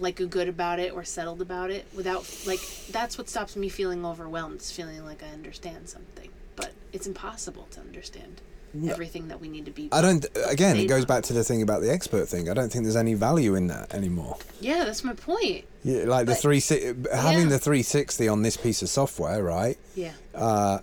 like 0.00 0.20
a 0.20 0.26
good 0.26 0.48
about 0.48 0.78
it 0.78 0.92
or 0.92 1.04
settled 1.04 1.40
about 1.40 1.70
it 1.70 1.86
without 1.94 2.24
like 2.46 2.60
that's 2.90 3.16
what 3.18 3.28
stops 3.28 3.56
me 3.56 3.68
feeling 3.68 4.04
overwhelmed 4.04 4.60
is 4.60 4.70
feeling 4.72 5.04
like 5.04 5.22
I 5.22 5.28
understand 5.28 5.88
something 5.88 6.30
but 6.56 6.72
it's 6.92 7.06
impossible 7.06 7.66
to 7.72 7.80
understand 7.80 8.40
everything 8.90 9.28
that 9.28 9.40
we 9.40 9.48
need 9.48 9.64
to 9.64 9.70
be 9.70 9.88
I 9.90 10.02
don't. 10.02 10.26
Again, 10.46 10.76
it 10.76 10.86
goes 10.86 11.06
back 11.06 11.22
to 11.24 11.32
the 11.32 11.42
thing 11.42 11.62
about 11.62 11.80
the 11.80 11.90
expert 11.90 12.26
thing. 12.26 12.50
I 12.50 12.52
don't 12.54 12.70
think 12.70 12.84
there's 12.84 12.94
any 12.96 13.14
value 13.14 13.54
in 13.54 13.68
that 13.68 13.94
anymore. 13.94 14.36
yeah 14.60 14.84
that's 14.84 15.02
my 15.02 15.14
point 15.14 15.64
Yeah, 15.82 16.04
like 16.04 16.26
the 16.26 16.34
three 16.34 16.60
having 16.60 17.44
Yeah. 17.44 17.48
the 17.48 17.58
360 17.58 18.28
on 18.28 18.42
this 18.42 18.56
piece 18.58 18.82
of 18.82 18.90
software, 18.90 19.42
right? 19.42 19.78
yeah 19.94 20.12
Uh, 20.34 20.80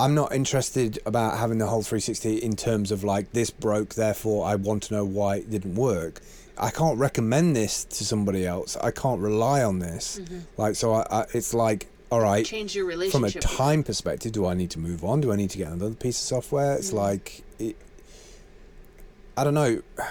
I'm 0.00 0.14
not 0.16 0.34
interested 0.34 0.98
about 1.06 1.38
having 1.38 1.58
the 1.58 1.66
whole 1.66 1.82
360 1.82 2.38
in 2.38 2.56
terms 2.56 2.90
of 2.90 3.04
like 3.04 3.30
this 3.32 3.50
broke, 3.50 3.94
therefore 3.94 4.44
I 4.46 4.56
want 4.56 4.82
to 4.84 4.94
know 4.94 5.04
why 5.04 5.36
it 5.36 5.50
didn't 5.50 5.76
work. 5.76 6.22
I 6.58 6.70
can't 6.70 6.98
recommend 6.98 7.56
this 7.56 7.84
to 7.84 8.04
somebody 8.04 8.46
else. 8.46 8.76
I 8.76 8.90
can't 8.90 9.20
rely 9.20 9.62
on 9.62 9.78
this. 9.78 10.20
Mm-hmm. 10.20 10.38
Like 10.56 10.76
so, 10.76 10.94
I, 10.94 11.06
I 11.10 11.26
it's 11.32 11.54
like 11.54 11.88
all 12.10 12.20
right. 12.20 12.44
change 12.44 12.74
your 12.76 12.86
From 13.10 13.24
a 13.24 13.30
time 13.30 13.82
perspective, 13.82 14.32
do 14.32 14.46
I 14.46 14.54
need 14.54 14.70
to 14.72 14.78
move 14.78 15.04
on? 15.04 15.20
Do 15.20 15.32
I 15.32 15.36
need 15.36 15.50
to 15.50 15.58
get 15.58 15.68
another 15.68 15.94
piece 15.94 16.18
of 16.20 16.26
software? 16.26 16.76
It's 16.76 16.88
mm-hmm. 16.88 16.98
like 16.98 17.42
it, 17.58 17.76
I 19.36 19.44
don't 19.44 19.54
know. 19.54 19.82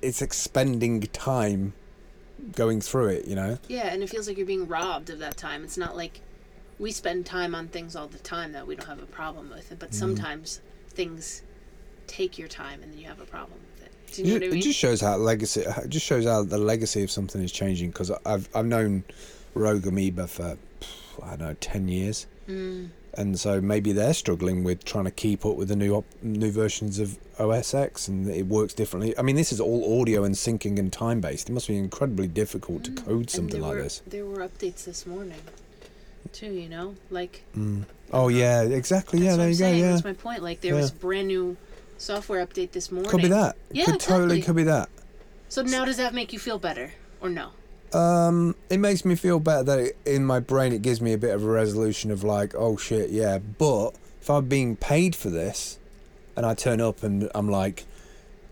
It's 0.00 0.20
expending 0.20 1.00
time 1.00 1.74
going 2.56 2.80
through 2.80 3.06
it. 3.06 3.28
You 3.28 3.36
know. 3.36 3.58
Yeah, 3.68 3.86
and 3.86 4.02
it 4.02 4.10
feels 4.10 4.26
like 4.26 4.36
you're 4.36 4.44
being 4.44 4.66
robbed 4.66 5.10
of 5.10 5.20
that 5.20 5.36
time. 5.36 5.62
It's 5.62 5.78
not 5.78 5.96
like 5.96 6.20
we 6.82 6.90
spend 6.90 7.24
time 7.24 7.54
on 7.54 7.68
things 7.68 7.94
all 7.94 8.08
the 8.08 8.18
time 8.18 8.50
that 8.52 8.66
we 8.66 8.74
don't 8.74 8.88
have 8.88 9.00
a 9.00 9.06
problem 9.06 9.48
with 9.50 9.72
but 9.78 9.90
mm. 9.90 9.94
sometimes 9.94 10.60
things 10.88 11.42
take 12.08 12.38
your 12.38 12.48
time 12.48 12.82
and 12.82 12.92
then 12.92 12.98
you 12.98 13.06
have 13.06 13.20
a 13.20 13.24
problem. 13.24 13.60
Do 14.12 14.22
you 14.22 14.34
know 14.34 14.38
Ju- 14.40 14.46
I 14.46 14.48
mean? 14.50 14.58
It 14.58 14.62
just 14.62 14.78
shows 14.78 15.00
how 15.00 15.16
legacy. 15.16 15.62
It 15.62 15.88
just 15.88 16.06
shows 16.06 16.24
how 16.24 16.42
the 16.42 16.58
legacy 16.58 17.02
of 17.02 17.10
something 17.10 17.42
is 17.42 17.52
changing. 17.52 17.90
Because 17.90 18.10
I've 18.26 18.48
I've 18.54 18.66
known 18.66 19.04
Rogue 19.54 19.86
Amoeba 19.86 20.26
for 20.26 20.56
I 21.22 21.30
don't 21.36 21.40
know 21.40 21.56
ten 21.60 21.88
years, 21.88 22.26
Mm, 22.48 22.88
and 23.14 23.38
so 23.38 23.60
maybe 23.60 23.92
they're 23.92 24.14
struggling 24.14 24.64
with 24.64 24.84
trying 24.84 25.04
to 25.04 25.10
keep 25.10 25.44
up 25.46 25.56
with 25.56 25.68
the 25.68 25.76
new 25.76 25.94
op- 25.94 26.04
new 26.22 26.50
versions 26.50 26.98
of 26.98 27.18
OS 27.38 27.72
X, 27.74 28.08
and 28.08 28.28
it 28.28 28.46
works 28.46 28.74
differently. 28.74 29.16
I 29.18 29.22
mean, 29.22 29.36
this 29.36 29.52
is 29.52 29.60
all 29.60 30.00
audio 30.00 30.24
and 30.24 30.34
syncing 30.34 30.78
and 30.78 30.92
time 30.92 31.20
based. 31.20 31.48
It 31.48 31.52
must 31.52 31.68
be 31.68 31.76
incredibly 31.76 32.26
difficult 32.28 32.84
to 32.84 32.90
code 32.92 33.26
Mm. 33.26 33.30
something 33.30 33.60
like 33.60 33.74
were, 33.76 33.82
this. 33.82 34.02
There 34.06 34.24
were 34.26 34.38
updates 34.48 34.84
this 34.84 35.06
morning, 35.06 35.40
too. 36.32 36.50
You 36.52 36.68
know, 36.68 36.94
like 37.10 37.42
Oh 38.12 38.28
yeah, 38.28 38.62
exactly. 38.62 39.20
Yeah, 39.20 39.36
there 39.36 39.48
you 39.48 39.54
go. 39.54 39.58
saying. 39.58 39.80
Yeah, 39.80 39.90
That's 39.92 40.04
my 40.04 40.12
point. 40.14 40.42
Like 40.42 40.60
there 40.60 40.74
was 40.74 40.90
brand 40.90 41.28
new 41.28 41.56
software 42.02 42.44
update 42.44 42.72
this 42.72 42.90
morning. 42.90 43.10
could 43.10 43.22
be 43.22 43.28
that. 43.28 43.56
Yeah, 43.70 43.84
could 43.84 44.00
totally 44.00 44.38
exactly. 44.38 44.42
could 44.42 44.56
be 44.56 44.62
that. 44.64 44.88
So 45.48 45.62
now 45.62 45.84
does 45.84 45.96
that 45.98 46.14
make 46.14 46.32
you 46.32 46.38
feel 46.38 46.58
better 46.58 46.92
or 47.20 47.28
no? 47.28 47.50
Um, 47.92 48.54
it 48.70 48.78
makes 48.78 49.04
me 49.04 49.14
feel 49.16 49.38
better 49.38 49.62
that 49.64 49.78
it, 49.78 49.96
in 50.06 50.24
my 50.24 50.40
brain 50.40 50.72
it 50.72 50.82
gives 50.82 51.00
me 51.00 51.12
a 51.12 51.18
bit 51.18 51.34
of 51.34 51.44
a 51.44 51.48
resolution 51.48 52.10
of 52.10 52.24
like, 52.24 52.54
oh 52.56 52.76
shit, 52.76 53.10
yeah. 53.10 53.38
But 53.38 53.90
if 54.20 54.30
I'm 54.30 54.46
being 54.46 54.76
paid 54.76 55.14
for 55.14 55.28
this, 55.30 55.78
and 56.36 56.46
I 56.46 56.54
turn 56.54 56.80
up 56.80 57.02
and 57.02 57.30
I'm 57.34 57.50
like, 57.50 57.84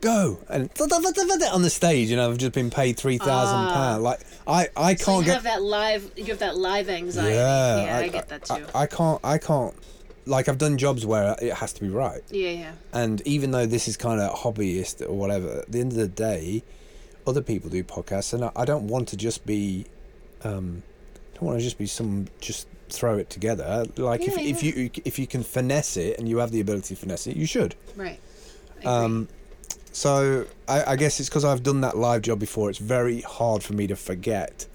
go 0.02 0.38
and 0.48 0.70
on 0.78 1.62
the 1.62 1.70
stage, 1.70 2.10
and 2.10 2.20
I've 2.20 2.38
just 2.38 2.52
been 2.52 2.70
paid 2.70 2.98
three 2.98 3.18
thousand 3.18 3.56
Ah. 3.60 3.74
pounds. 3.74 4.02
Like 4.02 4.20
I, 4.46 4.68
I 4.76 4.94
can't 4.94 5.20
you 5.20 5.24
get. 5.26 5.34
have 5.34 5.42
that 5.44 5.62
live. 5.62 6.10
You 6.16 6.26
have 6.26 6.38
that 6.40 6.56
live 6.58 6.88
anxiety. 6.88 7.34
yeah, 7.34 7.84
yeah 7.84 7.98
I, 7.98 8.08
get 8.08 8.28
that 8.28 8.44
too. 8.44 8.66
I, 8.74 8.82
I 8.82 8.86
can't. 8.86 9.20
I 9.24 9.38
can't. 9.38 9.74
Like 10.30 10.48
I've 10.48 10.58
done 10.58 10.78
jobs 10.78 11.04
where 11.04 11.36
it 11.42 11.54
has 11.54 11.72
to 11.74 11.80
be 11.80 11.88
right. 11.88 12.22
yeah, 12.30 12.50
yeah. 12.50 12.72
And 12.92 13.20
even 13.26 13.50
though 13.50 13.66
this 13.66 13.88
is 13.88 13.96
kind 13.96 14.20
of 14.20 14.38
hobbyist 14.40 15.06
or 15.06 15.12
whatever, 15.12 15.60
at 15.60 15.72
the 15.72 15.80
end 15.80 15.92
of 15.92 15.98
the 15.98 16.08
day, 16.08 16.62
other 17.26 17.42
people 17.42 17.68
do 17.68 17.82
podcasts, 17.82 18.32
and 18.32 18.44
I, 18.44 18.52
I 18.54 18.64
don't 18.64 18.86
want 18.86 19.08
to 19.08 19.16
just 19.16 19.44
be, 19.44 19.86
um, 20.44 20.82
I 21.34 21.34
don't 21.34 21.42
want 21.42 21.58
to 21.58 21.64
just 21.64 21.78
be 21.78 21.86
some 21.86 22.28
just 22.40 22.68
throw 22.88 23.18
it 23.18 23.30
together. 23.30 23.84
Like 23.96 24.22
if, 24.22 24.36
Yeah, 24.36 24.42
if 24.42 24.62
you 24.62 24.90
if 25.04 25.18
you 25.18 25.26
can 25.26 25.42
finesse 25.42 25.96
it 25.96 26.18
and 26.18 26.28
you 26.28 26.38
have 26.38 26.50
the 26.50 26.60
ability 26.60 26.94
to 26.94 27.00
finesse 27.00 27.26
it, 27.26 27.36
you 27.36 27.46
should. 27.46 27.74
Right. 27.96 28.20
Um, 28.84 29.28
so 29.92 30.46
I, 30.68 30.92
I 30.92 30.96
guess 30.96 31.20
it's 31.20 31.28
because 31.28 31.44
I've 31.44 31.62
done 31.62 31.80
that 31.82 31.96
live 31.96 32.22
job 32.22 32.38
before. 32.38 32.70
It's 32.70 32.78
very 32.78 33.20
hard 33.22 33.62
for 33.62 33.72
me 33.72 33.86
to 33.88 33.96
forget 33.96 34.66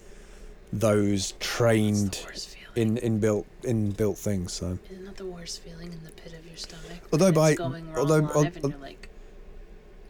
those 0.74 1.34
trained 1.40 2.14
the 2.14 2.26
worst 2.26 2.50
feeling. 2.50 2.55
In 2.76 2.98
inbuilt 2.98 3.46
inbuilt 3.64 4.18
things. 4.18 4.54
So 4.54 4.78
Isn't 4.92 5.06
that 5.06 5.18
the 5.18 5.26
worst 5.26 5.62
feeling 5.62 5.92
in 5.94 6.04
the 6.04 6.12
pit 6.12 6.34
of 6.38 6.46
your 6.46 6.58
stomach? 6.58 7.00
Although 7.12 7.32
by- 7.32 7.52
it's 7.52 7.58
going 7.60 7.88
wrong 7.88 7.98
although- 7.98 8.28
al- 8.34 8.42
and 8.44 8.56
you're 8.64 8.78
like, 8.80 9.10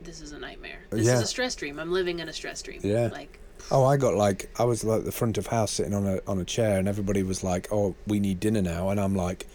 this 0.02 0.22
is 0.22 0.32
a 0.32 0.40
nightmare. 0.40 0.80
Uh, 0.92 0.98
this 0.98 1.06
Yeah. 1.08 1.16
is 1.16 1.22
a 1.22 1.28
stress 1.28 1.56
dream. 1.56 1.80
I'm 1.80 1.92
living 1.92 2.20
in 2.20 2.30
a 2.30 2.34
stress 2.34 2.62
dream. 2.62 2.80
Yeah. 2.84 3.10
Like, 3.12 3.40
Oh, 3.72 3.84
I 3.84 3.98
got 3.98 4.14
like 4.16 4.50
I 4.60 4.64
was 4.66 4.84
like 4.84 5.06
the 5.06 5.12
front 5.12 5.40
of 5.40 5.48
house 5.48 5.72
sitting 5.72 5.94
on 5.96 6.06
a 6.06 6.20
on 6.28 6.40
a 6.40 6.46
chair, 6.46 6.78
and 6.78 6.88
everybody 6.88 7.24
was 7.24 7.44
like, 7.44 7.68
"Oh, 7.72 7.96
we 8.06 8.20
need 8.20 8.40
dinner 8.40 8.62
now," 8.62 8.90
and 8.90 9.00
I'm 9.00 9.16
like, 9.16 9.48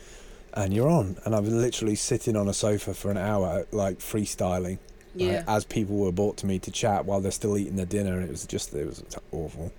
"And 0.53 0.75
you're 0.75 0.89
on," 0.89 1.19
and 1.25 1.33
I 1.33 1.39
was 1.39 1.53
literally 1.53 1.95
sitting 1.95 2.35
on 2.37 2.49
a 2.49 2.53
sofa 2.55 2.93
for 2.93 3.13
an 3.13 3.17
hour, 3.17 3.67
like 3.71 4.01
freestyling, 4.01 4.79
like, 5.15 5.45
as 5.47 5.65
people 5.65 5.97
were 5.97 6.11
brought 6.11 6.37
to 6.39 6.47
me 6.47 6.59
to 6.59 6.73
chat 6.73 7.05
while 7.05 7.21
they're 7.21 7.31
still 7.31 7.57
eating 7.57 7.77
their 7.77 7.87
dinner, 7.87 8.15
and 8.17 8.25
it 8.25 8.31
was 8.31 8.45
just 8.47 8.75
it 8.75 8.85
was 8.85 9.05
awful. 9.31 9.71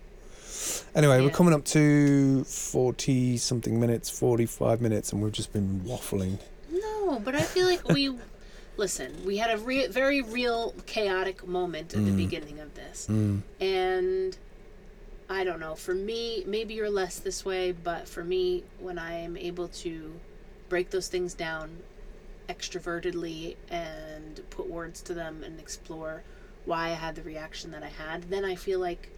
Anyway, 0.95 1.21
we're 1.21 1.29
coming 1.29 1.53
up 1.53 1.63
to 1.65 2.43
forty 2.43 3.37
something 3.37 3.79
minutes, 3.79 4.09
forty 4.09 4.45
five 4.45 4.81
minutes, 4.81 5.11
and 5.13 5.21
we've 5.21 5.31
just 5.31 5.53
been 5.53 5.81
waffling. 5.85 6.37
No, 6.71 7.19
but 7.19 7.35
I 7.35 7.41
feel 7.41 7.65
like 7.67 7.87
we. 7.87 8.15
Listen, 8.77 9.13
we 9.25 9.37
had 9.37 9.51
a 9.51 9.57
re- 9.61 9.87
very 9.87 10.21
real 10.21 10.73
chaotic 10.85 11.45
moment 11.45 11.93
at 11.93 12.03
the 12.05 12.11
Mm. 12.11 12.17
beginning 12.17 12.59
of 12.61 12.73
this. 12.73 13.05
Mm. 13.09 13.41
And 13.59 14.37
I 15.29 15.43
don't 15.43 15.59
know, 15.59 15.75
for 15.75 15.93
me, 15.93 16.43
maybe 16.47 16.73
you're 16.73 16.89
less 16.89 17.19
this 17.19 17.43
way, 17.45 17.73
but 17.73 18.07
for 18.07 18.23
me, 18.23 18.63
when 18.79 18.97
I 18.97 19.13
am 19.19 19.35
able 19.35 19.67
to 19.67 20.13
break 20.69 20.89
those 20.89 21.09
things 21.09 21.33
down 21.33 21.69
extrovertedly 22.49 23.55
and 23.69 24.41
put 24.49 24.69
words 24.69 25.01
to 25.03 25.13
them 25.13 25.43
and 25.43 25.59
explore 25.59 26.23
why 26.65 26.87
I 26.87 26.91
had 26.91 27.15
the 27.15 27.23
reaction 27.23 27.71
that 27.71 27.83
I 27.83 27.87
had, 27.89 28.29
then 28.29 28.45
I 28.45 28.55
feel 28.55 28.79
like 28.79 29.09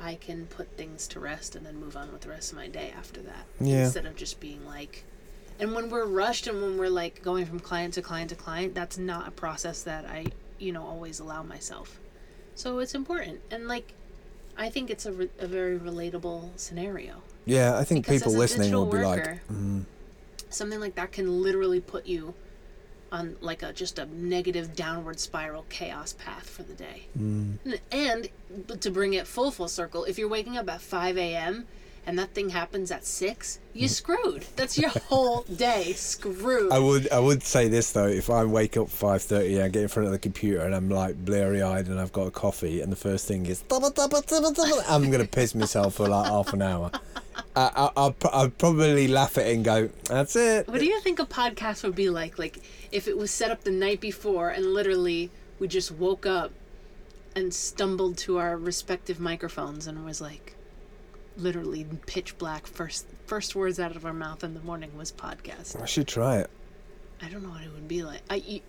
I 0.00 0.16
can 0.16 0.46
put 0.46 0.68
things 0.76 1.06
to 1.08 1.20
rest 1.20 1.56
and 1.56 1.64
then 1.64 1.76
move 1.76 1.96
on 1.96 2.12
with 2.12 2.22
the 2.22 2.28
rest 2.28 2.52
of 2.52 2.58
my 2.58 2.68
day 2.68 2.92
after 2.96 3.20
that. 3.22 3.46
Yeah. 3.60 3.84
Instead 3.84 4.06
of 4.06 4.16
just 4.16 4.40
being 4.40 4.64
like, 4.66 5.04
and 5.58 5.74
when 5.74 5.90
we're 5.90 6.04
rushed 6.06 6.46
and 6.46 6.60
when 6.60 6.78
we're 6.78 6.90
like 6.90 7.22
going 7.22 7.46
from 7.46 7.60
client 7.60 7.94
to 7.94 8.02
client 8.02 8.30
to 8.30 8.36
client, 8.36 8.74
that's 8.74 8.98
not 8.98 9.26
a 9.26 9.30
process 9.30 9.82
that 9.84 10.04
I, 10.04 10.26
you 10.58 10.72
know, 10.72 10.84
always 10.84 11.18
allow 11.18 11.42
myself. 11.42 11.98
So 12.54 12.78
it's 12.78 12.94
important. 12.94 13.40
And 13.50 13.68
like, 13.68 13.92
I 14.58 14.68
think 14.70 14.90
it's 14.90 15.06
a, 15.06 15.12
re- 15.12 15.30
a 15.38 15.46
very 15.46 15.78
relatable 15.78 16.50
scenario. 16.56 17.22
Yeah, 17.44 17.78
I 17.78 17.84
think 17.84 18.04
Because 18.06 18.22
people 18.22 18.34
listening 18.34 18.72
will 18.72 18.86
be 18.86 18.98
like, 18.98 19.40
mm, 19.50 19.84
Something 20.50 20.80
like 20.80 20.94
that 20.94 21.12
can 21.12 21.42
literally 21.42 21.80
put 21.80 22.06
you 22.06 22.34
on 23.12 23.36
like 23.40 23.62
a 23.62 23.72
just 23.72 23.98
a 23.98 24.06
negative 24.06 24.74
downward 24.74 25.20
spiral 25.20 25.64
chaos 25.68 26.12
path 26.14 26.48
for 26.48 26.62
the 26.62 26.74
day. 26.74 27.06
mm. 27.18 27.56
And 27.92 28.28
to 28.80 28.90
bring 28.90 29.14
it 29.14 29.26
full 29.26 29.50
full 29.50 29.68
circle, 29.68 30.04
if 30.04 30.18
you're 30.18 30.28
waking 30.28 30.56
up 30.56 30.68
at 30.68 30.80
5 30.80 31.16
a.m. 31.18 31.66
and 32.06 32.18
that 32.18 32.30
thing 32.34 32.50
happens 32.50 32.90
at 32.90 33.04
6, 33.04 33.58
you 33.74 33.88
screwed. 33.88 34.44
That's 34.56 34.78
your 34.78 34.90
whole 35.08 35.42
day 35.42 35.92
screwed. 35.92 36.72
I 36.72 36.78
would 36.78 37.10
I 37.12 37.18
would 37.18 37.42
say 37.42 37.68
this 37.68 37.92
though, 37.92 38.06
if 38.08 38.30
I 38.30 38.44
wake 38.44 38.76
up 38.76 38.88
five 38.88 39.22
thirty 39.22 39.54
and 39.56 39.64
I 39.64 39.68
get 39.68 39.82
in 39.82 39.88
front 39.88 40.06
of 40.06 40.12
the 40.12 40.18
computer 40.18 40.60
and 40.62 40.74
I'm 40.74 40.88
like 40.88 41.16
bleary 41.24 41.62
eyed 41.62 41.86
and 41.88 42.00
I've 42.00 42.12
got 42.12 42.26
a 42.26 42.30
coffee 42.30 42.80
and 42.80 42.90
the 42.90 42.96
first 42.96 43.28
thing 43.28 43.46
is 43.46 43.62
I'm 43.70 45.10
gonna 45.10 45.26
piss 45.26 45.54
myself 45.54 45.94
for 45.94 46.08
like 46.08 46.26
half 46.28 46.52
an 46.52 46.62
hour. 46.62 46.90
I, 47.54 47.70
I, 47.74 47.90
I'll, 47.96 48.16
I'll 48.32 48.50
probably 48.50 49.08
laugh 49.08 49.38
at 49.38 49.46
it 49.46 49.54
and 49.54 49.64
go, 49.64 49.90
"That's 50.04 50.36
it." 50.36 50.68
What 50.68 50.80
do 50.80 50.86
you 50.86 51.00
think 51.00 51.18
a 51.18 51.26
podcast 51.26 51.82
would 51.82 51.94
be 51.94 52.10
like? 52.10 52.38
Like 52.38 52.58
if 52.92 53.08
it 53.08 53.16
was 53.16 53.30
set 53.30 53.50
up 53.50 53.64
the 53.64 53.70
night 53.70 54.00
before 54.00 54.50
and 54.50 54.66
literally 54.66 55.30
we 55.58 55.68
just 55.68 55.90
woke 55.90 56.26
up 56.26 56.52
and 57.34 57.52
stumbled 57.52 58.16
to 58.16 58.38
our 58.38 58.56
respective 58.56 59.20
microphones 59.20 59.86
and 59.86 60.04
was 60.04 60.20
like 60.20 60.54
literally 61.36 61.86
pitch 62.06 62.38
black 62.38 62.66
first 62.66 63.06
first 63.26 63.54
words 63.54 63.78
out 63.78 63.94
of 63.94 64.06
our 64.06 64.12
mouth 64.12 64.42
in 64.42 64.54
the 64.54 64.60
morning 64.60 64.96
was 64.96 65.12
podcast. 65.12 65.80
I 65.80 65.86
should 65.86 66.08
try 66.08 66.38
it. 66.38 66.50
I 67.22 67.28
don't 67.28 67.42
know 67.42 67.50
what 67.50 67.62
it 67.62 67.72
would 67.72 67.88
be 67.88 68.02
like. 68.02 68.22
I 68.30 68.62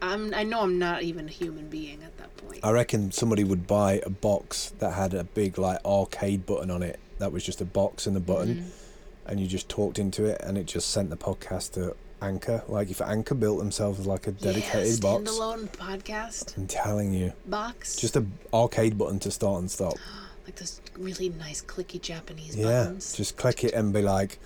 I'm 0.00 0.34
I 0.34 0.42
know 0.42 0.62
I'm 0.62 0.78
not 0.78 1.02
even 1.02 1.28
a 1.28 1.32
human 1.32 1.68
being 1.68 2.02
at 2.02 2.16
that 2.18 2.36
point. 2.36 2.60
I 2.62 2.70
reckon 2.70 3.10
somebody 3.10 3.42
would 3.44 3.66
buy 3.66 4.00
a 4.04 4.10
box 4.10 4.72
that 4.78 4.92
had 4.92 5.14
a 5.14 5.24
big 5.24 5.58
like 5.58 5.78
arcade 5.84 6.46
button 6.46 6.70
on 6.70 6.82
it. 6.82 7.00
That 7.24 7.32
was 7.32 7.42
just 7.42 7.62
a 7.62 7.64
box 7.64 8.06
and 8.06 8.14
a 8.18 8.20
button, 8.20 8.54
Mm-hmm. 8.56 9.28
and 9.30 9.40
you 9.40 9.46
just 9.46 9.66
talked 9.70 9.98
into 9.98 10.26
it, 10.26 10.38
and 10.44 10.58
it 10.58 10.66
just 10.66 10.90
sent 10.90 11.08
the 11.08 11.16
podcast 11.16 11.72
to 11.72 11.96
Anchor. 12.20 12.62
Like 12.68 12.90
if 12.90 13.00
Anchor 13.00 13.34
built 13.34 13.60
themselves 13.60 14.06
like 14.06 14.26
a 14.26 14.32
dedicated 14.32 14.92
yeah, 14.96 15.00
box. 15.00 15.30
standalone 15.30 15.68
podcast 15.70 16.54
I'm 16.58 16.66
telling 16.66 17.14
you, 17.14 17.32
box. 17.46 17.96
just 17.96 18.14
a 18.16 18.26
arcade 18.52 18.98
button 18.98 19.18
to 19.20 19.30
start 19.30 19.60
and 19.60 19.70
stop. 19.70 19.94
like 20.44 20.56
those 20.56 20.82
really 20.98 21.30
nice 21.30 21.62
clicky 21.62 21.98
Japanese 21.98 22.54
Yeah, 22.56 22.64
buttons. 22.84 23.14
just 23.16 23.38
click 23.38 23.64
it 23.64 23.72
and 23.72 23.90
be 23.90 24.02
like, 24.02 24.38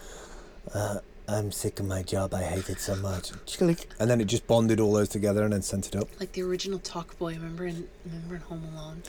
uh, 0.73 0.99
"I'm 1.27 1.51
sick 1.51 1.81
of 1.81 1.87
my 1.87 2.05
job. 2.05 2.33
I 2.33 2.45
hate 2.45 2.71
it 2.71 2.79
so 2.81 2.95
much." 2.95 3.33
Click, 3.59 3.89
and 3.99 4.09
then 4.09 4.21
it 4.21 4.27
just 4.27 4.47
bonded 4.47 4.79
all 4.79 4.93
those 4.93 5.09
together 5.09 5.43
and 5.43 5.53
then 5.53 5.63
sent 5.63 5.89
it 5.89 5.97
up. 5.97 6.09
like 6.21 6.31
the 6.33 6.43
original 6.43 6.79
Talk 6.79 7.19
Boy. 7.19 7.33
Remember 7.35 7.67
in 7.67 7.89
remember 8.07 8.37
in 8.37 8.41
Home 8.43 8.65
Alone, 8.73 9.03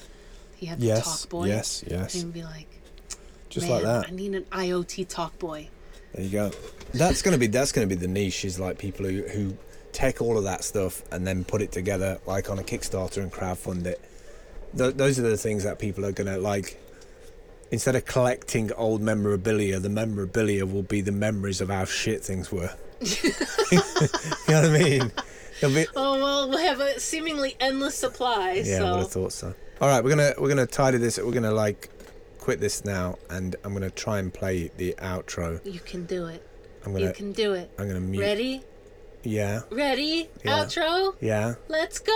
he 0.55 0.65
had 0.65 0.79
the 0.79 0.87
Yes, 0.87 1.21
Talk 1.21 1.29
Boy. 1.29 1.45
yes, 1.45 1.83
And 1.83 1.91
yes, 1.91 2.13
he 2.13 2.23
would 2.23 2.33
be 2.33 2.43
like, 2.43 2.67
just 3.49 3.67
Man, 3.67 3.75
like 3.75 3.83
that. 3.83 4.07
I 4.07 4.11
need 4.11 4.35
an 4.35 4.43
IoT 4.45 5.07
Talk 5.07 5.37
Boy. 5.39 5.69
There 6.13 6.23
you 6.23 6.31
go. 6.31 6.51
That's 6.93 7.21
gonna 7.21 7.37
be 7.37 7.47
that's 7.47 7.71
gonna 7.71 7.87
be 7.87 7.95
the 7.95 8.07
niche 8.07 8.45
is 8.45 8.59
like 8.59 8.77
people 8.77 9.05
who 9.05 9.23
who 9.23 9.57
take 9.91 10.21
all 10.21 10.37
of 10.37 10.43
that 10.45 10.63
stuff 10.63 11.03
and 11.11 11.25
then 11.25 11.43
put 11.43 11.61
it 11.61 11.71
together 11.71 12.19
like 12.25 12.49
on 12.49 12.59
a 12.59 12.63
Kickstarter 12.63 13.21
and 13.21 13.31
crowdfund 13.31 13.85
it. 13.85 14.01
Th- 14.77 14.93
those 14.93 15.19
are 15.19 15.23
the 15.23 15.37
things 15.37 15.63
that 15.63 15.79
people 15.79 16.05
are 16.05 16.11
gonna 16.11 16.37
like. 16.37 16.79
Instead 17.71 17.95
of 17.95 18.03
collecting 18.05 18.71
old 18.73 18.99
memorabilia, 18.99 19.79
the 19.79 19.89
memorabilia 19.89 20.65
will 20.65 20.81
be 20.81 21.01
the 21.01 21.11
memories 21.11 21.61
of 21.61 21.69
how 21.69 21.85
shit 21.85 22.23
things 22.23 22.51
were. 22.51 22.71
you 23.01 23.29
know 24.47 24.61
what 24.61 24.65
I 24.65 24.79
mean? 24.79 25.11
Be, 25.61 25.85
Oh 25.95 26.15
well, 26.19 26.49
we 26.49 26.63
have 26.63 26.79
a 26.79 26.99
seemingly 26.99 27.55
endless 27.59 27.93
supply. 27.93 28.63
yeah, 28.65 28.83
I 28.83 28.91
would 28.91 28.99
have 29.01 29.11
thought 29.11 29.33
so. 29.33 29.53
All 29.81 29.87
right, 29.87 30.03
we're 30.03 30.09
gonna 30.09 30.33
we're 30.39 30.49
gonna 30.49 30.65
tidy 30.65 30.97
this. 30.97 31.17
We're 31.17 31.31
gonna 31.31 31.51
like 31.51 31.89
quit 32.39 32.59
this 32.59 32.83
now, 32.85 33.17
and 33.29 33.55
I'm 33.63 33.73
gonna 33.73 33.89
try 33.91 34.19
and 34.19 34.33
play 34.33 34.71
the 34.77 34.95
outro. 34.99 35.59
you 35.65 35.79
can 35.79 36.05
do 36.05 36.25
it. 36.27 36.45
I'm 36.85 36.93
gonna 36.93 37.05
You 37.07 37.13
can 37.13 37.31
do 37.33 37.53
it. 37.53 37.71
I'm 37.77 37.87
gonna 37.87 37.99
mute. 37.99 38.21
Ready? 38.21 38.61
Yeah, 39.23 39.61
Ready? 39.69 40.29
Yeah. 40.45 40.63
Outro? 40.63 41.15
yeah. 41.21 41.55
Let's 41.67 41.99
go. 41.99 42.13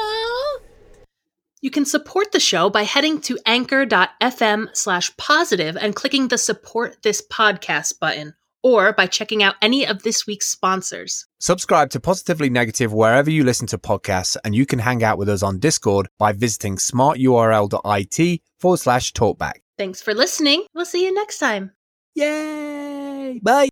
You 1.62 1.70
can 1.70 1.86
support 1.86 2.32
the 2.32 2.40
show 2.40 2.70
by 2.70 2.84
heading 2.84 3.22
to 3.22 3.38
anchor.fm 3.46 4.76
slash 4.76 5.16
positive 5.18 5.78
and 5.78 5.96
clicking 5.96 6.28
the 6.30 6.38
support 6.38 6.98
this 7.04 7.22
podcast 7.22 8.00
button, 8.00 8.36
or 8.62 8.92
by 8.94 9.06
checking 9.06 9.42
out 9.44 9.56
any 9.62 9.86
of 9.86 10.04
this 10.04 10.26
week's 10.28 10.48
sponsors. 10.50 11.26
Subscribe 11.40 11.90
to 11.92 12.00
Positively 12.00 12.50
Negative 12.50 12.92
wherever 12.94 13.30
you 13.30 13.44
listen 13.44 13.68
to 13.68 13.78
podcasts, 13.78 14.36
and 14.44 14.56
you 14.56 14.66
can 14.66 14.80
hang 14.80 15.04
out 15.04 15.18
with 15.18 15.30
us 15.30 15.44
on 15.44 15.60
Discord 15.60 16.08
by 16.18 16.32
visiting 16.34 16.76
smarturl.it 16.78 18.42
forward 18.60 18.78
slash 18.78 19.12
talkback. 19.14 19.56
Thanks 19.78 20.02
for 20.02 20.14
listening. 20.14 20.66
We'll 20.74 20.86
see 20.86 21.06
you 21.06 21.14
next 21.14 21.40
time. 21.40 21.72
Yay! 22.16 23.40
Bye! 23.44 23.70